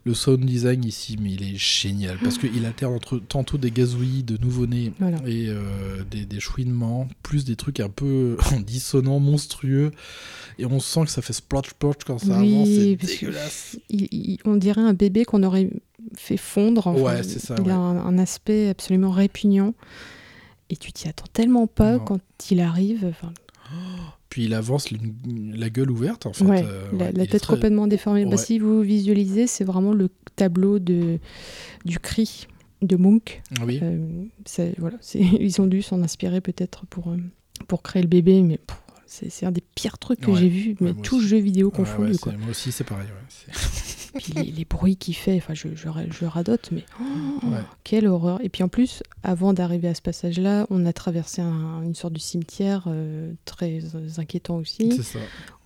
[0.04, 4.22] Le sound design ici, mais il est génial parce qu'il alterne entre tantôt des gazouillis
[4.22, 5.16] de nouveau-nés Voilà.
[5.26, 8.36] et euh, des, des chouinements, plus des trucs un peu
[8.66, 9.90] dissonants, monstrueux.
[10.58, 13.78] Et on sent que ça fait splotch splotch quand ça Oui, avance, c'est dégueulasse.
[13.88, 15.70] Il- il- on dirait un bébé qu'on aurait
[16.16, 16.86] fait fondre.
[16.86, 17.72] Enfin, Ouais, c'est ça, Il ouais.
[17.72, 19.74] a un, un aspect absolument répugnant.
[20.70, 22.04] Et tu t'y attends tellement pas Non.
[22.04, 22.20] quand
[22.50, 23.06] il arrive.
[23.06, 23.32] Enfin,
[24.30, 26.44] Puis il avance la gueule ouverte en fait.
[26.44, 28.26] ouais, euh, la, ouais, tête très- complètement déformée.
[28.26, 31.18] Bah, si vous visualisez, c'est vraiment le tableau de,
[31.84, 32.46] du cri
[32.82, 33.40] de Munch.
[33.66, 33.80] Oui.
[33.82, 34.24] Euh,
[34.78, 37.16] voilà, ils ont dû s'en inspirer peut-être pour, euh,
[37.68, 38.60] pour créer le bébé, mais
[39.06, 42.18] c'est un des pires trucs que j'ai vu, mais tout jeu vidéo confondu.
[42.18, 42.32] quoi.
[42.38, 43.06] moi aussi c'est pareil.
[44.14, 47.58] Puis les, les bruits qu'il fait, enfin, je, je, ra- je radote, mais oh, Ouais.
[47.84, 48.40] quelle horreur.
[48.42, 52.14] Et puis en plus, avant d'arriver à ce passage-là, on a traversé un- une sorte
[52.14, 54.92] de cimetière euh, très euh, inquiétant aussi.
[54.96, 55.18] C'est ça.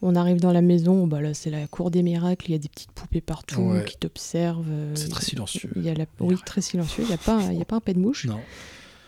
[0.03, 2.59] On arrive dans la maison, bah là c'est la cour des miracles, il y a
[2.59, 3.85] des petites poupées partout Ouais.
[3.85, 4.67] qui t'observent.
[4.69, 5.71] euh, C'est très silencieux.
[5.77, 6.07] Il y a la...
[6.21, 8.27] Oui, très silencieux, il n'y a, pas il y a pas un pet de mouche.
[8.27, 8.41] Non.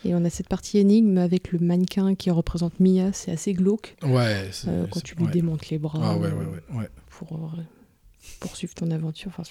[0.05, 3.97] Et on a cette partie énigme avec le mannequin qui représente Mia, c'est assez glauque
[4.03, 4.49] Ouais.
[4.53, 5.31] c'est- euh, quand tu lui ouais.
[5.33, 6.33] démontes les bras Ah ouais, ouais,
[6.73, 6.79] ouais.
[6.79, 6.89] ouais.
[7.09, 7.61] pour euh,
[8.41, 9.31] poursuivre ton aventure.
[9.39, 9.43] Enfin,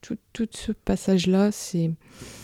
[0.00, 1.90] tout, tout ce passage-là, c'est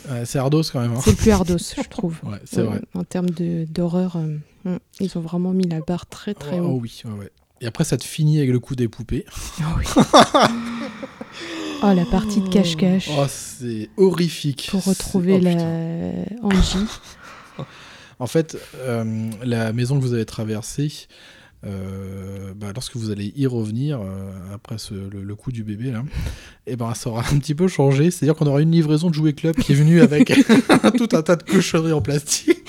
[0.09, 0.93] Ouais, c'est Ardos quand même.
[0.93, 1.01] hein.
[1.03, 2.17] c'est plus ardos, je trouve.
[2.23, 2.81] Ouais, c'est vrai.
[2.93, 6.63] En termes de- d'horreur, euh, hum, ils ont vraiment mis la barre très très oh,
[6.65, 6.71] haut.
[6.75, 7.31] oh oui, ouais, ouais.
[7.61, 9.25] Et après, ça te finit avec le coup des poupées.
[9.61, 9.85] Ah oui.
[11.83, 14.67] oh, la partie de cache-cache Oh, c'est horrifique.
[14.71, 15.55] pour retrouver oh, la.
[16.43, 16.77] Angie.
[18.17, 20.89] En fait, euh, la maison que vous avez traversée,
[21.65, 25.91] euh, bah, lorsque vous allez y revenir euh, après ce- le, le coup du bébé,
[25.91, 26.03] là,
[26.67, 28.11] et ben, ça aura un petit peu changé.
[28.11, 30.27] C'est-à-dire qu'on aura une livraison de jouets club qui est venue avec
[30.97, 32.59] tout un tas de cochonneries en plastique.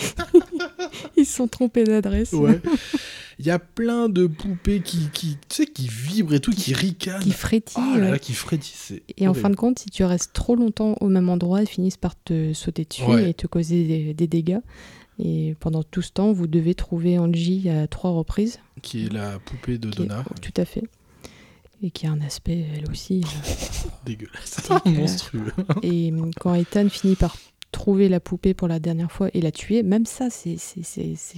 [1.17, 2.33] Ils se sont trompés d'adresse.
[2.33, 2.61] Ouais.
[3.39, 6.73] Il y a plein de poupées qui, qui, tu sais, qui vibrent et tout, qui
[6.73, 7.21] ricanent.
[7.23, 7.83] Qui frétillent.
[7.95, 8.11] Oh là ouais.
[8.13, 8.85] là, qui frétissent.
[8.89, 11.69] c'est Et en fin de compte, si tu restes trop longtemps au même endroit, ils
[11.69, 13.31] finissent par te sauter dessus Ouais.
[13.31, 14.61] et te causer des, des dégâts.
[15.19, 18.59] Et pendant tout ce temps, vous devez trouver Angie à trois reprises.
[18.83, 20.25] Qui est la poupée de est- Donna.
[20.43, 20.85] tout à fait.
[21.83, 23.23] Et qui a un aspect, elle aussi.
[23.25, 24.67] euh, Dégueulasse.
[24.85, 25.01] Dégueulasse.
[25.01, 25.53] Monstrueux.
[25.83, 27.37] et hum, quand Ethan finit par
[27.73, 30.57] trouver la poupée pour la dernière fois et la tuer, même ça, c'est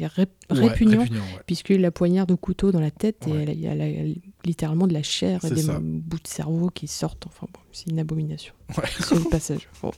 [0.07, 1.01] ré- Ouais, répugnant.
[1.01, 1.43] répugnant, ouais.
[1.47, 3.43] Puisque la poignarde au couteau dans la tête, et Ouais.
[3.43, 4.15] elle a- il y a, la-
[4.45, 5.79] littéralement de la chair et des ça.
[5.81, 7.27] bouts de cerveau qui sortent.
[7.27, 8.55] Enfin bon, c'est une abomination.
[8.77, 8.85] Ouais.
[9.05, 9.69] Sur le passage.
[9.83, 9.91] Bon.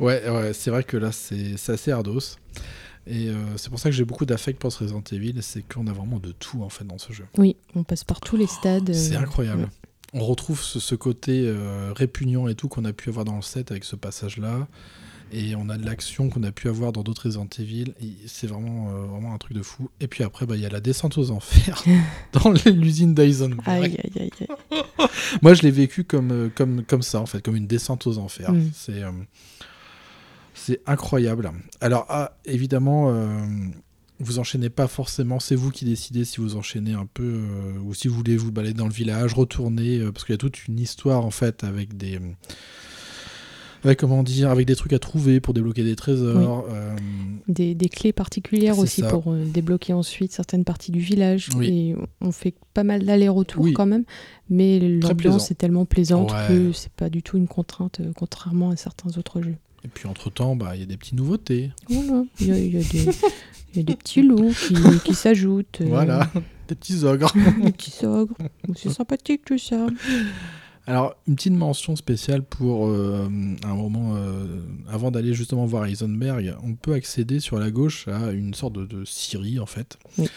[0.00, 2.36] Ouais, ouais, c'est vrai que là, c'est assez ardos.
[3.08, 5.86] Et euh, c'est pour ça que j'ai beaucoup d'affect pour ce Resident Evil, c'est qu'on
[5.86, 7.24] a vraiment de tout en fait dans ce jeu.
[7.38, 8.92] Oui, on passe par tous les stades.
[8.92, 9.62] C'est euh, incroyable.
[9.62, 9.68] ouais.
[10.12, 13.42] On retrouve ce, ce côté euh, répugnant et tout qu'on a pu avoir dans le
[13.42, 14.68] set avec ce passage-là.
[15.32, 17.92] Et on a de l'action qu'on a pu avoir dans d'autres Resident Evil.
[18.26, 19.90] C'est vraiment, vraiment un truc de fou.
[20.00, 21.84] Et puis après, bah, il y a la descente aux enfers
[22.32, 23.50] dans l'usine Dyson.
[23.66, 24.78] Aïe, aïe, aïe, aïe.
[25.42, 28.52] Moi, je l'ai vécu comme, comme, comme ça, en fait, comme une descente aux enfers.
[28.52, 28.70] Mm.
[28.72, 29.02] C'est
[30.68, 31.50] c'est incroyable.
[31.80, 33.26] Alors, ah, évidemment, euh,
[34.20, 37.94] vous enchaînez pas forcément, c'est vous qui décidez si vous enchaînez un peu euh, ou
[37.94, 40.66] si vous voulez vous balader dans le village, retourner, euh, parce qu'il y a toute
[40.66, 42.20] une histoire, en fait, avec des.
[43.82, 46.66] avec, comment dire, avec des trucs à trouver pour débloquer des trésors.
[47.48, 49.08] Des, des clés particulières aussi ça.
[49.08, 51.48] pour débloquer ensuite certaines parties du village.
[51.56, 51.66] Oui.
[51.66, 53.72] Et on fait pas mal d'allers-retours Oui.
[53.72, 54.04] quand même,
[54.50, 56.46] mais l'ambiance est tellement plaisante Ouais.
[56.48, 59.56] que c'est pas du tout une contrainte, contrairement à certains autres jeux.
[59.84, 61.70] Et puis, entre-temps, bah, il y a des petites nouveautés.
[61.88, 63.08] Voilà, il y a, il y
[63.74, 64.74] il y a des petits loups qui,
[65.04, 65.80] qui s'ajoutent.
[65.82, 66.30] euh, Voilà,
[66.68, 67.32] des petits ogres.
[67.62, 68.36] Des petits ogres.
[68.76, 69.86] C'est sympathique tout ça.
[70.86, 73.28] Alors, une petite mention spéciale pour euh,
[73.62, 78.30] un moment, euh, avant d'aller justement voir Heisenberg, on peut accéder sur la gauche à
[78.32, 79.98] une sorte de, de scierie, en fait.
[80.16, 80.28] Oui.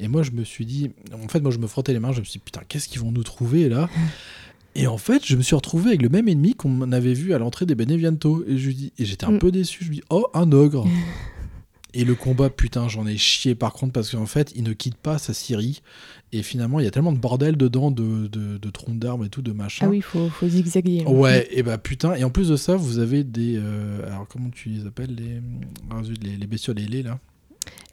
[0.00, 2.20] Et moi, je me suis dit, en fait, moi, je me frottais les mains, je
[2.20, 3.88] me suis dit, putain, qu'est-ce qu'ils vont nous trouver là?
[4.76, 7.38] Et en fait, je me suis retrouvé avec le même ennemi qu'on avait vu à
[7.38, 8.44] l'entrée des Beneviento.
[8.48, 9.38] Et je lui dis, et j'étais un Mm.
[9.38, 10.86] peu déçu, je lui dis, oh, un ogre
[11.96, 14.96] Et le combat, putain, j'en ai chié par contre, parce qu'en fait, il ne quitte
[14.96, 15.80] pas sa scierie.
[16.32, 19.28] Et finalement, il y a tellement de bordel dedans, de, de, de troncs d'arbres et
[19.28, 19.86] tout, de machin.
[19.86, 21.04] Ah oui, il faut, faut zigzaguer.
[21.06, 21.10] hein.
[21.12, 23.54] Ouais, et bah putain, et en plus de ça, vous avez des.
[23.58, 25.40] euh, alors, comment tu les appelles Les,
[25.90, 27.20] ah, les, les bestioles ailées, là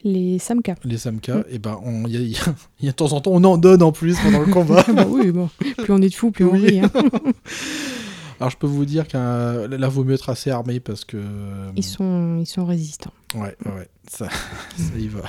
[0.04, 0.76] Les Samka.
[0.84, 1.44] Les Samka, Mm.
[1.52, 3.22] et ben, on- il y, a- il y a- il y a de temps en
[3.22, 4.84] temps, on en donne en plus pendant le combat.
[4.88, 5.50] Ah bah oui, bon.
[5.78, 6.66] Plus on est de fous, plus on Oui.
[6.66, 6.80] rit.
[6.80, 6.92] hein.
[8.40, 9.68] alors, je peux vous dire qu'un.
[9.68, 11.18] Là, vaut mieux être assez armé parce que.
[11.76, 13.14] Ils, sont, ils sont résistants.
[13.36, 14.28] Ouais, ouais, ça,
[14.78, 15.22] ça y va.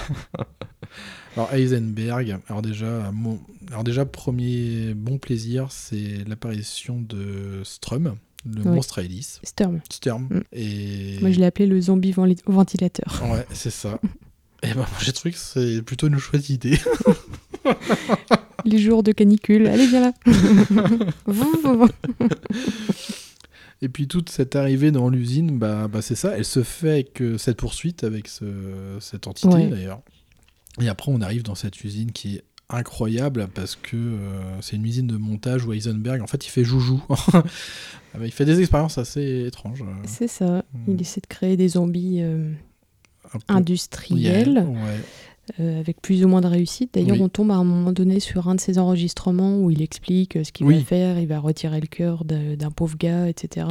[1.36, 3.38] Alors Heisenberg, alors déjà, mon-
[3.70, 9.40] alors déjà premier bon plaisir, c'est l'apparition de Strum, le monstre à hélice.
[9.42, 9.80] Sturm.
[9.90, 10.24] Sturm.
[10.30, 10.40] Mm.
[10.52, 13.22] Et Moi, je l'ai appelé le zombie venti- ventilateur.
[13.30, 13.98] ouais, c'est ça.
[14.62, 16.78] Et ben moi, j'ai trouvé que c'est plutôt une chouette idée.
[18.64, 19.66] Les jours de canicule.
[19.66, 20.12] Allez, viens là.
[23.80, 27.20] Et puis toute cette arrivée dans l'usine, bah, bah c'est ça, elle se fait avec
[27.20, 29.66] euh, cette poursuite, avec ce- cette entité Ouais.
[29.66, 30.00] d'ailleurs.
[30.80, 34.84] Et après on arrive dans cette usine qui est incroyable parce que euh, c'est une
[34.86, 37.02] usine de montage où Heisenberg, en fait il fait joujou.
[38.14, 39.80] Ah bah, il fait des expériences assez étranges.
[39.80, 40.62] euh, C'est ça.
[40.86, 42.52] Il essaie de créer des zombies euh,
[43.38, 43.52] peu.
[44.60, 45.00] Ouais.
[45.60, 46.94] euh, avec plus ou moins de réussite.
[46.94, 47.22] D'ailleurs, Oui.
[47.22, 50.44] on tombe à un moment donné sur un de ses enregistrements où il explique euh,
[50.44, 50.78] ce qu'il Oui.
[50.78, 51.18] va faire.
[51.18, 53.66] Il va retirer le cœur d'un pauvre gars, etc.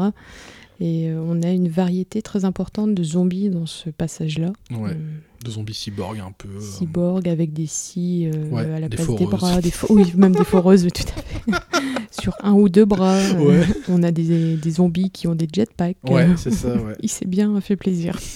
[0.83, 4.51] Et euh, on a une variété très importante de zombies dans ce passage-là.
[4.71, 4.89] Ouais.
[4.91, 6.47] Euh, De zombies cyborg un peu.
[6.49, 10.11] euh, cyborg avec des scies euh, Ouais, à la des place des bras, des oui,
[10.15, 11.63] même des foreuses, tout à fait.
[12.21, 13.65] Sur un ou deux bras, euh, Ouais.
[13.89, 15.97] on a des, des zombies qui ont des jetpacks.
[16.09, 16.95] Ouais, c'est ça, ouais.
[17.03, 18.17] Il s'est bien fait plaisir.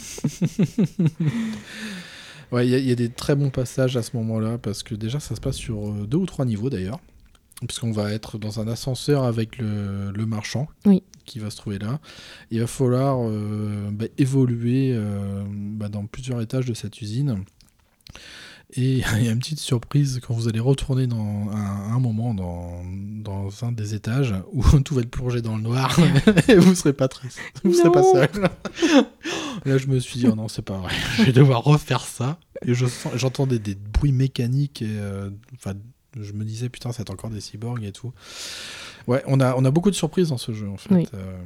[2.52, 4.84] Ouais, il y, a- il y a des très bons passages à ce moment-là, parce
[4.84, 7.00] que déjà, ça se passe sur deux ou trois niveaux d'ailleurs.
[7.68, 11.04] Puisqu'on va être dans un ascenseur avec le, le marchand Oui.
[11.24, 12.00] qui va se trouver là.
[12.52, 17.44] Il va falloir euh, bah, évoluer euh, bah, dans plusieurs étages de cette usine.
[18.74, 22.34] Et il y a une petite surprise quand vous allez retourner dans un, un moment
[22.34, 22.84] dans,
[23.24, 25.98] dans un des étages où tout va être plongé dans le noir
[26.50, 28.30] et vous serez pas triste, vous serez pas seul.
[29.66, 32.38] Là, je me suis dit, oh non, c'est pas vrai, je vais devoir refaire ça.
[32.66, 35.30] Et je j'entendais des bruits mécaniques et euh,
[36.22, 38.12] je me disais, putain, c'est encore des cyborgs et tout.
[39.08, 40.94] Ouais, on a, on a beaucoup de surprises dans ce jeu en fait.
[40.96, 41.08] Oui.
[41.14, 41.38] Euh,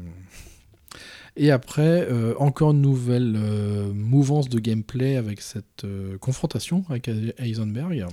[1.36, 5.86] et après, euh, encore une nouvelle euh, mouvance de gameplay avec cette
[6.20, 8.06] confrontation avec Heisenberg.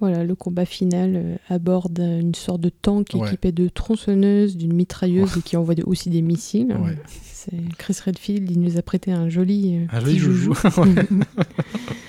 [0.00, 3.26] Voilà, le combat final aborde une sorte de tank Ouais.
[3.26, 6.76] équipé de tronçonneuses, d'une mitrailleuse et qui envoie de- aussi des missiles.
[6.80, 6.96] Ouais.
[7.24, 10.54] C'est Chris Redfield, il nous a prêté un joli, Un petit joli joujou.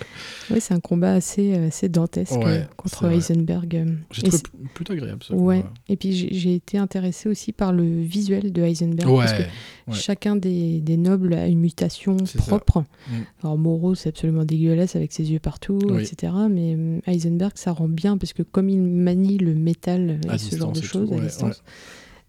[0.52, 3.06] ouais, c'est un combat assez, euh, assez dantesque Ouais, euh, contre.
[3.06, 3.76] Heisenberg.
[3.76, 4.44] euh, J'ai trouvé
[4.74, 9.10] plutôt agréable ce Ouais, et puis j'ai été intéressée aussi par le visuel de Heisenberg.
[9.16, 9.44] parce que.
[9.92, 12.38] Chacun des, des nobles a une mutation ça.
[12.38, 12.82] propre.
[13.10, 13.14] Mm.
[13.42, 16.04] Alors Moreau, c'est absolument dégueulasse avec ses yeux partout, Oui.
[16.04, 16.32] etc.
[16.48, 20.38] Mais hum, Heisenberg, ça rend bien parce que comme il manie le métal et À
[20.38, 21.64] ce genre de choses à distance,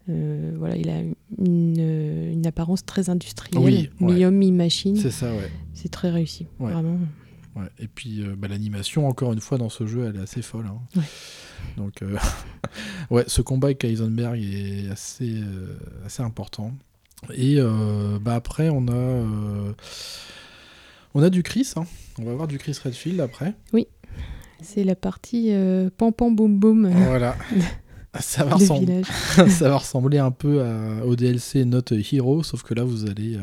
[0.09, 1.01] euh, voilà, il a
[1.37, 1.79] une,
[2.33, 4.95] une apparence très industrielle, Oui, mi-homme, mi-machine.
[4.95, 5.51] C'est ça, ouais.
[5.75, 6.71] C'est très réussi, Ouais.
[6.71, 6.97] vraiment.
[7.55, 7.67] Ouais.
[7.79, 10.67] Et puis euh, bah, l'animation, encore une fois, dans ce jeu, elle est assez folle.
[10.67, 10.79] hein.
[10.95, 11.03] Ouais.
[11.77, 12.17] Donc, euh,
[13.09, 16.71] ouais, ce combat avec Heisenberg est assez, euh, assez important.
[17.35, 17.57] Et
[18.21, 19.73] bah, après, on a,
[21.13, 21.73] on a du Chris.
[21.75, 21.83] hein.
[22.19, 23.53] On va voir du Chris Redfield après.
[24.63, 25.51] C'est la partie
[25.97, 27.35] pam pam boum boum Voilà.
[28.19, 29.49] ça, va ressembler, village.
[29.51, 33.37] ça va ressembler un peu à- au DLC Not Hero, sauf que là, vous allez.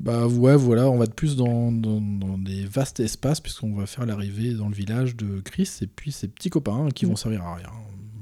[0.00, 3.86] Bah ouais, voilà, on va de plus dans, dans- dans des vastes espaces, puisqu'on va
[3.86, 7.08] faire l'arrivée dans le village de Chris et puis ses petits copains hein, qui Mm.
[7.10, 7.70] vont servir à rien.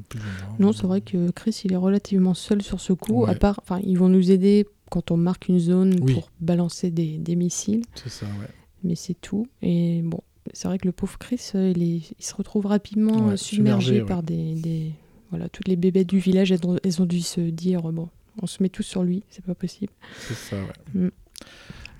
[0.08, 0.56] Plus ou moins.
[0.58, 3.24] Non, c'est vrai que Chris, il est relativement seul sur ce coup.
[3.24, 3.30] Ouais.
[3.30, 6.14] À part, enfin, ils vont nous aider quand on marque une zone Oui.
[6.14, 7.82] pour balancer des, des missiles.
[7.96, 8.48] C'est ça, ouais.
[8.84, 9.46] mais c'est tout.
[9.62, 10.20] Et bon,
[10.52, 13.86] c'est vrai que le pauvre Chris, euh, il, est- il se retrouve rapidement Ouais, submergé,
[13.86, 14.06] submergé, ouais.
[14.06, 14.92] par des, des-
[15.30, 18.08] Voilà, toutes les bébés du village, elles ont, elles ont dû se dire bon,
[18.40, 19.92] on se met tous sur lui, c'est pas possible.
[20.20, 21.00] C'est ça, ouais.
[21.06, 21.10] Mm.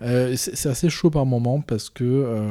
[0.02, 2.50] Euh, c'est assez chaud par moment parce que euh,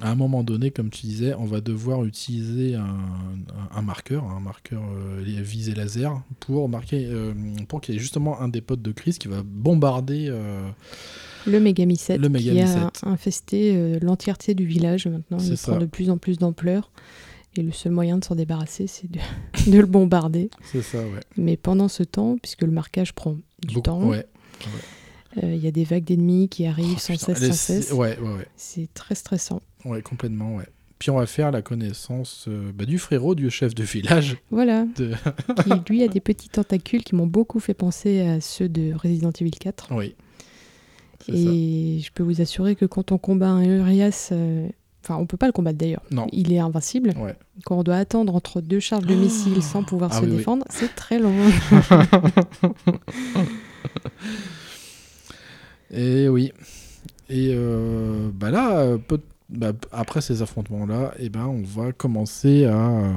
[0.00, 4.24] à un moment donné, comme tu disais, on va devoir utiliser un, un- un marqueur,
[4.24, 7.10] un marqueur euh, visé laser pour marquer,
[7.68, 10.32] pour qu'il y ait justement un des potes de Chris qui va bombarder.
[11.46, 15.38] Le Megamycète Le qui a infesté l'entièreté du village maintenant.
[15.40, 15.72] Il ça.
[15.72, 16.90] prend de plus en plus d'ampleur.
[17.54, 19.18] Et le seul moyen de s'en débarrasser, c'est de,
[19.70, 20.48] de le bombarder.
[20.64, 21.20] c'est ça, ouais.
[21.36, 23.32] Mais pendant ce temps, puisque le marquage prend
[23.62, 24.24] du Beaucoup- temps, ouais.
[25.40, 27.92] Il y a des vagues d'ennemis qui arrivent Oh, sans putain, cesse, sans cesse.
[27.92, 28.46] Ouais, ouais, ouais.
[28.56, 29.60] C'est très stressant.
[29.84, 30.66] Ouais, complètement, ouais.
[30.98, 34.36] Puis on va faire la connaissance euh, bah, du frérot du chef de village.
[34.52, 34.84] Voilà.
[34.96, 35.12] De...
[35.64, 39.32] qui lui a des petits tentacules qui m'ont beaucoup fait penser à ceux de Resident
[39.40, 39.88] Evil 4.
[39.92, 40.14] Oui.
[41.26, 41.32] Ça.
[41.34, 44.68] Et je peux vous assurer que quand on combat un Urias, euh,
[45.02, 46.26] enfin on peut pas le combattre d'ailleurs, Non.
[46.32, 47.14] il est invincible.
[47.16, 47.34] Ouais.
[47.64, 50.36] Quand on doit attendre entre deux charges de missiles sans pouvoir Ah se oui, oui.
[50.36, 51.34] défendre, c'est très long.
[55.92, 56.52] Et oui.
[57.28, 62.64] Et euh, bah là, euh, peu- bah, après ces affrontements-là, et ben, on va commencer
[62.64, 63.12] à, euh,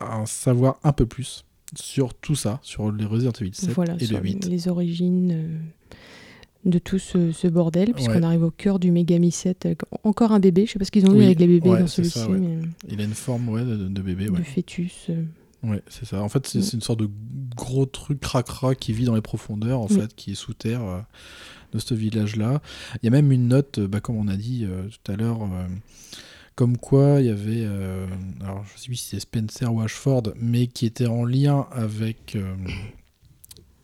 [0.00, 1.44] à en savoir un peu plus
[1.76, 4.46] sur tout ça, sur les Resident Evil 7 voilà, et sur le 8.
[4.46, 5.60] les origines
[6.64, 8.24] de tout ce, ce bordel, puisqu'on Ouais.
[8.24, 9.64] arrive au cœur du Megamycète.
[9.66, 11.70] avec encore un bébé, je sais pas ce qu'ils ont eu Oui, avec les bébés
[11.70, 12.38] ouais, dans celui-ci, ça, ouais.
[12.38, 12.58] mais
[12.88, 14.26] Il a une forme ouais, de, de bébé.
[14.26, 15.06] de fœtus.
[15.10, 15.22] euh,
[15.64, 16.22] ouais c'est ça.
[16.22, 16.62] En fait, c'est Mm.
[16.62, 17.08] c'est une sorte de
[17.56, 20.00] gros truc cracra qui vit dans les profondeurs, en Oui.
[20.00, 21.00] fait, qui est sous terre euh,
[21.72, 22.60] de ce village-là.
[23.02, 25.16] Il y a même une note, euh, bah, comme on a dit euh, tout à
[25.16, 25.42] l'heure.
[25.42, 25.66] euh,
[26.56, 27.64] comme quoi il y avait,
[28.42, 32.36] alors je sais plus si c'est Spencer ou Ashford, mais qui était en lien avec,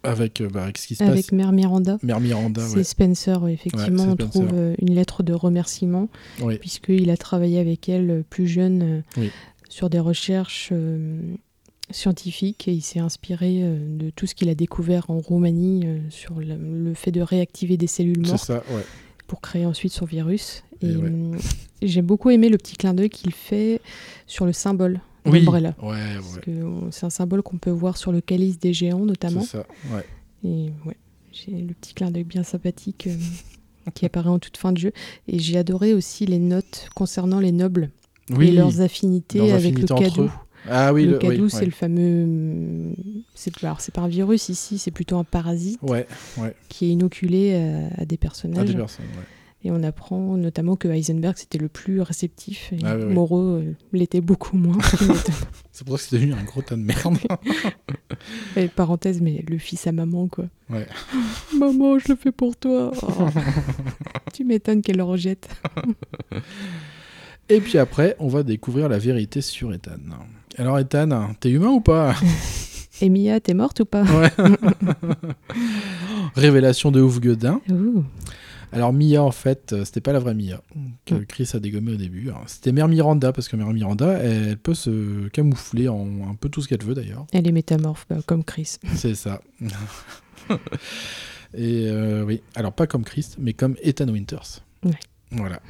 [0.02, 1.32] avec, bah, avec ce qui se Avec passe.
[1.32, 1.96] Mère Miranda.
[2.02, 2.84] Mère Miranda, C'est ouais.
[2.84, 4.04] Spencer, oui, effectivement.
[4.04, 6.08] Ouais, on trouve euh, une lettre de remerciement,
[6.42, 6.58] Ouais.
[6.58, 9.30] puisqu'il a travaillé avec elle euh, plus jeune euh, Oui.
[9.70, 10.70] sur des recherches
[11.90, 15.98] scientifiques et il s'est inspiré euh, de tout ce qu'il a découvert en Roumanie euh,
[16.10, 18.84] sur le, le fait de réactiver des cellules mortes ça, ouais.
[19.26, 20.64] pour créer ensuite son virus.
[20.82, 21.08] Et Et, ouais.
[21.08, 21.36] hum,
[21.82, 23.80] j'ai beaucoup aimé le petit clin d'œil qu'il fait
[24.26, 26.18] sur le symbole Oui, ouais,
[26.90, 29.42] c'est un symbole qu'on peut voir sur le calice des géants notamment.
[29.42, 30.04] C'est ça, ouais.
[30.44, 30.96] Et ouais,
[31.32, 33.16] j'ai le petit clin d'œil bien sympathique euh,
[33.94, 34.92] qui apparaît en toute fin de jeu.
[35.28, 37.90] Et j'ai adoré aussi les notes concernant les nobles
[38.30, 40.30] Oui, et leurs affinités leurs avec affinités le eux.
[40.70, 41.64] Ah oui, le, le, cadou, oui, c'est ouais.
[41.66, 42.94] le fameux.
[43.34, 46.06] C'est alors c'est pas un virus ici, c'est plutôt un parasite Ouais,
[46.38, 48.68] ouais, qui est inoculé à, à des à personnages.
[48.68, 49.24] des personnes, ouais.
[49.64, 52.96] Et on apprend notamment que Heisenberg c'était le plus réceptif et Ah.
[52.98, 54.78] Moreau euh, l'était beaucoup moins.
[55.72, 57.18] C'est pour ça que c'est devenu un gros tas de merde.
[58.56, 60.46] Et parenthèse, mais le fils à maman quoi.
[60.70, 60.86] Ouais.
[61.58, 62.92] Maman, je le fais pour toi.
[63.02, 63.26] Oh.
[64.32, 65.48] tu m'étonnes qu'elle le rejette.
[67.48, 69.92] Et puis après, on va découvrir la vérité sur Ethan.
[70.58, 72.14] Alors Ethan, t'es humain ou pas
[73.02, 74.30] Et Mia, t'es morte ou pas Ouais.
[76.34, 77.18] Révélation de ouf.
[77.70, 78.04] Ouh.
[78.72, 80.60] Alors Mia, en fait, euh, c'était pas la vraie Mia
[81.04, 81.26] que Mm.
[81.26, 82.28] Chris a dégommé au début.
[82.30, 86.34] Alors, C'était Mère Miranda, parce que Mère Miranda, elle, elle peut se camoufler en un
[86.34, 87.26] peu tout ce qu'elle veut d'ailleurs.
[87.32, 88.76] Elle est métamorphe, comme Chris.
[88.94, 89.40] C'est ça.
[91.54, 94.62] Et euh, oui, alors pas comme Chris, mais comme Ethan Winters.
[94.84, 94.98] Ouais.
[95.30, 95.60] Voilà.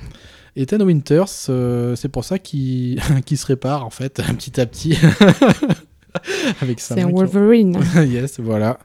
[0.57, 2.99] Ethan Winters, euh, c'est pour ça qu'il
[3.37, 4.97] se répare en fait, petit à petit.
[6.61, 7.79] Avec C'est un qui- Wolverine.
[8.09, 8.79] yes, voilà.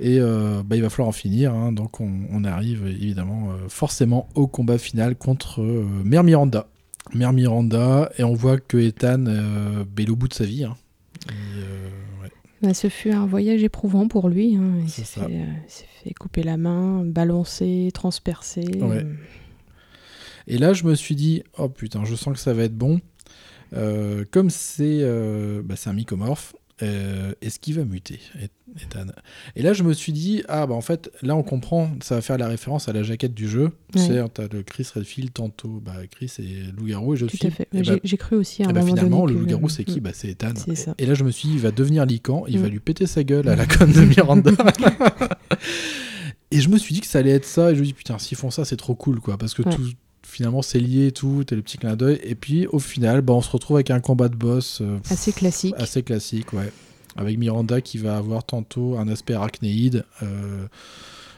[0.00, 1.52] Et euh, bah, il va falloir en finir.
[1.54, 1.72] hein.
[1.72, 6.66] donc on, on arrive évidemment euh, forcément au combat final contre euh, Mère Miranda.
[7.12, 10.64] Mère Miranda, et on voit que Ethan bah, est au bout de sa vie.
[10.64, 10.76] hein.
[11.28, 12.30] Et, ouais.
[12.62, 14.56] Bah, ce fut un voyage éprouvant pour lui.
[14.56, 14.72] hein.
[14.82, 15.20] Il C'est s'est
[16.02, 18.64] fait, couper la main, balancer, transpercer.
[18.80, 19.04] Ouais.
[20.46, 23.00] Et là, je me suis dit, oh putain, je sens que ça va être bon.
[23.74, 28.50] Euh, comme c'est euh, bah, un mycomorphe, euh, est-ce qu'il va muter, Et-
[28.82, 29.06] Ethan?
[29.56, 32.20] Et là, je me suis dit, ah bah en fait, là on comprend, ça va
[32.20, 33.70] faire la référence à la jaquette du jeu.
[33.92, 34.06] Tu Ouais.
[34.06, 37.98] sais, t'as le Chris Redfield, tantôt bah, Chris et loup-garou, et je Tout suis bah,
[38.04, 40.00] j'ai cru aussi à un et bah, moment finalement, donné le loup-garou, c'est qui?
[40.00, 40.52] Bah, C'est Ethan.
[40.98, 42.72] Et, là, je me suis dit, il va devenir Lican, il va Mm.
[42.72, 44.50] lui péter sa gueule à la conne de Miranda.
[46.50, 48.18] et je me suis dit que ça allait être ça, et je me dis, putain,
[48.18, 49.74] s'ils font ça, c'est trop cool, quoi, parce que Ouais.
[49.74, 49.82] tout,
[50.34, 53.32] finalement, c'est lié et tout, t'as le petit clin d'œil, et puis au final, bah,
[53.34, 55.74] on se retrouve avec un combat de boss euh, Assez classique.
[55.78, 56.72] assez classique, ouais.
[57.16, 60.66] Avec Miranda qui va avoir tantôt un aspect arachnéide, euh,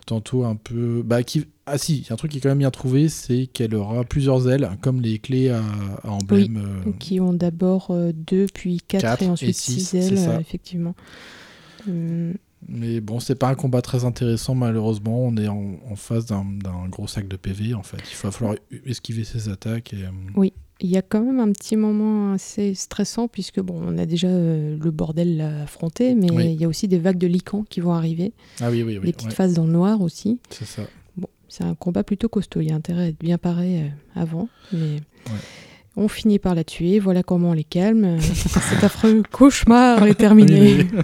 [0.06, 1.02] tantôt un peu.
[1.04, 1.44] Bah, qui...
[1.66, 3.74] Ah si, il y a un truc qui est quand même bien trouvé, c'est qu'elle
[3.74, 5.60] aura plusieurs ailes, comme les clés à,
[6.04, 6.82] à emblème.
[6.86, 10.94] euh, Qui ont d'abord deux, puis quatre, Quatre et et ensuite six, ailes, effectivement.
[11.88, 12.34] Hum,
[12.68, 15.20] Mais bon, c'est pas un combat très intéressant, malheureusement.
[15.20, 16.44] On est en, en face d'un
[16.88, 17.98] gros sac de PV, en fait.
[18.10, 18.56] Il va falloir
[18.86, 19.92] esquiver ses attaques.
[19.94, 20.48] Et, euh,
[20.80, 24.28] Il y a quand même un petit moment assez stressant, puisque bon, on a déjà
[24.28, 26.52] euh, le bordel à affronter, mais Oui.
[26.54, 29.06] il y a aussi des vagues de licans qui vont arriver, Ah oui, oui, oui.
[29.06, 30.40] des petites ouais, phases dans le noir aussi.
[30.50, 30.82] c'est ça.
[31.16, 32.60] Bon, c'est un combat plutôt costaud.
[32.62, 33.88] Il y a intérêt à être bien paré euh,
[34.20, 34.96] avant, mais
[35.96, 36.98] on finit par la tuer.
[36.98, 38.18] Voilà comment on les calme.
[38.20, 40.86] Cet affreux cauchemar est terminé.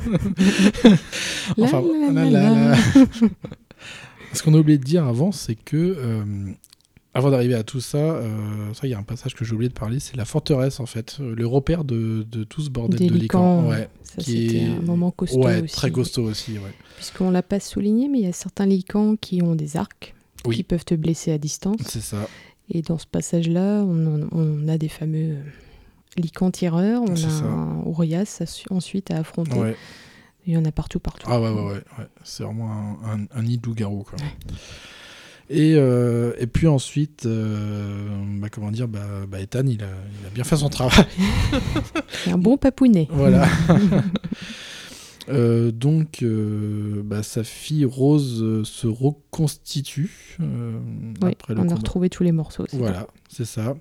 [1.59, 1.82] Enfin,
[2.12, 2.77] la la la.
[4.32, 6.24] Ce qu'on a oublié de dire avant, c'est que euh,
[7.12, 9.69] avant d'arriver à tout ça, euh, ça, il y a un passage que j'ai oublié
[9.69, 12.98] de parler, c'est la forteresse en fait, Euh, le repère de, de tout ce bordel
[12.98, 13.69] Des de licans.
[13.69, 13.89] Ouais,
[14.19, 15.74] c'était est- un moment costaud ouais aussi.
[15.74, 16.52] très costaud aussi.
[16.52, 16.73] Ouais.
[16.97, 20.14] Puisqu'on l'a pas souligné, mais il y a certains licans qui ont des arcs,
[20.47, 20.56] Oui.
[20.56, 21.77] qui peuvent te blesser à distance.
[21.86, 22.27] C'est ça.
[22.74, 25.43] Et dans ce passage-là, on, a des fameux euh,
[26.16, 27.44] licans tireurs, on a ça.
[27.44, 27.85] un
[28.47, 29.59] su- ensuite à affronter.
[29.59, 29.77] Ouais.
[30.47, 31.28] Il y en a partout, partout.
[31.31, 31.73] Ah ouais, ouais, ouais.
[31.99, 32.07] ouais.
[32.24, 32.73] C'est vraiment
[33.05, 33.61] un, un, un nid.
[33.61, 34.16] Quoi.
[35.51, 38.09] Et, euh, et puis ensuite, euh,
[38.40, 39.86] bah, comment dire, bah, bah, Ethan, il a,
[40.20, 41.05] il a bien fait son travail.
[42.24, 43.07] C'est un bon papounet.
[43.11, 43.47] Voilà.
[45.28, 51.74] Euh, donc, euh, bah, sa fille Rose euh, se reconstitue Oui, après le on a
[51.74, 52.66] retrouvé tous les morceaux.
[52.73, 53.77] Voilà, c'est ça.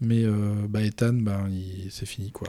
[0.00, 0.24] Mais
[0.68, 1.44] bah, Ethan, bah,
[1.88, 2.48] c'est fini quoi.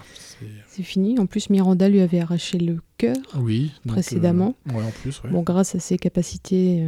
[0.67, 1.19] C'est- fini.
[1.19, 3.15] En plus, Miranda lui avait arraché le cœur.
[3.37, 3.71] Oui.
[3.85, 4.55] donc, Précédemment.
[4.67, 5.29] ouais, en plus, ouais.
[5.29, 6.87] Bon, grâce à ses capacités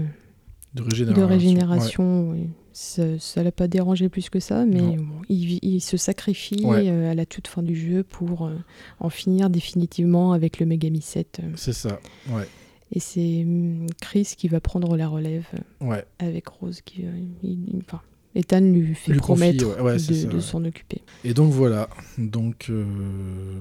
[0.73, 2.35] de de régénération.
[2.79, 6.87] Ça ne l'a pas dérangé plus que ça, mais bon, il, il se sacrifie Ouais.
[6.87, 8.55] euh, à la toute fin du jeu pour euh,
[8.99, 11.39] en finir définitivement avec le Megami 7.
[11.43, 11.49] euh.
[11.55, 11.99] C'est ça.
[12.29, 12.47] Ouais.
[12.91, 15.47] Et c'est hum, Chris qui va prendre la relève
[15.81, 16.05] Ouais.
[16.19, 16.81] avec Rose.
[16.85, 17.05] Qui,
[17.43, 18.01] il- enfin,
[18.35, 21.01] Ethan lui fait Lui confie, promettre ouais, ouais, c'est de, s'en occuper.
[21.23, 21.89] Et donc voilà,
[22.19, 22.85] donc euh,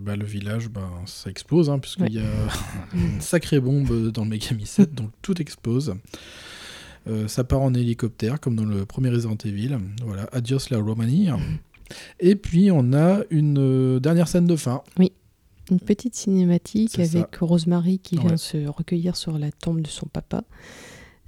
[0.02, 2.22] bah, le village, bah, ça explose, hein, puisqu'il y a
[2.94, 5.94] une sacrée bombe dans le Megami 7, donc tout explose.
[7.08, 9.78] Euh, ça part en hélicoptère, comme dans le premier Resident Evil.
[10.04, 11.28] Voilà, adios la Romanie.
[12.20, 14.82] Et puis on a une euh, dernière scène de fin.
[15.70, 17.18] Une petite cinématique C'est ça.
[17.18, 18.36] avec Rosemary qui vient Ouais.
[18.36, 20.44] se recueillir sur la tombe de son papa.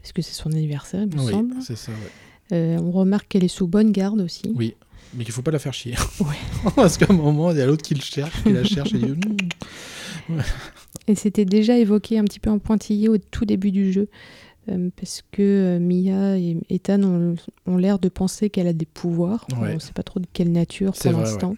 [0.00, 1.54] Parce que c'est son anniversaire, il me Oui, semble.
[1.60, 2.56] c'est ça, ouais.
[2.56, 4.52] Euh, on remarque qu'elle est sous bonne garde aussi.
[4.54, 4.74] Oui,
[5.14, 5.94] mais qu'il faut pas la faire chier.
[6.20, 6.36] Ouais.
[6.76, 8.98] Parce qu'à un moment, il y a l'autre qui le cherche, qui la cherche et
[8.98, 9.14] dit
[10.28, 10.40] Hmm.
[11.06, 14.08] Et c'était déjà évoqué un petit peu en pointillé au tout début du jeu.
[14.68, 17.34] Euh, parce que euh, Mia et Ethan ont,
[17.66, 19.46] ont l'air de penser qu'elle a des pouvoirs.
[19.52, 19.70] Ouais.
[19.70, 21.56] On ne sait pas trop de quelle nature pour l'instant.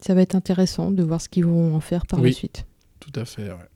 [0.00, 2.30] Ça va être intéressant de voir ce qu'ils vont en faire par Oui.
[2.30, 2.66] la suite.
[3.00, 3.68] Tout à fait, ouais.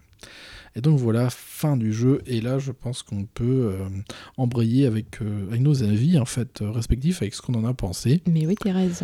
[0.76, 2.22] Et donc voilà, fin du jeu.
[2.26, 3.88] Et là, je pense qu'on peut euh,
[4.36, 7.74] embrayer avec, euh, avec nos avis en fait euh, respectifs, avec ce qu'on en a
[7.74, 8.22] pensé.
[8.30, 9.02] Mais oui, Thérèse.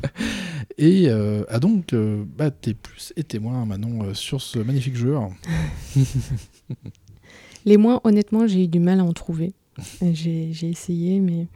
[0.78, 1.94] Et ah donc,
[2.36, 5.16] bah, t'es plus et témoin Manon sur ce magnifique jeu.
[7.66, 9.52] Les moins, honnêtement, j'ai eu du mal à en trouver.
[10.00, 11.48] J'ai j'ai essayé, mais.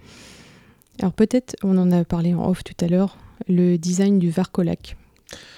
[1.01, 3.17] Alors peut-être, on en a parlé en off tout à l'heure,
[3.49, 4.97] le design du Varcolac.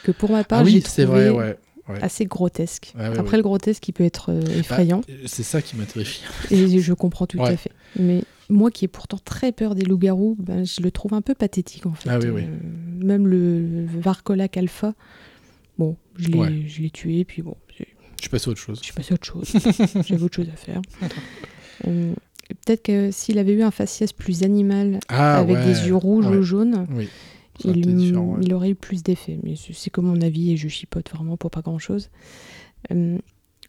[0.05, 1.57] Que pour ma part, ah j'ai oui, c'est trouvé vrai, ouais.
[1.89, 2.03] ouais.
[2.03, 2.93] assez grotesque.
[2.97, 5.01] Ouais, Après, le grotesque, il peut être euh, effrayant.
[5.01, 6.25] Bah, c'est ça qui m'a terrifié.
[6.51, 7.73] Et je comprends tout à fait.
[7.99, 11.35] Mais moi qui ai pourtant très peur des loups-garous, ben, je le trouve un peu
[11.35, 12.09] pathétique en fait.
[12.09, 12.43] Ah oui, oui.
[12.43, 14.95] Euh, même le Varcolac Alpha,
[15.79, 17.62] bon, je l'ai tué, puis bon, j'ai-
[18.23, 18.79] Je suis passé à autre chose.
[18.79, 19.53] je suis passé à autre chose.
[20.07, 20.81] J'avais autre chose à faire.
[21.89, 22.15] Euh,
[22.65, 25.65] Peut-être que s'il avait eu un faciès plus animal, Ah, avec ouais.
[25.65, 26.37] des yeux rouges Ouais.
[26.37, 27.09] ou jaunes, Oui.
[27.65, 28.53] Il, ouais.
[28.53, 29.39] aurait eu plus d'effet.
[29.43, 32.11] Mais c'est c'est comme mon avis et je chipote vraiment pour pas grand-chose.
[32.93, 33.19] Euh,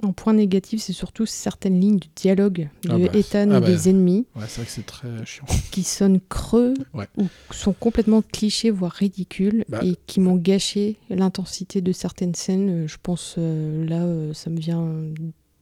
[0.02, 3.61] en point négatif, c'est surtout certaines lignes de dialogue de Ah bah, Ethan ah et
[3.61, 3.68] bah.
[3.68, 5.45] des ennemis Ouais, c'est vrai que c'est très chiant.
[5.72, 7.07] qui sonnent creux Ouais.
[7.18, 9.80] ou sont complètement clichés, voire ridicules, Bah.
[9.84, 12.84] et qui m'ont gâché l'intensité de certaines scènes.
[12.84, 14.90] Euh, Je pense, euh, là, euh, ça me vient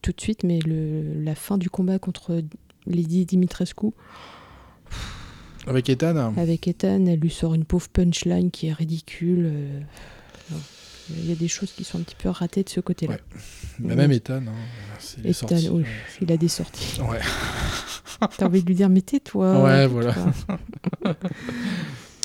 [0.00, 2.42] tout de suite, mais le, la fin du combat contre
[2.86, 3.88] Lady Dimitrescu,
[5.66, 6.32] Avec Ethan?
[6.36, 9.44] Avec Ethan, elle lui sort une pauvre punchline qui est ridicule.
[9.46, 9.80] euh.
[11.10, 13.14] Il y a des choses qui sont un petit peu ratées de ce côté-là.
[13.14, 13.20] Ouais.
[13.80, 15.84] bah, Même Ethan, hein, Ethan, oui,
[16.20, 17.00] il a des sorties.
[17.00, 17.20] Ouais.
[18.38, 19.62] T'as envie de lui dire, mais tais-toi.
[19.62, 20.14] Ouais, tais-toi.
[21.02, 21.16] voilà.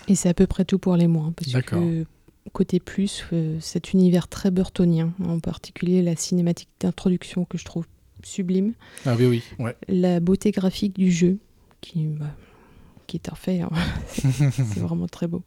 [0.08, 1.32] Et c'est à peu près tout pour les moins.
[1.34, 2.06] Parce que
[2.54, 7.86] côté plus, euh, cet univers très burtonien, en particulier la cinématique d'introduction que je trouve
[8.24, 8.74] sublime,
[9.06, 9.44] Ah oui, oui.
[9.60, 9.76] Ouais.
[9.90, 11.40] la beauté graphique du jeu,
[11.82, 12.26] qui, bah,
[13.06, 13.70] qui est parfait, hein.
[14.10, 15.44] c'est vraiment très beau.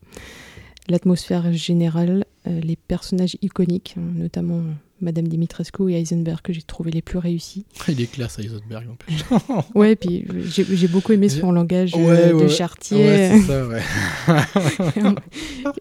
[0.91, 4.61] L'atmosphère générale, euh, les personnages iconiques, hein, notamment
[5.01, 7.65] Madame Dimitrescu et Heisenberg, que j'ai trouvé les plus réussis.
[7.89, 9.15] Il est classe, Heisenberg, en plus.
[9.75, 12.99] Ouais, puis j'ai j'ai beaucoup aimé son langage euh, Ouais, de ouais, chartier.
[12.99, 15.15] Ouais, c'est ça, ouais.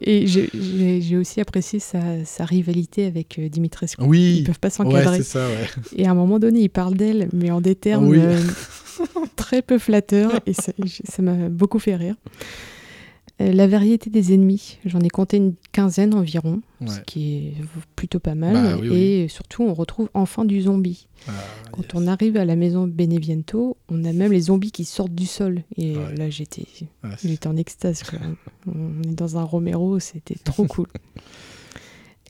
[0.00, 4.02] Et j'ai- aussi apprécié sa, sa rivalité avec euh, Dimitrescu.
[4.04, 4.36] Oui.
[4.38, 5.18] Ils peuvent pas s'encadrer.
[5.18, 5.66] c'est ça, ouais.
[5.96, 8.18] et à un moment donné, il parle d'elle, mais en des termes Oui.
[8.20, 8.40] euh,
[9.36, 10.32] très peu flatteurs.
[10.46, 10.72] Et ça
[11.22, 12.14] m'a beaucoup fait rire.
[13.40, 17.54] Euh, La variété des ennemis, j'en ai compté une quinzaine environ, ce qui est
[17.96, 18.52] plutôt pas mal.
[18.52, 18.96] Bah, oui, oui.
[18.98, 21.06] et surtout, on retrouve enfin du zombie.
[21.26, 21.32] Ah,
[21.72, 21.90] Quand yes.
[21.94, 25.62] on arrive à la maison Beneviento, on a même les zombies qui sortent du sol.
[25.76, 26.14] Et Ouais.
[26.16, 26.66] là, j'étais
[27.04, 28.02] Ouais, c'est- J'étais en extase.
[28.02, 28.18] quoi.
[28.66, 30.86] On est dans un Romero, c'était trop cool.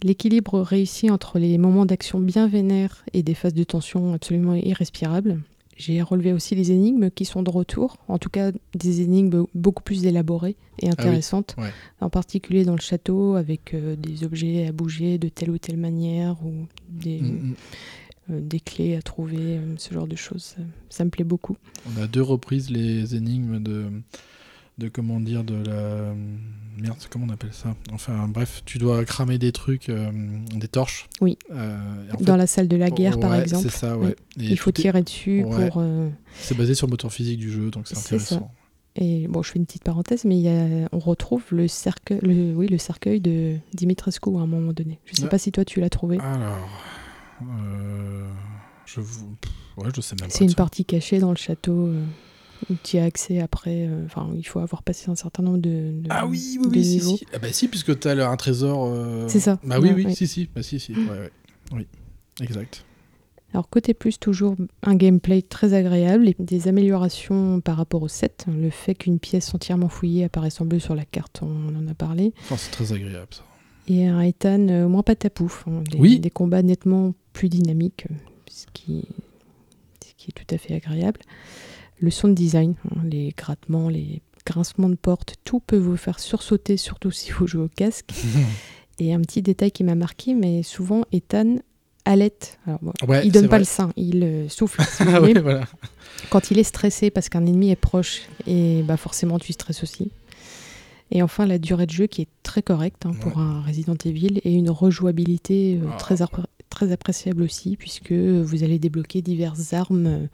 [0.03, 5.41] L'équilibre réussi entre les moments d'action bien vénères et des phases de tension absolument irrespirables.
[5.81, 9.82] J'ai relevé aussi les énigmes qui sont de retour, en tout cas des énigmes beaucoup
[9.82, 11.73] plus élaborées et intéressantes, ouais.
[12.02, 15.78] en particulier dans le château avec euh, des objets à bouger de telle ou telle
[15.78, 16.52] manière ou
[16.90, 17.55] des, Mm, mm.
[18.31, 20.57] euh, des clés à trouver, euh, ce genre de choses.
[20.90, 21.57] Ça me plaît beaucoup.
[21.86, 23.86] On a deux reprises les énigmes de,
[24.81, 26.12] de comment dire, de la...
[26.78, 27.74] Merde, comment on appelle ça?
[27.93, 30.11] Enfin, bref, tu dois cramer des trucs, euh,
[30.55, 31.09] des torches.
[31.20, 31.36] Oui.
[31.52, 31.78] Euh,
[32.20, 33.69] Dans la salle de la guerre, par exemple.
[33.69, 34.16] C'est ça, ouais.
[34.39, 35.69] Et Il faut est- tirer dessus Ouais.
[35.69, 35.82] pour...
[35.82, 36.09] euh,
[36.40, 38.35] C'est basé sur le moteur physique du jeu, donc c'est C'est ça.
[38.36, 38.55] intéressant.
[38.97, 42.55] Et bon, je fais une petite parenthèse, mais y a, on retrouve le cercueil, le,
[42.57, 44.98] oui, le cercueil de Dimitrescu à un moment donné.
[45.05, 45.28] Je sais Ouais.
[45.28, 46.19] pas si toi tu l'as trouvé.
[46.19, 46.66] Alors,
[48.86, 49.36] je vous...
[49.77, 50.35] ouais, je sais même pas.
[50.35, 51.93] C'est une partie cachée dans le château
[52.82, 53.87] tu as accès après.
[53.89, 55.69] euh, Enfin, il faut avoir passé un certain nombre de,
[56.03, 57.27] de- Ah oui, oui, oui, si, si.
[57.32, 58.85] Ah bah si, puisque t'as le- un trésor.
[58.87, 59.59] euh, C'est ça.
[59.65, 60.15] Bah oui, oui, ouais.
[60.15, 61.31] si, si, bah si, si, ouais, ouais.
[61.73, 61.87] Oui,
[62.41, 62.85] exact.
[63.53, 64.55] Alors côté plus, toujours
[64.85, 68.47] un gameplay très agréable et des améliorations par rapport au 7.
[68.49, 71.95] Le fait qu'une pièce entièrement fouillée apparaisse en bleu sur la carte, on en a
[71.95, 72.32] parlé.
[72.45, 73.43] Enfin, c'est très agréable ça.
[73.89, 75.65] Et un Ethan euh, moins patapouf.
[75.66, 76.20] hein, des, Oui.
[76.20, 78.15] des combats nettement plus dynamiques, euh,
[78.49, 79.09] ce qui,
[80.07, 81.19] ce qui est tout à fait agréable.
[82.01, 86.77] Le sound design, hein, les grattements, les grincement de porte, tout peut vous faire sursauter,
[86.77, 88.12] surtout si vous jouez au casque.
[88.98, 91.56] Et un petit détail qui m'a marqué, mais souvent Ethan
[92.05, 92.59] halète.
[92.66, 93.59] Alors, bon, Ouais, il donne pas vrai.
[93.60, 94.82] le sein, il euh, souffle.
[94.82, 95.35] si vous Ah voulez.
[95.35, 95.64] ouais, voilà.
[96.31, 100.10] Quand il est stressé parce qu'un ennemi est proche, et bah forcément tu stresses aussi.
[101.10, 104.40] Et enfin la durée de jeu qui est très correcte hein, pour un Resident Evil
[104.44, 105.97] et une rejouabilité euh, Ah.
[105.97, 106.16] très,
[106.68, 110.28] très appréciable aussi puisque vous allez débloquer diverses armes,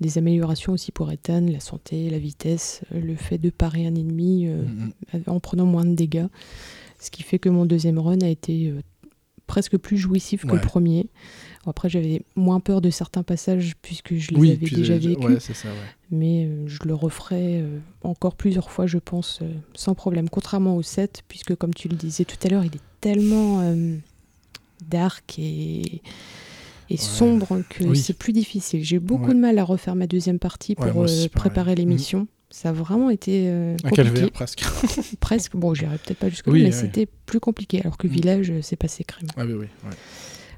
[0.00, 3.94] des améliorations aussi pour Ethan, la santé, la vitesse, euh, le fait de parer un
[3.94, 4.62] ennemi euh,
[5.14, 5.22] Mhm.
[5.26, 6.26] en prenant moins de dégâts.
[7.00, 8.80] Ce qui fait que mon deuxième run a été euh,
[9.46, 11.06] presque plus jouissif que le premier.
[11.66, 15.24] Après, j'avais moins peur de certains passages puisque je les Oui, avais déjà vécus.
[15.24, 15.70] Ouais, ouais.
[16.10, 20.28] Mais euh, je le referai euh, encore plusieurs fois, je pense, euh, sans problème.
[20.28, 23.96] Contrairement au 7, puisque comme tu le disais tout à l'heure, il est tellement euh,
[24.88, 26.02] dark et,
[26.90, 27.98] et sombre que Oui.
[27.98, 28.82] c'est plus difficile.
[28.84, 29.34] J'ai eu beaucoup Ouais.
[29.34, 32.26] de mal à refaire ma deuxième partie pour aussi, euh, préparer l'émission.
[32.50, 33.96] Ça a vraiment été euh, Un compliqué.
[34.04, 34.64] calvaire presque.
[35.20, 35.56] Presque.
[35.56, 37.80] Bon, j'irai peut-être pas jusque-là, Oui, mais c'était plus compliqué.
[37.80, 38.10] Alors que Mm.
[38.10, 39.26] Village, euh, c'est passé crème.
[39.36, 39.66] Ah oui, oui.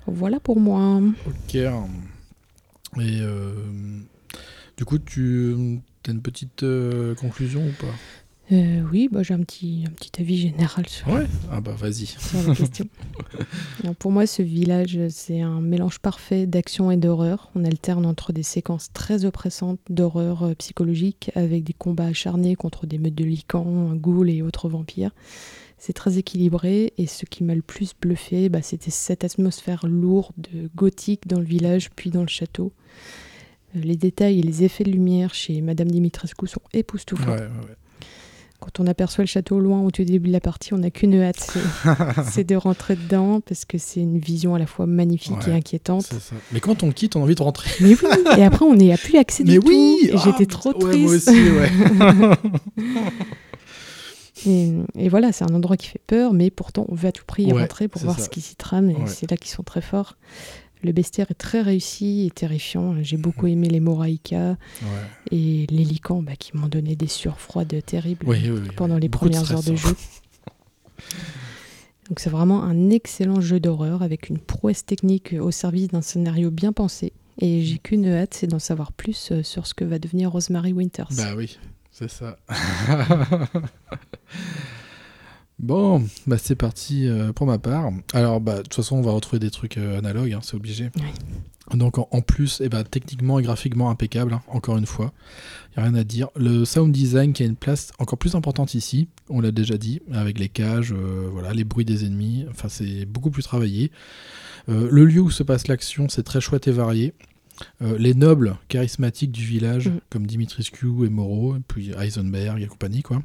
[0.07, 1.01] Voilà pour moi.
[1.27, 1.55] Ok.
[1.55, 3.53] Et euh,
[4.77, 5.55] du coup, tu
[6.07, 7.93] as une petite euh, conclusion ou pas?
[8.51, 11.27] Euh, oui, bah, j'ai un petit, un petit avis général sur, Ouais.
[11.53, 12.07] Ah bah vas-y.
[12.07, 12.87] sur la question.
[13.83, 17.51] Alors, pour moi, ce village, c'est un mélange parfait d'action et d'horreur.
[17.55, 22.87] On alterne entre des séquences très oppressantes d'horreur euh, psychologique avec des combats acharnés contre
[22.87, 25.11] des meutes de licans, ghouls et autres vampires.
[25.77, 30.49] C'est très équilibré et ce qui m'a le plus bluffé, bah, c'était cette atmosphère lourde,
[30.75, 32.73] gothique dans le village puis dans le château.
[33.77, 37.33] Euh, Les détails et les effets de lumière chez Madame Dimitrescu sont Ouais, époustouflants.
[37.35, 37.77] ouais, ouais.
[38.75, 40.91] Quand on aperçoit le château au loin au tout début de la partie, on n'a
[40.91, 41.57] qu'une hâte,
[42.31, 45.55] c'est- de rentrer dedans parce que c'est une vision à la fois magnifique Ouais, et
[45.55, 46.03] inquiétante.
[46.03, 46.35] Ça.
[46.53, 47.71] Mais quand on quitte, on a envie de rentrer.
[47.81, 50.07] Mais oui, et après on n'y a plus accès Mais du oui tout.
[50.09, 51.29] Et Ah, J'étais putain, trop ouais, triste.
[51.31, 51.71] Moi aussi, ouais.
[54.47, 57.25] Et, et voilà, c'est un endroit qui fait peur, mais pourtant on veut à tout
[57.27, 58.25] prix y Ouais, rentrer pour voir ça.
[58.27, 58.89] ce qui s'y trame.
[58.91, 59.07] Et Ouais.
[59.07, 60.17] c'est là qu'ils sont très forts.
[60.83, 62.95] Le bestiaire est très réussi et terrifiant.
[63.03, 64.89] J'ai beaucoup aimé les Moraïka Ouais.
[65.33, 68.25] et les licans bah, qui m'ont donné des sueurs froides terribles.
[68.29, 68.69] Oui, oui, oui.
[68.77, 69.97] pendant les de premières heures de stress, jeu.
[72.09, 76.51] Donc c'est vraiment un excellent jeu d'horreur avec une prouesse technique au service d'un scénario
[76.51, 77.13] bien pensé.
[77.41, 80.73] Et j'ai qu'une hâte, c'est d'en savoir plus euh, sur ce que va devenir Rosemary
[80.73, 81.09] Winters.
[81.17, 81.59] Bah oui,
[81.93, 82.37] c'est ça.
[85.59, 87.91] bon, bah c'est parti euh, pour ma part.
[88.13, 90.91] Alors, bah, de toute façon, on va retrouver des trucs euh, analogues, hein, c'est obligé.
[91.75, 95.13] Donc, en, plus, eh ben, techniquement et graphiquement impeccable, hein, encore une fois.
[95.77, 96.29] Il a rien à dire.
[96.35, 100.01] Le sound design qui a une place encore plus importante ici, on l'a déjà dit,
[100.13, 102.47] avec les cages, euh, voilà, les bruits des ennemis.
[102.51, 103.91] Enfin, c'est beaucoup plus travaillé.
[104.71, 107.13] Euh, le lieu où se passe l'action, c'est très chouette et varié.
[107.83, 110.01] Euh, les nobles charismatiques du village, Mhm.
[110.09, 113.23] comme Dimitrescu et Moreau, et puis Heisenberg et compagnie, quoi.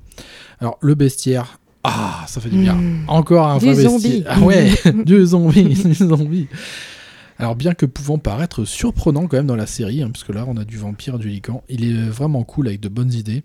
[0.60, 2.76] Alors, le bestiaire, ah, ça fait du bien.
[2.76, 3.04] Mmh.
[3.08, 4.24] Encore un Du vrai zombie.
[4.28, 4.72] Ah ouais,
[5.06, 6.48] du zombie, du zombie.
[7.40, 10.46] Alors, bien que pouvant paraître surprenant quand même dans la série, hein, parce que là,
[10.48, 13.44] on a du vampire, du lican, il est vraiment cool avec de bonnes idées.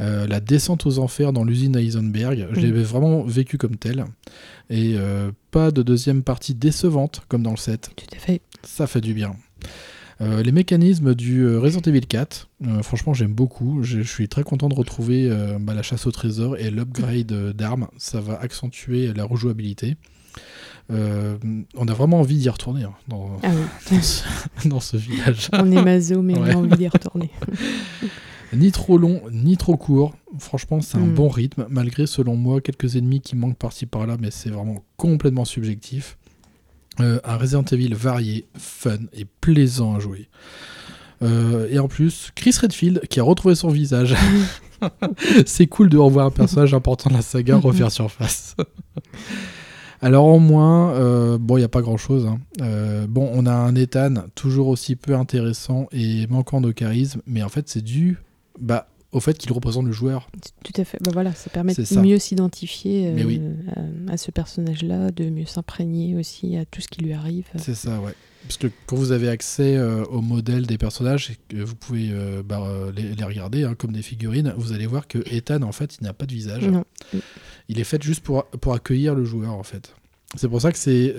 [0.00, 2.64] Euh, la descente aux enfers dans l'usine Heisenberg, je Mhm.
[2.74, 4.04] l'ai vraiment vécu comme tel.
[4.70, 7.90] Et euh, pas de deuxième partie décevante comme dans le 7.
[7.96, 8.40] Tout à fait.
[8.62, 9.34] Ça fait du bien.
[10.20, 13.82] Euh, les mécanismes du euh, Resident Evil 4, euh, franchement j'aime beaucoup.
[13.84, 17.86] Je, suis très content de retrouver euh, bah, la chasse au trésor et l'upgrade d'armes.
[17.98, 19.96] Ça va accentuer la rejouabilité.
[20.90, 24.24] On a vraiment envie d'y retourner hein, dans, Ah oui, dans ce,
[24.68, 25.48] dans ce village.
[25.52, 26.54] on est maso, mais Ouais.
[26.54, 27.30] on a envie d'y retourner.
[28.54, 30.14] Ni trop long, ni trop court.
[30.38, 31.14] Franchement, c'est un Mm.
[31.14, 35.44] bon rythme, malgré, selon moi, quelques ennemis qui manquent par-ci par-là, mais c'est vraiment complètement
[35.44, 36.16] subjectif.
[37.00, 40.28] Euh, un Resident Evil varié, fun et plaisant à jouer.
[41.22, 44.14] Euh, et en plus, Chris Redfield qui a retrouvé son visage.
[45.46, 48.56] c'est cool de revoir un personnage important de la saga refaire surface.
[50.00, 52.26] Alors en moins, euh, bon, il n'y a pas grand-chose.
[52.26, 52.38] hein.
[52.60, 57.42] Euh, bon, on a un Ethan toujours aussi peu intéressant et manquant de charisme, mais
[57.42, 58.18] en fait c'est dû
[58.60, 60.30] bah, au fait qu'il représente le joueur.
[60.64, 60.98] Tout à fait.
[61.02, 63.40] Bah voilà, ça permet de mieux s'identifier euh, oui.
[64.08, 67.46] à, à ce personnage-là, de mieux s'imprégner aussi à tout ce qui lui arrive.
[67.56, 68.14] C'est ça, ouais.
[68.42, 72.62] Parce que quand vous avez accès euh, au modèle des personnages vous pouvez euh, bah,
[72.62, 75.98] euh, les, les regarder hein, comme des figurines, vous allez voir que Ethan, en fait,
[76.00, 76.62] il n'a pas de visage.
[76.62, 76.84] Non.
[77.68, 79.94] Il est fait juste pour, pour accueillir le joueur, en fait.
[80.36, 81.14] C'est pour ça que c'est.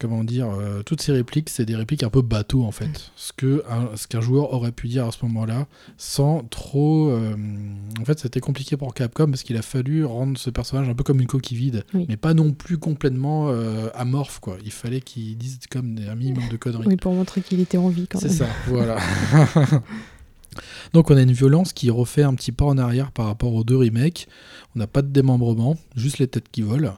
[0.00, 3.10] C'est comment dire euh, Toutes ces répliques, c'est des répliques un peu bateau, en fait.
[3.16, 5.66] Ce que un- ce qu'un joueur aurait pu dire à ce moment-là,
[5.96, 7.08] sans trop.
[7.10, 7.34] euh,
[8.00, 11.04] en fait, c'était compliqué pour Capcom parce qu'il a fallu rendre ce personnage un peu
[11.04, 12.06] comme une coquille vide, Oui.
[12.08, 14.56] mais pas non plus complètement euh, amorphe, quoi.
[14.64, 16.86] Il fallait qu'il dise comme des- un minimum de conneries.
[16.86, 18.36] Oui, pour montrer qu'il était en vie quand C'est même.
[18.38, 18.96] ça, voilà.
[20.92, 23.64] Donc on a une violence qui refait un petit pas en arrière par rapport aux
[23.64, 24.28] deux remakes.
[24.74, 26.94] On n'a pas de démembrement, juste les têtes qui volent.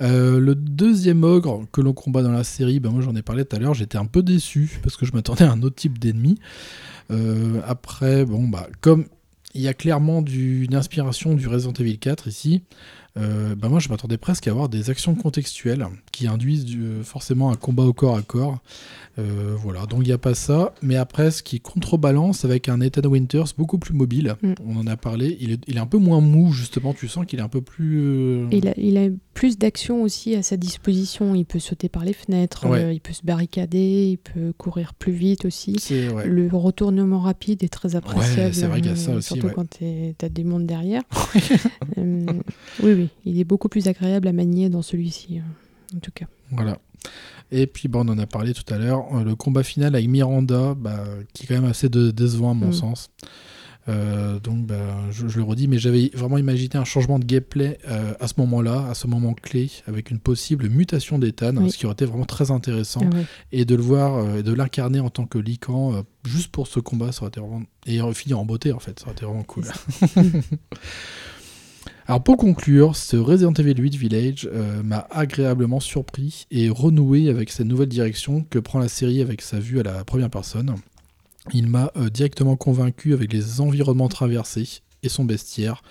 [0.00, 3.44] Euh, le deuxième ogre que l'on combat dans la série, ben moi j'en ai parlé
[3.44, 5.98] tout à l'heure, j'étais un peu déçu parce que je m'attendais à un autre type
[5.98, 6.38] d'ennemi.
[7.10, 9.06] Euh, après, bon bah comme
[9.54, 12.62] il y a clairement une inspiration du Resident Evil 4 ici,
[13.16, 17.50] euh, bah moi je m'attendais presque à avoir des actions contextuelles qui induisent du- forcément
[17.52, 18.58] un combat au corps à corps.
[19.20, 20.74] Euh, voilà, donc il n'y a pas ça.
[20.82, 24.54] Mais après, ce qui contrebalance avec un Ethan Winters beaucoup plus mobile, Mm.
[24.66, 27.24] on en a parlé, il est, il est un peu moins mou justement, tu sens
[27.24, 28.00] qu'il est un peu plus...
[28.02, 31.36] euh, Il a, il a plus d'action aussi à sa disposition.
[31.36, 32.82] Il peut sauter par les fenêtres, Ouais.
[32.82, 35.76] euh, il peut se barricader, il peut courir plus vite aussi.
[36.12, 36.26] Ouais.
[36.26, 38.52] Le retournement rapide est très appréciable.
[38.54, 39.84] c'est vrai qu'il y a ça euh, aussi, Surtout quand tu
[40.20, 41.02] as des mondes derrière.
[41.98, 42.26] Euh,
[42.82, 46.26] oui, oui, il est beaucoup plus agréable à manier dans celui-ci, euh, en tout cas.
[46.50, 46.78] Voilà.
[47.52, 50.08] Et puis, bah, on en a parlé tout à l'heure, euh, le combat final avec
[50.08, 51.04] Miranda, bah,
[51.34, 52.72] qui est quand même assez de- décevant à mon Mm.
[52.72, 53.10] sens.
[53.86, 57.76] Euh, donc, bah, je, je le redis, mais j'avais vraiment imaginé un changement de gameplay
[57.86, 61.70] euh, à ce moment-là, à ce moment clé, avec une possible mutation d'Ethan, Oui.
[61.70, 63.02] ce qui aurait été vraiment très intéressant.
[63.12, 63.18] Ah.
[63.52, 66.80] Et de le voir, euh, et de l'incarner en tant que Lycan, juste pour ce
[66.80, 67.60] combat, ça aurait été vraiment.
[67.84, 69.64] Et finir en beauté, en fait, ça aurait été vraiment cool.
[72.06, 77.50] Alors pour conclure, ce Resident Evil 8 Village euh, m'a agréablement surpris et renoué avec
[77.50, 80.74] cette nouvelle direction que prend la série avec sa vue à la première personne.
[81.54, 85.82] Il m'a euh, directement convaincu avec les environnements traversés et son bestiaire.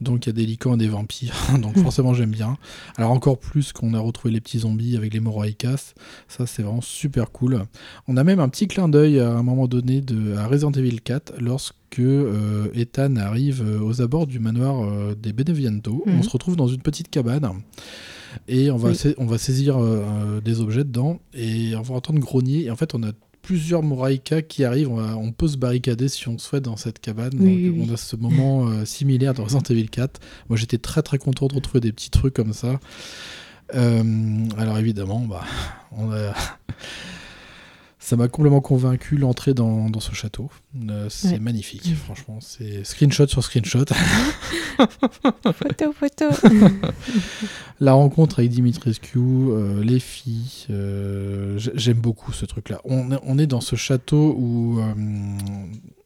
[0.00, 2.56] Donc il y a des licans et des vampires, donc forcément j'aime bien.
[2.96, 5.92] Alors encore plus qu'on a retrouvé les petits zombies avec les Moroikas,
[6.28, 7.64] ça c'est vraiment super cool.
[8.08, 11.00] On a même un petit clin d'œil à un moment donné de, à Resident Evil
[11.02, 16.02] 4 lorsque euh, Ethan arrive euh, aux abords du manoir euh, des Beneviento.
[16.06, 16.18] Mhm.
[16.18, 17.50] On se retrouve dans une petite cabane
[18.48, 18.96] et on va, Oui.
[18.96, 22.64] sa- on va saisir euh, des objets dedans et on va entendre grogner.
[22.66, 23.10] Et en fait, on a
[23.42, 24.90] plusieurs Moraïkas qui arrivent.
[24.90, 27.30] On, va- on peut se barricader si on souhaite dans cette cabane.
[27.34, 27.86] Oui, Donc, oui, oui.
[27.90, 30.20] on a ce moment euh, similaire dans Resident Evil 4.
[30.48, 32.80] Moi, j'étais très très content de retrouver des petits trucs comme ça.
[33.74, 34.02] Euh,
[34.58, 35.44] alors évidemment, bah,
[35.92, 36.32] on a...
[38.10, 40.50] ça m'a complètement convaincu l'entrée dans, dans ce château.
[40.88, 41.38] Euh, c'est Ouais.
[41.38, 42.38] magnifique, franchement.
[42.40, 43.84] C'est screenshot sur screenshot.
[45.54, 46.24] Photo, photo.
[47.80, 52.80] La rencontre avec Dimitrescu, euh, les filles, euh, j'aime beaucoup ce truc-là.
[52.84, 54.92] On, est- on est dans ce château où euh,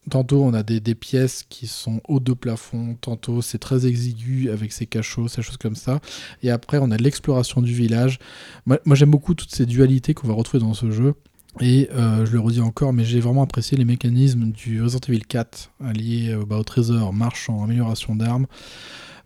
[0.09, 4.49] tantôt on a des, des pièces qui sont haut de plafond, tantôt c'est très exigu
[4.51, 5.99] avec ses cachots, ces choses comme ça.
[6.43, 8.19] Et après on a l'exploration du village.
[8.67, 11.15] Moi, moi, j'aime beaucoup toutes ces dualités qu'on va retrouver dans ce jeu.
[11.61, 15.21] Et euh, je le redis encore, mais j'ai vraiment apprécié les mécanismes du Resident Evil
[15.21, 18.45] 4 euh, liés euh, bah, au trésor, marchand, amélioration d'armes.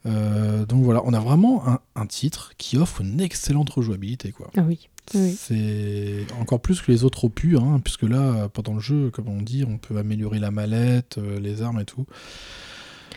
[0.05, 4.31] Euh, donc voilà, on a vraiment un, un titre qui offre une excellente rejouabilité.
[4.31, 4.49] Quoi.
[4.55, 4.87] Ah oui.
[5.15, 5.35] Oui.
[5.35, 9.41] C'est encore plus que les autres opus, hein, puisque là, pendant le jeu, comme on
[9.41, 12.05] dit, on peut améliorer la mallette, euh, les armes et tout.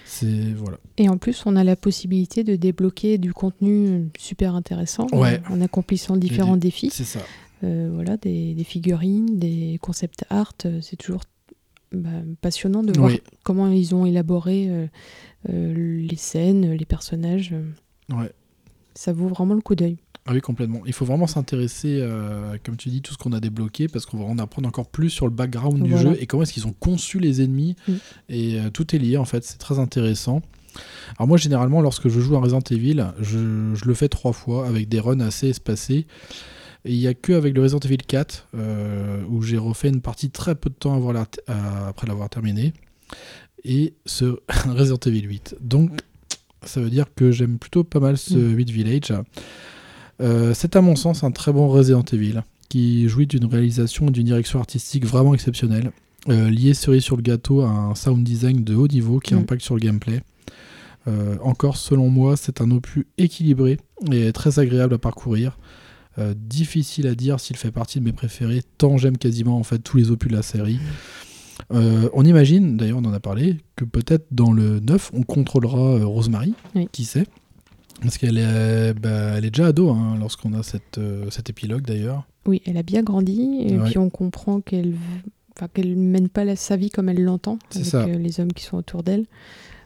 [0.06, 0.78] C'est voilà.
[0.98, 5.40] Et en plus, on a la possibilité de débloquer du contenu super intéressant Ouais.
[5.50, 6.90] en, en accomplissant différents défis.
[6.92, 7.20] C'est ça.
[7.64, 10.52] Euh, voilà, des, des figurines, des concept art.
[10.66, 11.22] euh, C'est toujours
[11.92, 12.08] bah,
[12.40, 13.20] passionnant de voir Oui.
[13.44, 14.68] comment ils ont élaboré
[15.48, 15.74] euh,
[16.08, 17.54] les scènes, les personnages.
[18.10, 18.32] Ouais.
[18.94, 19.96] Ça vaut vraiment le coup d'œil.
[20.24, 20.82] Ah oui, complètement.
[20.86, 22.00] Il faut vraiment s'intéresser,
[22.64, 25.10] comme tu dis, tout ce qu'on a débloqué, parce qu'on va en apprendre encore plus
[25.10, 27.74] sur le background du jeu et comment est-ce qu'ils ont conçu les ennemis.
[27.88, 27.92] Mm.
[28.28, 29.42] Et euh, tout est lié, en fait.
[29.42, 30.40] C'est très intéressant.
[31.18, 34.68] Alors moi, généralement, lorsque je joue à Resident Evil, je, je le fais trois fois
[34.68, 36.06] avec des runs assez espacés.
[36.84, 40.00] Et il n'y a que avec le Resident Evil 4 euh, où j'ai refait une
[40.00, 42.72] partie très peu de temps avant la- euh, après l'avoir terminé.
[43.64, 44.38] Et ce
[44.68, 45.56] Resident Evil 8.
[45.60, 45.90] Donc,
[46.64, 48.56] ça veut dire que j'aime plutôt pas mal ce Mm.
[48.56, 49.12] 8 Village.
[50.20, 54.10] Euh, c'est à mon sens un très bon Resident Evil qui jouit d'une réalisation et
[54.10, 55.92] d'une direction artistique vraiment exceptionnelle,
[56.26, 59.38] liée cerise sur le gâteau à un sound design de haut niveau qui Mm.
[59.38, 60.20] impacte sur le gameplay.
[61.42, 63.78] Encore selon moi, c'est un opus équilibré
[64.12, 65.58] et très agréable à parcourir.
[66.18, 69.78] Euh, difficile à dire s'il fait partie de mes préférés, tant j'aime quasiment en fait
[69.78, 70.78] tous les opus de la série.
[71.72, 75.96] Euh, on imagine, d'ailleurs on en a parlé, que peut-être dans le 9 on contrôlera
[75.96, 76.88] euh, Rosemary, Oui.
[76.92, 77.26] qui sait?
[78.02, 81.82] Parce qu'elle est, bah, elle est déjà ado hein, lorsqu'on a cette, euh, cet épilogue
[81.86, 82.26] d'ailleurs.
[82.46, 83.88] Oui, elle a bien grandi et Ouais.
[83.88, 84.94] puis on comprend qu'elle
[85.74, 88.02] qu'elle mène pas la- sa vie comme elle l'entend avec ça.
[88.04, 89.26] euh, les hommes qui sont autour d'elle.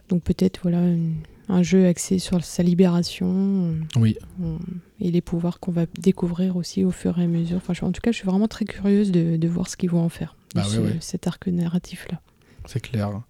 [0.09, 1.17] Donc peut-être voilà une-
[1.49, 4.59] un jeu axé sur sa libération euh, Oui, on-
[5.01, 7.57] et les pouvoirs qu'on va découvrir aussi au fur et à mesure.
[7.59, 9.91] Enfin, je- en tout cas, je suis vraiment très curieuse de, de voir ce qu'ils
[9.91, 12.21] vont en faire de Bah ce- cet arc narratif là.
[12.67, 13.21] c'est clair.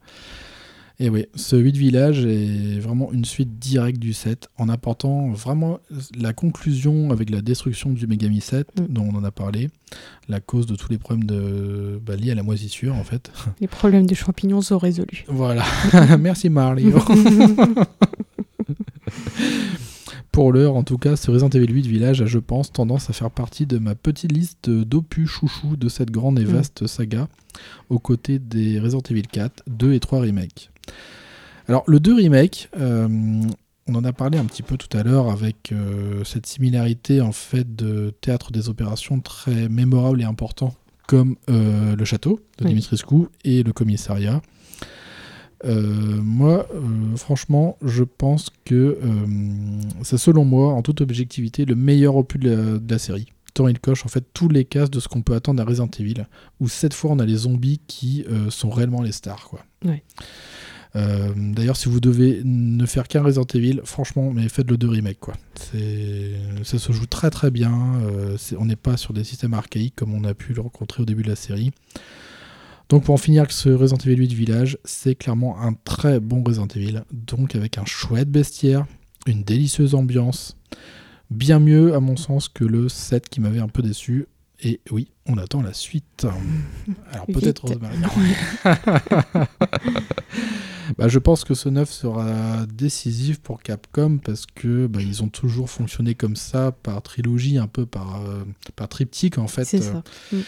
[0.98, 5.78] Et oui, ce 8 village est vraiment une suite directe du 7, en apportant vraiment
[6.18, 8.86] la conclusion avec la destruction du Megami 7, Mm.
[8.94, 9.68] dont on en a parlé,
[10.28, 13.30] la cause de tous les problèmes de, bah, liés à la moisissure en fait.
[13.60, 15.24] Les problèmes de champignons sont résolus.
[15.28, 15.64] Voilà,
[16.18, 16.84] merci Marley.
[20.32, 23.12] Pour l'heure, en tout cas, ce Resident Evil 8 Village a, je pense, tendance à
[23.14, 26.48] faire partie de ma petite liste d'opus chouchou de cette grande et Mm.
[26.48, 27.28] vaste saga,
[27.88, 30.70] aux côtés des Resident Evil 4, 2 et 3 remakes.
[31.68, 33.08] Alors, le 2 remake, euh,
[33.88, 37.32] on en a parlé un petit peu tout à l'heure avec euh, cette similarité en
[37.32, 40.74] fait de théâtre des opérations très mémorable et important,
[41.06, 42.70] comme euh, le château de Oui.
[42.70, 44.40] Dimitrescu et le commissariat.
[45.64, 46.68] Moi,
[47.16, 48.98] franchement, je pense que
[50.04, 53.26] c'est selon moi, en toute objectivité, le meilleur opus de la, de la série.
[53.56, 55.88] Tant il coche en fait tous les cases de ce qu'on peut attendre à Resident
[55.98, 56.26] Evil,
[56.60, 59.48] où cette fois on a les zombies qui euh, sont réellement les stars.
[59.48, 59.64] Quoi.
[59.82, 60.04] Ouais.
[60.96, 64.88] Euh, D'ailleurs, si vous devez ne faire qu'un Resident Evil, franchement, mais faites le 2
[64.88, 65.20] remake.
[65.20, 65.34] Quoi.
[65.54, 66.32] C'est-
[66.64, 68.00] Ça se joue très très bien.
[68.02, 71.06] euh, on n'est pas sur des systèmes archaïques comme on a pu le rencontrer au
[71.06, 71.70] début de la série.
[72.88, 76.42] Donc pour en finir avec ce Resident Evil 8 Village, c'est clairement un très bon
[76.44, 78.86] Resident Evil, donc avec un chouette bestiaire,
[79.26, 80.56] une délicieuse ambiance,
[81.30, 84.26] bien mieux à mon sens que le 7 qui m'avait un peu déçu.
[84.62, 86.26] Et oui, on attend la suite.
[87.12, 87.62] Alors peut-être.
[87.66, 87.96] Rosemary.
[90.98, 95.28] Bah, je pense que ce 9 sera décisif pour Capcom parce que bah, ils ont
[95.28, 98.44] toujours fonctionné comme ça par trilogie, un peu par, euh,
[98.76, 99.64] par triptyque en fait.
[99.64, 100.02] C'est ça.
[100.32, 100.38] Mm.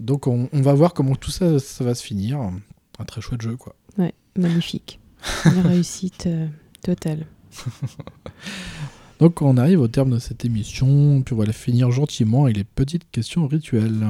[0.00, 2.38] Donc on, on va voir comment tout ça, ça va se finir.
[2.98, 3.74] Un très chouette jeu quoi.
[3.96, 5.00] Ouais, magnifique.
[5.46, 6.46] Une réussite euh,
[6.82, 7.26] totale.
[9.18, 12.58] Donc on arrive au terme de cette émission, puis on va la finir gentiment avec
[12.58, 14.06] les petites questions rituelles.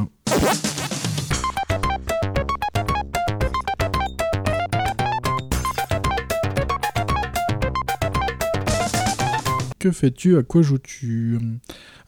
[9.87, 11.39] Que fais-tu À quoi joues-tu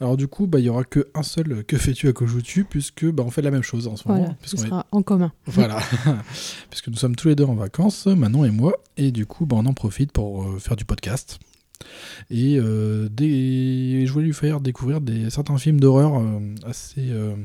[0.01, 2.65] Alors du coup, bah, il y aura que un seul que fais-tu À quoi joues-tu
[2.65, 4.21] puisque bah, on fait la même chose en ce moment.
[4.21, 5.33] Voilà, ce puisqu'on est- sera en commun.
[5.47, 5.79] Voilà,
[6.71, 9.57] puisque nous sommes tous les deux en vacances, Manon et moi, et du coup, bah,
[9.61, 11.39] on en profite pour euh, faire du podcast.
[12.31, 14.05] Et euh, des...
[14.05, 15.31] je voulais lui faire découvrir des...
[15.31, 17.37] certains films d'horreur euh, assez, euh,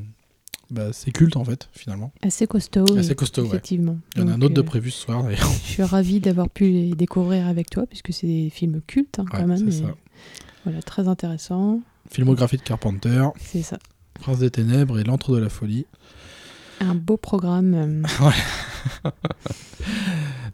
[0.70, 2.12] bah, assez cultes en fait, finalement.
[2.22, 2.84] Assez costaud.
[2.98, 3.48] Assez costaud, ouais.
[3.48, 3.96] Effectivement.
[4.16, 5.48] Il y en a un autre de euh, prévu ce soir d'ailleurs.
[5.64, 9.24] Je suis ravie d'avoir pu les découvrir avec toi, puisque c'est des films cultes hein,
[9.32, 9.70] Ouais, quand même.
[9.70, 9.94] c'est et ça.
[10.64, 11.80] Voilà, très intéressant.
[12.10, 13.78] Filmographie de Carpenter, C'est ça.
[14.14, 15.86] Prince des Ténèbres et L'Antre de la Folie.
[16.80, 18.04] Un beau programme.
[18.22, 19.10] euh,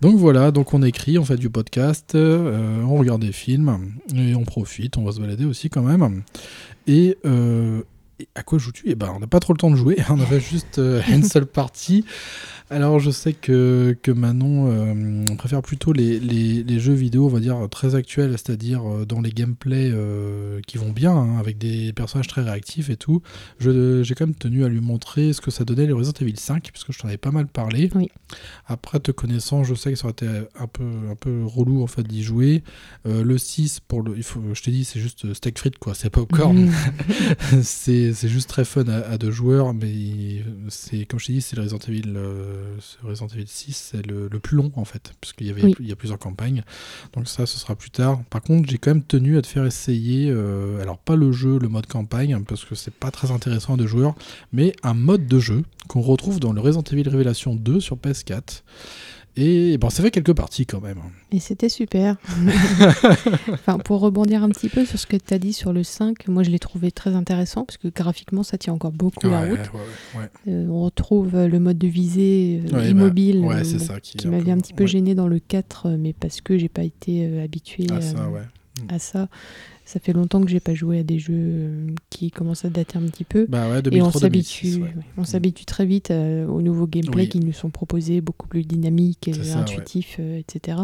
[0.01, 4.35] Donc voilà, donc on écrit, on fait du podcast, euh, on regarde des films, et
[4.35, 6.23] on profite, on va se balader aussi quand même.
[6.87, 7.83] Et, euh,
[8.21, 8.85] et à quoi joues-tu?
[8.87, 11.23] Eh ben, on n'a pas trop le temps de jouer, on avait juste euh, une
[11.25, 12.05] seule partie.
[12.73, 17.29] Alors je sais que, que Manon euh, préfère plutôt les, les- les jeux vidéo, on
[17.29, 21.59] va dire, très actuels, c'est-à-dire euh, dans les gameplays euh, qui vont bien, hein, avec
[21.59, 23.23] des personnages très réactifs et tout.
[23.59, 26.71] J'ai quand même tenu à lui montrer ce que ça donnait les Resident Evil 5,
[26.73, 27.91] puisque je t'en avais pas mal parlé.
[27.97, 28.09] Oui.
[28.69, 31.89] Après, te connaissant, je sais que ça aurait été un peu, un peu relou en
[31.89, 32.63] fait d'y jouer.
[33.05, 36.11] Le 6, pour le, il faut, je t'ai dit, c'est juste steak frites, quoi, c'est
[36.11, 36.67] popcorn.
[36.67, 36.73] mm,
[37.63, 39.93] c'est c'est juste très fun à, à deux joueurs, mais
[40.69, 44.07] c'est comme je t'ai dit, c'est le Resident Evil, euh, ce Resident Evil 6, c'est
[44.07, 45.75] le, le plus long en fait, puisqu'il y avait Oui.
[45.81, 46.63] il y a plusieurs campagnes.
[47.15, 48.23] Donc ça, ce sera plus tard.
[48.31, 51.59] Par contre, j'ai quand même tenu à te faire essayer, euh, alors pas le jeu,
[51.59, 54.15] le mode campagne, parce que c'est pas très intéressant à deux joueurs,
[54.53, 58.63] mais un mode de jeu qu'on retrouve dans le Resident Evil Révélation 2 sur PS4.
[59.37, 60.99] Et bon, ça fait quelques parties quand même.
[61.33, 62.17] Et c'était super.
[63.53, 66.27] enfin, pour rebondir un petit peu sur ce que tu as dit sur le 5,
[66.29, 69.51] moi je l'ai trouvé très intéressant parce que graphiquement ça tient encore beaucoup la Ouais,
[69.51, 69.59] route.
[69.73, 70.31] ouais, ouais.
[70.49, 74.27] Euh, on retrouve euh, le mode de visée euh, bah, immobile euh, bon, ça qui,
[74.29, 77.41] m'avait un petit peu gêné dans le 4, euh, mais parce que j'ai pas été
[77.41, 78.41] habituée Ah, ça, ouais.
[78.89, 79.29] à ça.
[79.91, 82.97] Ça fait longtemps que j'ai pas joué à des jeux euh, qui commencent à dater
[82.97, 83.47] un petit peu.
[83.49, 84.83] Bah ouais, Et on 2003, s'habitue, 2006, ouais.
[84.85, 87.29] ouais, on s'habitue très vite euh, aux nouveaux gameplays Oui.
[87.29, 89.51] qui nous sont proposés, beaucoup plus dynamiques, euh, ouais.
[89.51, 90.79] intuitifs, euh, etc.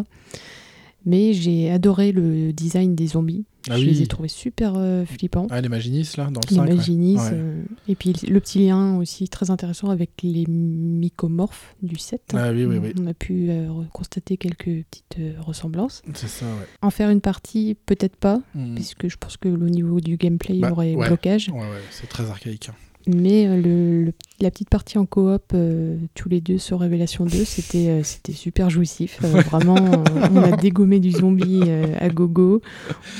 [1.05, 3.45] Mais j'ai adoré le design des zombies.
[3.70, 4.09] Ah je les ai oui.
[4.09, 5.47] trouvés super euh, flippants.
[5.51, 6.74] Ah, les Maginis, là, dans le les 5 ouais.
[6.74, 7.16] Maginis.
[7.16, 7.30] Ouais.
[7.32, 12.20] euh, et puis le petit lien aussi très intéressant avec les mycomorphes du 7.
[12.34, 12.93] Ah oui, oui, oui.
[13.01, 16.02] On a pu euh, constater quelques petites euh, ressemblances.
[16.14, 16.66] C'est ça, ouais.
[16.82, 18.74] En faire une partie, peut-être pas, Mm.
[18.74, 21.06] puisque je pense que au niveau du gameplay, il y Bah, aurait ouais.
[21.09, 21.48] blocage.
[21.48, 22.68] Ouais, ouais, c'est très archaïque.
[22.70, 22.74] hein.
[23.09, 27.24] Mais euh, le, le- la petite partie en coop, euh, tous les deux sur Révélation
[27.24, 29.19] 2, c'était euh, c'était super jouissif.
[29.24, 29.77] Euh, Vraiment,
[30.33, 31.62] on a dégommé du zombie
[32.01, 32.61] à gogo.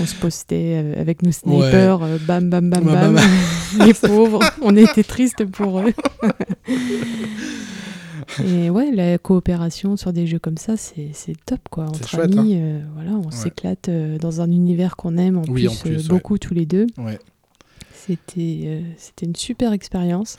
[0.01, 3.17] On se postait avec nos snipers, bam, bam, bam, Bam,
[3.87, 5.93] Les pauvres, on était tristes pour eux.
[8.45, 11.13] Et ouais, la coopération sur des jeux comme ça, c'est
[11.47, 11.85] top quoi.
[11.85, 13.89] Entre chouette, amis, euh, voilà, on s'éclate
[14.21, 16.09] dans un univers qu'on aime en Oui, plus, en plus, ouais.
[16.09, 16.87] beaucoup tous les deux.
[16.99, 17.19] Ouais.
[18.07, 20.37] C'était euh, c'était une super expérience.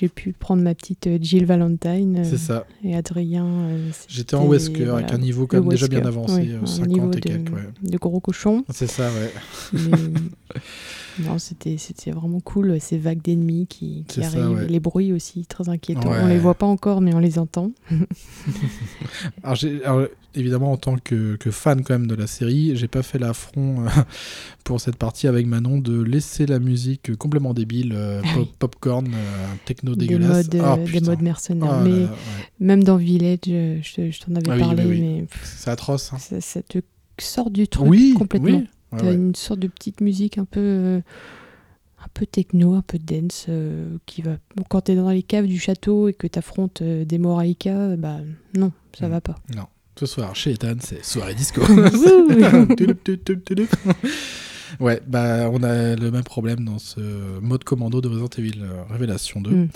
[0.00, 2.64] J'ai pu prendre ma petite euh, Jill Valentine euh, C'est ça.
[2.84, 3.68] et Adrien.
[4.08, 6.62] J'étais en Wesker voilà, avec un niveau le quand même déjà bien avancé, oui, euh,
[6.62, 7.52] un 50 niveau et de, quelques.
[7.52, 7.68] Ouais.
[7.82, 8.64] de gros cochon.
[8.70, 9.32] C'est ça, ouais.
[9.74, 9.80] Mais,
[11.24, 11.76] non, c'était
[12.10, 12.80] vraiment cool.
[12.80, 14.58] Ces vagues d'ennemis qui, qui C'est ça, arrivent.
[14.58, 14.66] ouais.
[14.68, 16.10] Les bruits aussi, très inquiétants.
[16.10, 16.18] Ouais.
[16.22, 17.72] On les voit pas encore, mais on les entend.
[19.42, 22.88] Alors, j'ai- alors, évidemment, en tant que, que fan quand même de la série, j'ai
[22.88, 23.88] pas fait l'affront euh,
[24.64, 29.06] pour cette partie avec Manon de laisser la musique complètement débile, euh, Ah pop- popcorn,
[29.08, 30.46] euh, techno Des dégueulasse.
[30.52, 31.68] modes, Ah, des modes mercenaires.
[31.70, 32.08] Oh là mais là, ouais.
[32.60, 35.00] même dans Village, je, je t'en avais Ah parlé, bah oui.
[35.00, 36.12] mais pff, C'est atroce.
[36.12, 36.18] hein.
[36.18, 36.78] ça, ça te
[37.18, 38.58] sort du truc Oui, complètement.
[38.58, 38.66] oui.
[38.96, 39.14] T'as ouais.
[39.14, 41.00] une sorte de petite musique un peu, euh,
[42.02, 44.36] un peu techno, un peu dance, euh, qui va.
[44.68, 48.16] Quand t'es dans les caves du château et que t'affrontes euh, des Moraïka, euh, bah
[48.54, 49.10] non, ça Mm.
[49.10, 49.36] va pas.
[49.54, 49.66] Non.
[49.98, 51.60] Ce soir, chez Ethan, c'est soirée disco.
[54.78, 57.00] Ouais, bah on a le même problème dans ce
[57.40, 59.50] mode commando de Resident Evil euh, Révélation 2.
[59.50, 59.68] Mm.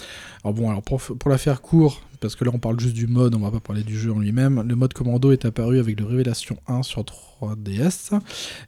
[0.45, 3.07] Alors bon, alors pour, pour la faire court, parce que là on parle juste du
[3.07, 6.01] mode, on va pas parler du jeu en lui-même, le mode commando est apparu avec
[6.01, 8.19] le Révélation 1 sur 3DS,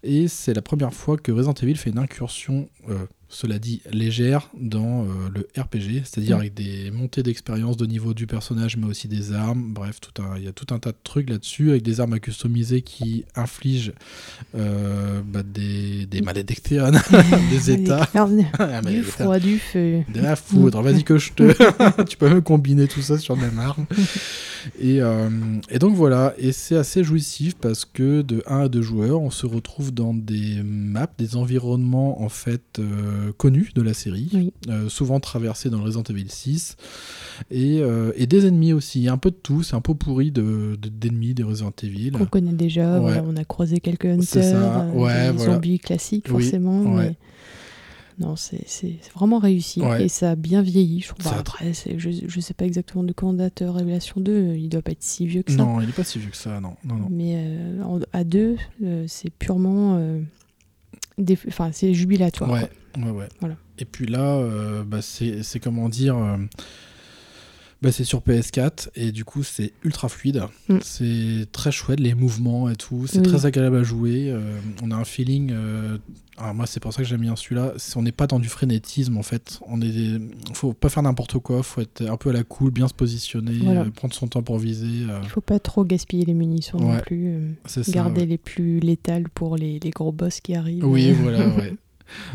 [0.02, 4.50] et c'est la première fois que Resident Evil fait une incursion, euh, cela dit, légère
[4.58, 6.40] dans euh, le RPG, c'est-à-dire Mm.
[6.40, 9.98] avec des montées d'expérience de niveau du personnage, mais aussi des armes, bref,
[10.36, 13.24] il y a tout un tas de trucs là-dessus, avec des armes à customiser qui
[13.34, 13.92] infligent
[14.54, 16.90] euh, bah, des, des malédictions,
[17.50, 18.08] des états.
[18.58, 20.02] Ah, du froid, du feu.
[20.12, 22.02] De la foudre, vas-y que je te.
[22.04, 23.86] tu peux même combiner tout ça sur la même arme.
[24.80, 25.28] Et, euh,
[25.70, 29.30] et donc voilà, et c'est assez jouissif parce que de 1 à 2 joueurs, on
[29.30, 34.52] se retrouve dans des maps, des environnements en fait euh, connus de la série, Oui.
[34.68, 36.76] euh, souvent traversés dans le Resident Evil 6,
[37.50, 39.00] et, euh, et des ennemis aussi.
[39.00, 41.42] Il y a un peu de tout, c'est un peu pourri de- de- d'ennemis des
[41.42, 42.12] Resident Evil.
[42.12, 42.94] qu'on connaît déjà.
[42.94, 43.00] Ouais.
[43.00, 45.54] voilà, on a croisé quelques hunters, ça, euh, ouais, des voilà.
[45.54, 46.82] zombies classiques Oui, forcément.
[46.94, 47.08] ouais.
[47.10, 47.16] mais
[48.18, 48.64] Non, c'est
[49.14, 51.02] vraiment réussi et ça a bien vieilli.
[51.02, 51.22] Je trouve.
[51.26, 54.54] Bah, après, je, je sais pas exactement de quand date euh, Révélation 2.
[54.54, 55.58] Il doit pas être si vieux que ça.
[55.58, 56.76] Non, il est pas si vieux que ça, non.
[56.82, 57.08] non, non.
[57.10, 59.96] Mais euh, en- à deux, euh, c'est purement.
[59.98, 60.22] euh,
[61.18, 62.50] des- Enfin, c'est jubilatoire.
[62.50, 63.28] Ouais, ouais, ouais.
[63.40, 63.56] Voilà.
[63.78, 66.16] Et puis là, euh, bah, c'est comment dire.
[66.16, 66.36] euh,
[67.82, 70.42] bah, c'est sur PS4 et du coup c'est ultra fluide.
[70.70, 70.78] Mm.
[70.80, 73.06] C'est très chouette les mouvements et tout.
[73.06, 73.24] C'est Oui.
[73.24, 74.30] très agréable à jouer.
[74.30, 75.52] euh, on a un feeling.
[76.38, 77.74] alors moi c'est pour ça que j'aime bien celui-là.
[77.96, 79.60] On n'est pas dans du frénétisme en fait.
[79.68, 80.18] On est.
[80.54, 81.62] Faut pas faire n'importe quoi.
[81.62, 83.84] Faut être un peu à la cool, bien se positionner, Voilà.
[83.94, 85.04] prendre son temps pour viser.
[85.22, 87.56] Il faut pas trop gaspiller les munitions non plus.
[87.66, 87.82] ça.
[87.92, 88.26] garder ouais.
[88.26, 90.84] les plus létales pour les, les gros boss qui arrivent.
[90.86, 91.74] Oui, voilà, ouais.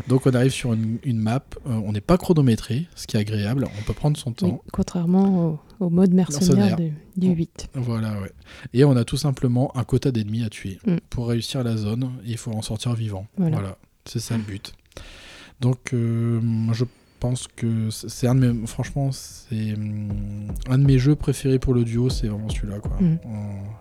[0.08, 3.20] Donc on arrive sur une, une map, euh, on n'est pas chronométré, ce qui est
[3.20, 4.62] agréable, on peut prendre son oui, temps.
[4.72, 6.92] contrairement au, au mode mercenaire du
[7.28, 7.34] Oh.
[7.34, 7.68] 8.
[7.74, 8.32] Voilà, ouais.
[8.72, 10.78] Et on a tout simplement un quota d'ennemis à tuer.
[10.86, 10.96] Mm.
[11.10, 13.26] Pour réussir la zone, il faut en sortir vivant.
[13.36, 13.56] Voilà.
[13.56, 14.72] Voilà, c'est ça le but.
[15.60, 16.40] Donc euh,
[16.72, 16.84] je
[17.22, 18.66] pense que c'est un de mes...
[18.66, 20.08] Franchement, c'est hum,
[20.68, 22.96] un de mes jeux préférés pour le duo, c'est vraiment celui-là, quoi.
[23.00, 23.18] Mm.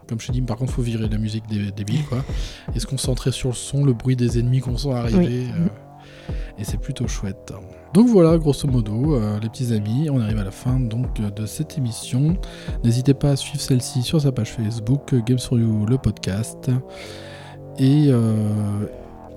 [0.08, 2.24] Comme je t'ai dit, par contre, faut virer la musique des débile, quoi.
[2.76, 5.46] Et se concentrer sur le son, le bruit des ennemis qu'on sent arriver.
[5.48, 5.52] Oui.
[5.60, 5.68] euh,
[6.60, 7.52] et c'est plutôt chouette.
[7.94, 11.46] Donc voilà, grosso modo, euh, les petits amis, on arrive à la fin donc de
[11.48, 12.38] cette émission.
[12.84, 16.70] N'hésitez pas à suivre celle-ci sur sa page Facebook, Games for You, le podcast.
[17.80, 18.86] Et, euh,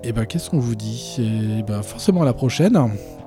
[0.03, 1.15] et ben, qu'est-ce qu'on vous dit?
[1.17, 2.77] Et ben, forcément à la prochaine.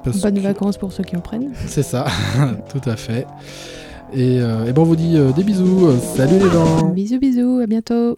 [0.05, 1.51] Bonnes que- vacances pour ceux qui en prennent.
[1.66, 2.07] C'est ça,
[2.73, 3.27] tout à fait.
[4.12, 5.91] Et, euh, et ben, on vous dit euh, des bisous.
[6.16, 8.16] Salut les gens Bisous, bisous, à bientôt.